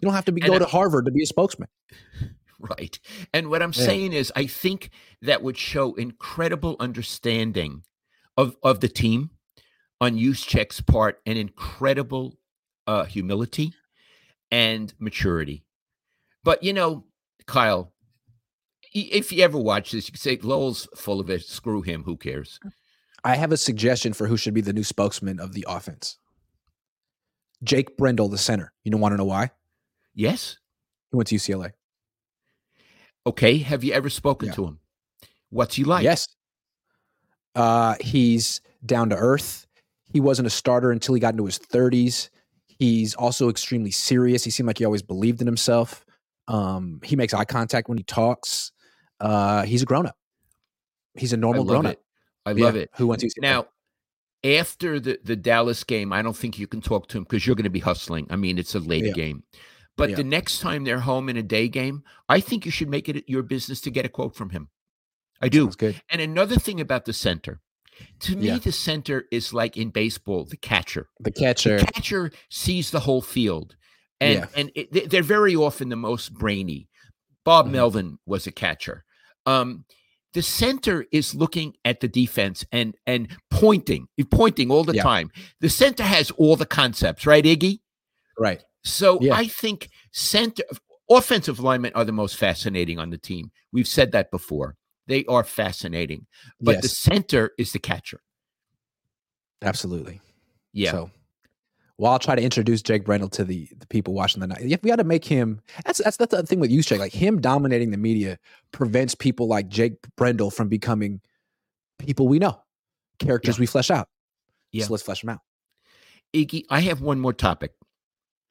You 0.00 0.06
don't 0.06 0.14
have 0.14 0.26
to 0.26 0.32
be 0.32 0.40
go 0.40 0.54
I- 0.54 0.58
to 0.58 0.66
Harvard 0.66 1.06
to 1.06 1.10
be 1.12 1.22
a 1.22 1.26
spokesman. 1.26 1.68
Right. 2.60 2.98
And 3.34 3.50
what 3.50 3.62
I'm 3.62 3.72
Yeah. 3.74 3.84
saying 3.84 4.12
is, 4.12 4.32
I 4.36 4.46
think 4.46 4.90
that 5.20 5.42
would 5.42 5.58
show 5.58 5.94
incredible 5.94 6.76
understanding 6.80 7.82
of, 8.38 8.56
of 8.62 8.80
the 8.80 8.88
team 8.88 9.30
on 10.00 10.16
Juszczyk's 10.16 10.80
part 10.80 11.20
and 11.26 11.36
incredible 11.36 12.38
uh, 12.86 13.04
humility 13.04 13.74
and 14.50 14.94
maturity. 14.98 15.64
But, 16.44 16.62
you 16.62 16.72
know, 16.72 17.04
Kyle, 17.46 17.92
if 18.94 19.32
you 19.32 19.42
ever 19.42 19.58
watch 19.58 19.90
this, 19.92 20.06
you 20.08 20.12
can 20.12 20.20
say 20.20 20.38
Lowell's 20.42 20.88
full 20.96 21.20
of 21.20 21.28
it. 21.30 21.42
Screw 21.44 21.82
him. 21.82 22.02
Who 22.04 22.16
cares? 22.16 22.58
I 23.24 23.36
have 23.36 23.52
a 23.52 23.56
suggestion 23.56 24.12
for 24.12 24.26
who 24.26 24.36
should 24.36 24.54
be 24.54 24.60
the 24.60 24.72
new 24.72 24.84
spokesman 24.84 25.40
of 25.40 25.52
the 25.52 25.64
offense. 25.68 26.18
Jake 27.62 27.96
Brendel, 27.96 28.28
the 28.28 28.38
center. 28.38 28.72
You 28.84 28.90
don't 28.90 29.00
want 29.00 29.12
to 29.12 29.16
know 29.16 29.24
why? 29.24 29.50
Yes. 30.14 30.58
He 31.10 31.16
went 31.16 31.28
to 31.28 31.34
UCLA. 31.36 31.72
Okay. 33.26 33.58
Have 33.58 33.82
you 33.84 33.92
ever 33.92 34.10
spoken 34.10 34.48
Yeah. 34.48 34.54
to 34.54 34.64
him? 34.66 34.80
What's 35.50 35.74
he 35.76 35.84
like? 35.84 36.04
Yes. 36.04 36.28
Uh, 37.54 37.94
he's 38.00 38.60
down 38.84 39.10
to 39.10 39.16
earth. 39.16 39.66
He 40.12 40.20
wasn't 40.20 40.46
a 40.46 40.50
starter 40.50 40.90
until 40.92 41.14
he 41.14 41.20
got 41.20 41.34
into 41.34 41.46
his 41.46 41.58
30s. 41.58 42.28
He's 42.66 43.14
also 43.14 43.48
extremely 43.48 43.90
serious. 43.90 44.44
He 44.44 44.50
seemed 44.50 44.66
like 44.66 44.78
he 44.78 44.84
always 44.84 45.02
believed 45.02 45.40
in 45.40 45.46
himself. 45.46 46.04
Um, 46.48 47.00
he 47.02 47.16
makes 47.16 47.32
eye 47.32 47.44
contact 47.44 47.88
when 47.88 47.96
he 47.98 48.04
talks. 48.04 48.72
Uh, 49.20 49.62
he's 49.64 49.82
a 49.82 49.86
grown 49.86 50.06
up. 50.06 50.16
He's 51.14 51.32
a 51.32 51.36
normal 51.36 51.64
grown 51.64 51.86
up. 51.86 51.98
I 52.46 52.52
love 52.52 52.76
it. 52.76 52.90
Who 52.96 53.06
wants 53.06 53.22
to. 53.22 53.40
Now, 53.40 53.66
after 54.44 55.00
the, 55.00 55.18
the 55.24 55.36
Dallas 55.36 55.84
game, 55.84 56.12
I 56.12 56.20
don't 56.22 56.36
think 56.36 56.58
you 56.58 56.66
can 56.66 56.80
talk 56.80 57.08
to 57.08 57.18
him 57.18 57.24
because 57.24 57.46
you're 57.46 57.56
going 57.56 57.64
to 57.64 57.70
be 57.70 57.80
hustling. 57.80 58.26
I 58.30 58.36
mean, 58.36 58.58
it's 58.58 58.74
a 58.74 58.80
late 58.80 59.04
Yeah. 59.06 59.12
game. 59.12 59.44
But 59.96 60.10
Yeah. 60.10 60.16
the 60.16 60.24
next 60.24 60.58
time 60.58 60.84
they're 60.84 61.00
home 61.00 61.28
in 61.28 61.36
a 61.36 61.42
day 61.42 61.68
game, 61.68 62.02
I 62.28 62.40
think 62.40 62.66
you 62.66 62.72
should 62.72 62.88
make 62.88 63.08
it 63.08 63.24
your 63.28 63.42
business 63.42 63.80
to 63.82 63.90
get 63.90 64.04
a 64.04 64.08
quote 64.08 64.34
from 64.34 64.50
him. 64.50 64.68
I 65.40 65.48
do. 65.48 65.68
Good. 65.70 66.02
And 66.10 66.20
another 66.20 66.56
thing 66.56 66.80
about 66.80 67.04
the 67.04 67.12
center, 67.12 67.60
to 68.20 68.36
me, 68.36 68.48
Yeah. 68.48 68.58
the 68.58 68.72
center 68.72 69.24
is 69.30 69.54
like 69.54 69.76
in 69.76 69.90
baseball, 69.90 70.44
the 70.44 70.56
catcher. 70.56 71.08
The 71.20 71.30
catcher. 71.30 71.78
The 71.78 71.86
catcher 71.86 72.32
sees 72.50 72.90
the 72.90 73.00
whole 73.00 73.22
field, 73.22 73.76
and 74.20 74.40
Yeah. 74.40 74.46
and 74.56 74.72
it, 74.74 75.10
they're 75.10 75.22
very 75.22 75.54
often 75.54 75.88
the 75.90 75.96
most 75.96 76.34
brainy. 76.34 76.88
Bob 77.44 77.66
Mhm. 77.66 77.72
Melvin 77.72 78.18
was 78.26 78.46
a 78.46 78.52
catcher. 78.52 79.04
Um, 79.46 79.84
the 80.32 80.42
center 80.42 81.06
is 81.12 81.34
looking 81.34 81.76
at 81.84 82.00
the 82.00 82.08
defense 82.08 82.64
and 82.72 82.96
and 83.06 83.28
pointing, 83.50 84.08
pointing 84.30 84.70
all 84.70 84.82
the 84.84 84.94
Yeah. 84.96 85.02
time. 85.02 85.30
The 85.60 85.70
center 85.70 86.02
has 86.02 86.30
all 86.32 86.56
the 86.56 86.66
concepts, 86.66 87.24
right, 87.26 87.44
Iggy? 87.44 87.80
Right. 88.38 88.64
So 88.82 89.18
Yeah. 89.20 89.34
I 89.34 89.46
think 89.46 89.88
center 90.12 90.64
offensive 91.08 91.60
linemen 91.60 91.92
are 91.94 92.04
the 92.04 92.12
most 92.12 92.36
fascinating 92.36 92.98
on 92.98 93.10
the 93.10 93.18
team. 93.18 93.52
We've 93.72 93.86
said 93.88 94.12
that 94.12 94.30
before. 94.30 94.76
They 95.06 95.24
are 95.26 95.44
fascinating, 95.44 96.26
but 96.60 96.80
the 96.82 96.88
center 96.88 97.52
is 97.58 97.72
the 97.72 97.78
catcher. 97.78 98.20
Absolutely. 99.62 100.20
Yeah, 100.72 100.90
So, 100.92 101.10
well, 101.98 102.12
I'll 102.12 102.18
try 102.18 102.34
to 102.34 102.42
introduce 102.42 102.82
Jake 102.82 103.04
Brendel 103.04 103.28
to 103.30 103.44
the 103.44 103.68
the 103.78 103.86
people 103.86 104.14
watching 104.14 104.40
the 104.40 104.46
night. 104.46 104.62
We 104.62 104.90
got 104.90 104.96
to 104.96 105.04
make 105.04 105.24
him. 105.24 105.60
That's 105.84 106.02
that's 106.02 106.16
that's 106.16 106.34
the 106.34 106.42
thing 106.42 106.60
with 106.60 106.70
you, 106.70 106.82
Jake. 106.82 106.98
Like 106.98 107.12
him 107.12 107.40
dominating 107.40 107.90
the 107.90 107.96
media 107.96 108.38
prevents 108.72 109.14
people 109.14 109.46
like 109.46 109.68
Jake 109.68 109.94
Brendel 110.16 110.50
from 110.50 110.68
becoming 110.68 111.20
people 111.98 112.26
we 112.26 112.38
know, 112.38 112.60
characters 113.18 113.58
we 113.58 113.66
flesh 113.66 113.90
out. 113.90 114.08
Yeah. 114.72 114.86
So 114.86 114.92
let's 114.92 115.04
flesh 115.04 115.20
them 115.20 115.30
out. 115.30 115.40
Iggy. 116.34 116.64
I 116.68 116.80
have 116.80 117.00
one 117.00 117.20
more 117.20 117.32
topic. 117.32 117.72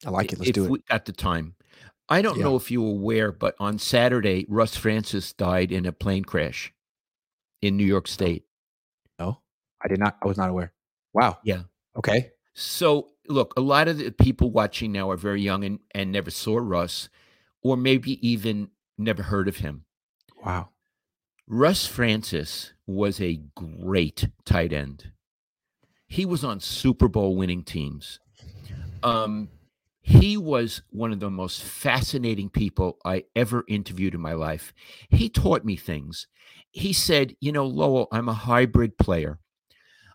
I 0.06 0.10
like 0.10 0.32
it. 0.32 0.38
Let's 0.38 0.48
if 0.48 0.54
do 0.54 0.64
it. 0.64 0.70
we 0.70 0.78
got 0.88 1.04
the 1.04 1.12
time. 1.12 1.54
I 2.08 2.22
don't 2.22 2.38
Yeah. 2.38 2.44
know 2.44 2.56
if 2.56 2.70
you 2.70 2.82
were 2.82 2.90
aware, 2.90 3.32
but 3.32 3.54
on 3.58 3.78
Saturday, 3.78 4.46
Russ 4.48 4.76
Francis 4.76 5.32
died 5.32 5.72
in 5.72 5.86
a 5.86 5.92
plane 5.92 6.24
crash 6.24 6.72
in 7.62 7.76
New 7.76 7.84
York 7.86 8.04
oh. 8.08 8.10
State. 8.10 8.44
no, 9.18 9.40
I 9.82 9.88
did 9.88 9.98
not. 9.98 10.16
I 10.22 10.26
was 10.26 10.36
not 10.36 10.48
aware. 10.50 10.72
Wow. 11.12 11.38
Yeah. 11.44 11.62
Okay. 11.96 12.30
So, 12.54 13.08
look, 13.28 13.54
a 13.56 13.60
lot 13.60 13.88
of 13.88 13.98
the 13.98 14.10
people 14.10 14.50
watching 14.50 14.92
now 14.92 15.10
are 15.10 15.16
very 15.16 15.40
young 15.42 15.64
and, 15.64 15.78
and 15.94 16.12
never 16.12 16.30
saw 16.30 16.58
Russ, 16.58 17.08
or 17.62 17.76
maybe 17.76 18.26
even 18.26 18.70
never 18.98 19.24
heard 19.24 19.48
of 19.48 19.56
him. 19.58 19.84
Wow. 20.44 20.70
Russ 21.46 21.86
Francis 21.86 22.72
was 22.86 23.20
a 23.20 23.40
great 23.54 24.28
tight 24.44 24.72
end. 24.72 25.12
He 26.06 26.24
was 26.24 26.44
on 26.44 26.60
Super 26.60 27.08
Bowl 27.08 27.36
winning 27.36 27.64
teams. 27.64 28.20
Um, 29.02 29.48
he 30.00 30.36
was 30.36 30.82
one 30.90 31.12
of 31.12 31.20
the 31.20 31.30
most 31.30 31.62
fascinating 31.62 32.50
people 32.50 32.98
I 33.04 33.24
ever 33.34 33.64
interviewed 33.68 34.14
in 34.14 34.20
my 34.20 34.34
life. 34.34 34.72
He 35.08 35.28
taught 35.28 35.64
me 35.64 35.76
things. 35.76 36.26
He 36.70 36.92
said, 36.92 37.36
You 37.40 37.52
know, 37.52 37.66
Lowell, 37.66 38.08
I'm 38.12 38.28
a 38.28 38.34
hybrid 38.34 38.98
player. 38.98 39.38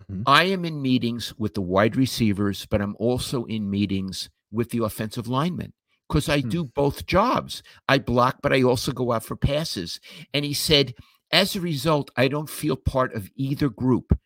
Mhm. 0.10 0.24
I 0.26 0.46
am 0.46 0.66
in 0.66 0.82
meetings 0.82 1.34
with 1.38 1.54
the 1.54 1.62
wide 1.62 1.96
receivers, 1.96 2.66
but 2.66 2.82
I'm 2.82 2.96
also 3.00 3.46
in 3.46 3.70
meetings 3.70 4.30
with 4.52 4.72
the 4.72 4.84
offensive 4.84 5.28
linemen 5.28 5.74
because 6.08 6.28
I 6.28 6.42
Hmm. 6.42 6.50
do 6.50 6.64
both 6.66 7.06
jobs. 7.06 7.62
I 7.88 8.00
block, 8.00 8.40
but 8.42 8.52
I 8.54 8.64
also 8.64 8.92
go 8.92 9.12
out 9.12 9.24
for 9.24 9.36
passes. 9.36 10.00
And 10.34 10.44
he 10.44 10.54
said, 10.54 10.96
as 11.32 11.56
a 11.56 11.62
result, 11.62 12.10
I 12.16 12.28
don't 12.28 12.50
feel 12.50 12.76
part 12.76 13.14
of 13.14 13.30
either 13.36 13.70
group. 13.70 14.18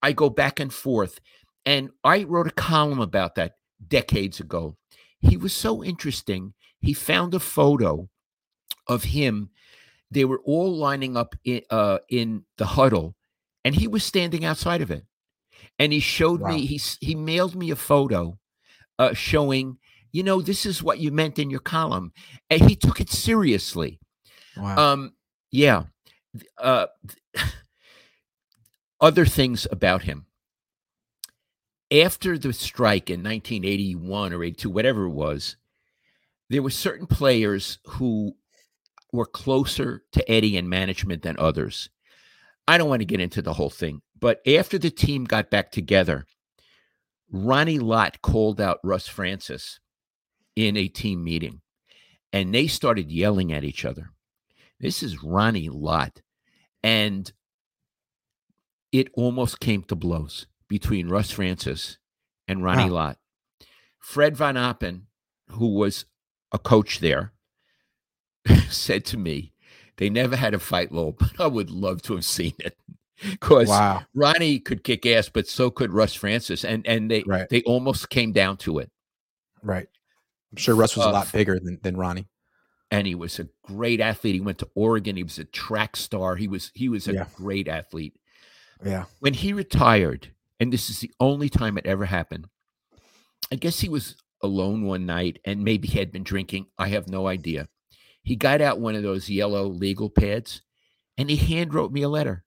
I 0.00 0.12
go 0.12 0.30
back 0.30 0.60
and 0.60 0.72
forth. 0.72 1.20
And 1.64 1.90
I 2.04 2.24
wrote 2.24 2.46
a 2.46 2.52
column 2.52 3.00
about 3.00 3.34
that 3.36 3.56
decades 3.86 4.38
ago. 4.40 4.76
He 5.20 5.36
was 5.36 5.52
so 5.52 5.82
interesting. 5.82 6.54
He 6.80 6.92
found 6.92 7.34
a 7.34 7.40
photo 7.40 8.08
of 8.86 9.04
him. 9.04 9.50
They 10.10 10.24
were 10.24 10.40
all 10.44 10.76
lining 10.76 11.16
up 11.16 11.34
in, 11.44 11.62
uh, 11.70 11.98
in 12.08 12.44
the 12.58 12.66
huddle, 12.66 13.16
and 13.64 13.74
he 13.74 13.88
was 13.88 14.04
standing 14.04 14.44
outside 14.44 14.80
of 14.82 14.90
it. 14.90 15.04
And 15.78 15.92
he 15.92 16.00
showed 16.00 16.40
Wow. 16.40 16.48
me, 16.50 16.66
he, 16.66 16.80
he 17.00 17.14
mailed 17.14 17.54
me 17.54 17.70
a 17.70 17.76
photo 17.76 18.38
uh, 18.98 19.14
showing, 19.14 19.78
you 20.12 20.22
know, 20.22 20.40
this 20.40 20.64
is 20.66 20.82
what 20.82 20.98
you 20.98 21.10
meant 21.10 21.38
in 21.38 21.50
your 21.50 21.60
column. 21.60 22.12
And 22.50 22.60
he 22.68 22.76
took 22.76 23.00
it 23.00 23.10
seriously. 23.10 23.98
Wow. 24.56 24.92
Um, 24.92 25.12
yeah. 25.50 25.84
Uh, 26.58 26.86
other 29.00 29.26
things 29.26 29.66
about 29.70 30.02
him. 30.02 30.26
After 31.90 32.38
the 32.38 32.52
strike 32.52 33.10
in 33.10 33.20
1981 33.22 34.32
or 34.32 34.44
82, 34.44 34.70
whatever 34.70 35.04
it 35.04 35.10
was, 35.10 35.56
there 36.48 36.62
were 36.62 36.70
certain 36.70 37.06
players 37.06 37.78
who 37.86 38.34
were 39.12 39.26
closer 39.26 40.04
to 40.12 40.30
Eddie 40.30 40.56
and 40.56 40.70
management 40.70 41.22
than 41.22 41.36
others. 41.38 41.90
I 42.72 42.78
don't 42.78 42.88
want 42.88 43.00
to 43.02 43.06
get 43.06 43.20
into 43.20 43.42
the 43.42 43.52
whole 43.52 43.68
thing, 43.68 44.00
but 44.18 44.40
after 44.48 44.78
the 44.78 44.90
team 44.90 45.24
got 45.24 45.50
back 45.50 45.72
together, 45.72 46.24
Ronnie 47.30 47.78
Lott 47.78 48.22
called 48.22 48.62
out 48.62 48.78
Russ 48.82 49.06
Francis 49.06 49.78
in 50.56 50.78
a 50.78 50.88
team 50.88 51.22
meeting 51.22 51.60
and 52.32 52.54
they 52.54 52.66
started 52.66 53.12
yelling 53.12 53.52
at 53.52 53.62
each 53.62 53.84
other. 53.84 54.08
This 54.80 55.02
is 55.02 55.22
Ronnie 55.22 55.68
Lott. 55.68 56.22
And 56.82 57.30
it 58.90 59.08
almost 59.12 59.60
came 59.60 59.82
to 59.84 59.94
blows 59.94 60.46
between 60.66 61.10
Russ 61.10 61.30
Francis 61.30 61.98
and 62.48 62.64
Ronnie 62.64 62.90
Wow. 62.90 62.96
Lott. 62.96 63.18
Fred 63.98 64.34
Von 64.34 64.56
Appen, 64.56 65.08
who 65.50 65.74
was 65.74 66.06
a 66.52 66.58
coach 66.58 67.00
there, 67.00 67.34
said 68.70 69.04
to 69.06 69.18
me, 69.18 69.51
they 69.96 70.08
never 70.10 70.36
had 70.36 70.54
a 70.54 70.58
fight 70.58 70.92
low, 70.92 71.12
but 71.18 71.38
I 71.40 71.46
would 71.46 71.70
love 71.70 72.02
to 72.02 72.14
have 72.14 72.24
seen 72.24 72.54
it. 72.58 72.76
Because 73.22 73.68
wow. 73.68 74.02
Ronnie 74.14 74.58
could 74.58 74.82
kick 74.82 75.06
ass, 75.06 75.28
but 75.28 75.46
so 75.46 75.70
could 75.70 75.92
Russ 75.92 76.12
Francis. 76.14 76.64
And 76.64 76.84
and 76.86 77.08
they 77.10 77.22
Right. 77.24 77.48
they 77.48 77.62
almost 77.62 78.08
came 78.10 78.32
down 78.32 78.56
to 78.58 78.78
it. 78.80 78.90
Right. 79.62 79.86
I'm 80.50 80.56
sure 80.56 80.74
Russ 80.74 80.96
was 80.96 81.06
a 81.06 81.10
Uh, 81.10 81.12
lot 81.12 81.32
bigger 81.32 81.60
than, 81.60 81.78
than 81.82 81.96
Ronnie. 81.96 82.26
and 82.90 83.06
he 83.06 83.14
was 83.14 83.38
a 83.38 83.48
great 83.62 84.00
athlete. 84.00 84.34
He 84.34 84.40
went 84.40 84.58
to 84.58 84.68
Oregon. 84.74 85.16
He 85.16 85.22
was 85.22 85.38
a 85.38 85.44
track 85.44 85.96
star. 85.96 86.34
He 86.36 86.48
was 86.48 86.72
he 86.74 86.88
was 86.88 87.06
a 87.06 87.12
Yeah. 87.14 87.26
great 87.36 87.68
athlete. 87.68 88.16
Yeah. 88.84 89.04
When 89.20 89.34
he 89.34 89.52
retired, 89.52 90.32
and 90.58 90.72
this 90.72 90.90
is 90.90 90.98
the 90.98 91.12
only 91.20 91.48
time 91.48 91.78
it 91.78 91.86
ever 91.86 92.04
happened, 92.06 92.48
I 93.52 93.56
guess 93.56 93.78
he 93.80 93.88
was 93.88 94.16
alone 94.42 94.82
one 94.82 95.06
night 95.06 95.38
and 95.44 95.62
maybe 95.62 95.86
he 95.86 95.98
had 96.00 96.10
been 96.10 96.24
drinking. 96.24 96.66
I 96.76 96.88
have 96.88 97.06
no 97.08 97.28
idea. 97.28 97.68
He 98.22 98.36
got 98.36 98.60
out 98.60 98.80
one 98.80 98.94
of 98.94 99.02
those 99.02 99.28
yellow 99.28 99.66
legal 99.66 100.08
pads 100.08 100.62
and 101.18 101.28
he 101.28 101.36
hand 101.36 101.74
wrote 101.74 101.92
me 101.92 102.02
a 102.02 102.08
letter 102.08 102.44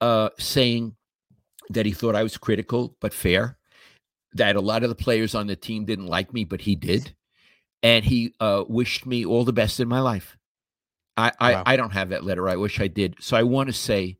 uh, 0.00 0.30
saying 0.38 0.96
that 1.70 1.86
he 1.86 1.92
thought 1.92 2.16
I 2.16 2.22
was 2.22 2.36
critical 2.36 2.96
but 3.00 3.14
fair, 3.14 3.56
that 4.34 4.56
a 4.56 4.60
lot 4.60 4.82
of 4.82 4.88
the 4.88 4.94
players 4.94 5.34
on 5.34 5.46
the 5.46 5.56
team 5.56 5.84
didn't 5.84 6.06
like 6.06 6.32
me, 6.32 6.44
but 6.44 6.62
he 6.62 6.74
did. 6.74 7.14
And 7.82 8.04
he 8.04 8.34
uh, 8.40 8.64
wished 8.68 9.06
me 9.06 9.24
all 9.24 9.44
the 9.44 9.52
best 9.52 9.80
in 9.80 9.88
my 9.88 10.00
life. 10.00 10.36
I, 11.16 11.32
I, 11.40 11.52
Wow. 11.52 11.62
I 11.66 11.76
don't 11.76 11.92
have 11.92 12.10
that 12.10 12.24
letter. 12.24 12.48
I 12.48 12.56
wish 12.56 12.80
I 12.80 12.88
did. 12.88 13.16
So 13.20 13.36
I 13.36 13.42
want 13.42 13.68
to 13.68 13.72
say, 13.72 14.18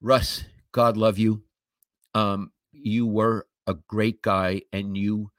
Russ, 0.00 0.44
God 0.72 0.96
love 0.96 1.18
you. 1.18 1.42
Um, 2.14 2.52
you 2.72 3.06
were 3.06 3.46
a 3.66 3.74
great 3.74 4.22
guy 4.22 4.62
and 4.72 4.96
you 4.96 5.30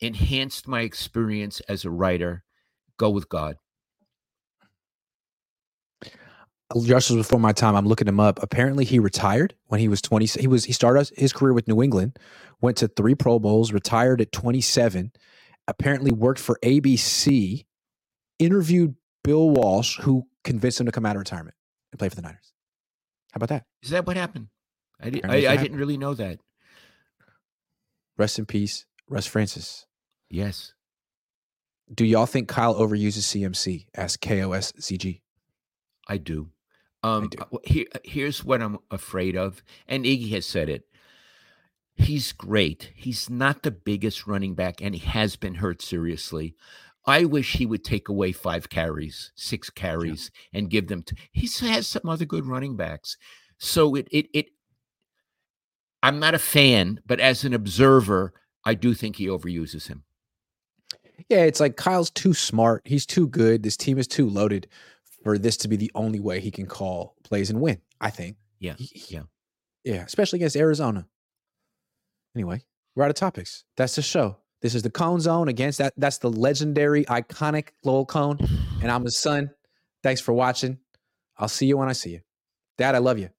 enhanced 0.00 0.68
my 0.68 0.82
experience 0.82 1.60
as 1.68 1.84
a 1.84 1.90
writer. 1.90 2.44
Go 2.98 3.10
with 3.10 3.28
God. 3.28 3.56
just 6.84 7.10
was 7.10 7.18
before 7.18 7.38
my 7.40 7.52
time. 7.52 7.76
I'm 7.76 7.86
looking 7.86 8.08
him 8.08 8.20
up. 8.20 8.42
Apparently, 8.42 8.84
he 8.84 8.98
retired 8.98 9.54
when 9.66 9.80
he 9.80 9.88
was 9.88 10.02
20. 10.02 10.26
He 10.26 10.46
was 10.46 10.64
he 10.64 10.72
started 10.72 11.10
his 11.16 11.32
career 11.32 11.52
with 11.52 11.68
New 11.68 11.82
England, 11.82 12.18
went 12.60 12.76
to 12.78 12.88
three 12.88 13.14
Pro 13.14 13.38
Bowls, 13.38 13.72
retired 13.72 14.20
at 14.20 14.32
27. 14.32 15.12
Apparently, 15.68 16.10
worked 16.10 16.40
for 16.40 16.58
ABC, 16.64 17.66
interviewed 18.38 18.94
Bill 19.22 19.50
Walsh, 19.50 19.98
who 20.00 20.26
convinced 20.44 20.80
him 20.80 20.86
to 20.86 20.92
come 20.92 21.06
out 21.06 21.16
of 21.16 21.20
retirement 21.20 21.56
and 21.92 21.98
play 21.98 22.08
for 22.08 22.16
the 22.16 22.22
Niners. 22.22 22.52
How 23.32 23.38
about 23.38 23.48
that? 23.50 23.64
Is 23.82 23.90
that 23.90 24.06
what 24.06 24.16
happened? 24.16 24.48
I, 25.00 25.10
di- 25.10 25.24
I, 25.24 25.52
I 25.52 25.56
didn't 25.56 25.76
really 25.76 25.98
know 25.98 26.14
that. 26.14 26.38
Rest 28.16 28.38
in 28.38 28.46
peace, 28.46 28.86
Russ 29.08 29.26
Francis. 29.26 29.86
Yes. 30.30 30.72
Do 31.92 32.04
y'all 32.04 32.26
think 32.26 32.48
Kyle 32.48 32.74
overuses 32.74 33.24
CMC 33.24 33.86
as 33.94 34.16
KOSCG? 34.16 35.20
I 36.08 36.16
do. 36.18 36.50
Um, 37.02 37.28
do. 37.28 37.38
uh, 37.40 37.58
Here, 37.64 37.86
here's 38.04 38.44
what 38.44 38.62
I'm 38.62 38.78
afraid 38.90 39.36
of, 39.36 39.62
and 39.86 40.04
Iggy 40.04 40.30
has 40.32 40.46
said 40.46 40.68
it. 40.68 40.84
He's 41.94 42.32
great. 42.32 42.92
He's 42.94 43.30
not 43.30 43.62
the 43.62 43.70
biggest 43.70 44.26
running 44.26 44.54
back, 44.54 44.82
and 44.82 44.94
he 44.94 45.06
has 45.06 45.36
been 45.36 45.54
hurt 45.56 45.80
seriously. 45.80 46.54
I 47.06 47.24
wish 47.24 47.54
he 47.54 47.66
would 47.66 47.84
take 47.84 48.08
away 48.08 48.32
five 48.32 48.68
carries, 48.68 49.30
six 49.36 49.70
carries, 49.70 50.30
and 50.52 50.68
give 50.68 50.88
them. 50.88 51.04
To, 51.04 51.14
he 51.32 51.48
has 51.68 51.86
some 51.86 52.08
other 52.08 52.24
good 52.24 52.46
running 52.46 52.76
backs, 52.76 53.16
so 53.58 53.94
it 53.94 54.08
it 54.10 54.26
it. 54.34 54.46
I'm 56.02 56.18
not 56.18 56.34
a 56.34 56.38
fan, 56.38 57.00
but 57.06 57.20
as 57.20 57.44
an 57.44 57.54
observer, 57.54 58.34
I 58.64 58.74
do 58.74 58.92
think 58.92 59.16
he 59.16 59.26
overuses 59.28 59.86
him. 59.88 60.04
Yeah, 61.28 61.44
it's 61.44 61.60
like 61.60 61.76
Kyle's 61.76 62.10
too 62.10 62.34
smart. 62.34 62.82
He's 62.84 63.04
too 63.06 63.26
good. 63.28 63.62
This 63.62 63.76
team 63.76 63.98
is 63.98 64.06
too 64.06 64.28
loaded 64.28 64.68
for 65.24 65.38
this 65.38 65.56
to 65.58 65.68
be 65.68 65.76
the 65.76 65.90
only 65.94 66.20
way 66.20 66.40
he 66.40 66.50
can 66.50 66.66
call 66.66 67.16
plays 67.24 67.50
and 67.50 67.60
win. 67.60 67.80
I 68.00 68.10
think. 68.10 68.36
Yeah, 68.60 68.74
He- 68.78 69.02
yeah. 69.08 69.22
Yeah, 69.84 70.02
especially 70.04 70.38
against 70.38 70.56
Arizona. 70.56 71.06
Anyway, 72.34 72.62
we're 72.94 73.04
out 73.04 73.10
of 73.10 73.16
topics. 73.16 73.64
That's 73.76 73.94
the 73.96 74.02
show. 74.02 74.36
This 74.62 74.74
is 74.74 74.82
the 74.82 74.90
Cohn 74.90 75.20
Zohn 75.20 75.48
against 75.48 75.78
that. 75.78 75.92
That's 75.96 76.18
the 76.18 76.30
legendary, 76.30 77.04
iconic 77.06 77.68
Lowell 77.84 78.06
Cohn, 78.06 78.38
and 78.82 78.90
I'm 78.90 79.04
his 79.04 79.18
son. 79.18 79.50
Thanks 80.02 80.20
for 80.20 80.32
watching. 80.32 80.78
I'll 81.38 81.48
see 81.48 81.66
you 81.66 81.76
when 81.76 81.88
I 81.88 81.92
see 81.92 82.10
you. 82.10 82.20
Dad, 82.78 82.94
I 82.94 82.98
love 82.98 83.18
you. 83.18 83.30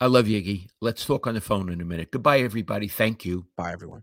I 0.00 0.06
love 0.06 0.28
you, 0.28 0.40
Iggy. 0.40 0.68
Let's 0.80 1.04
talk 1.04 1.26
on 1.26 1.34
the 1.34 1.40
phone 1.40 1.68
in 1.70 1.80
a 1.80 1.84
minute. 1.84 2.10
Goodbye, 2.10 2.40
everybody. 2.40 2.88
Thank 2.88 3.24
you. 3.24 3.46
Bye, 3.56 3.72
everyone. 3.72 4.02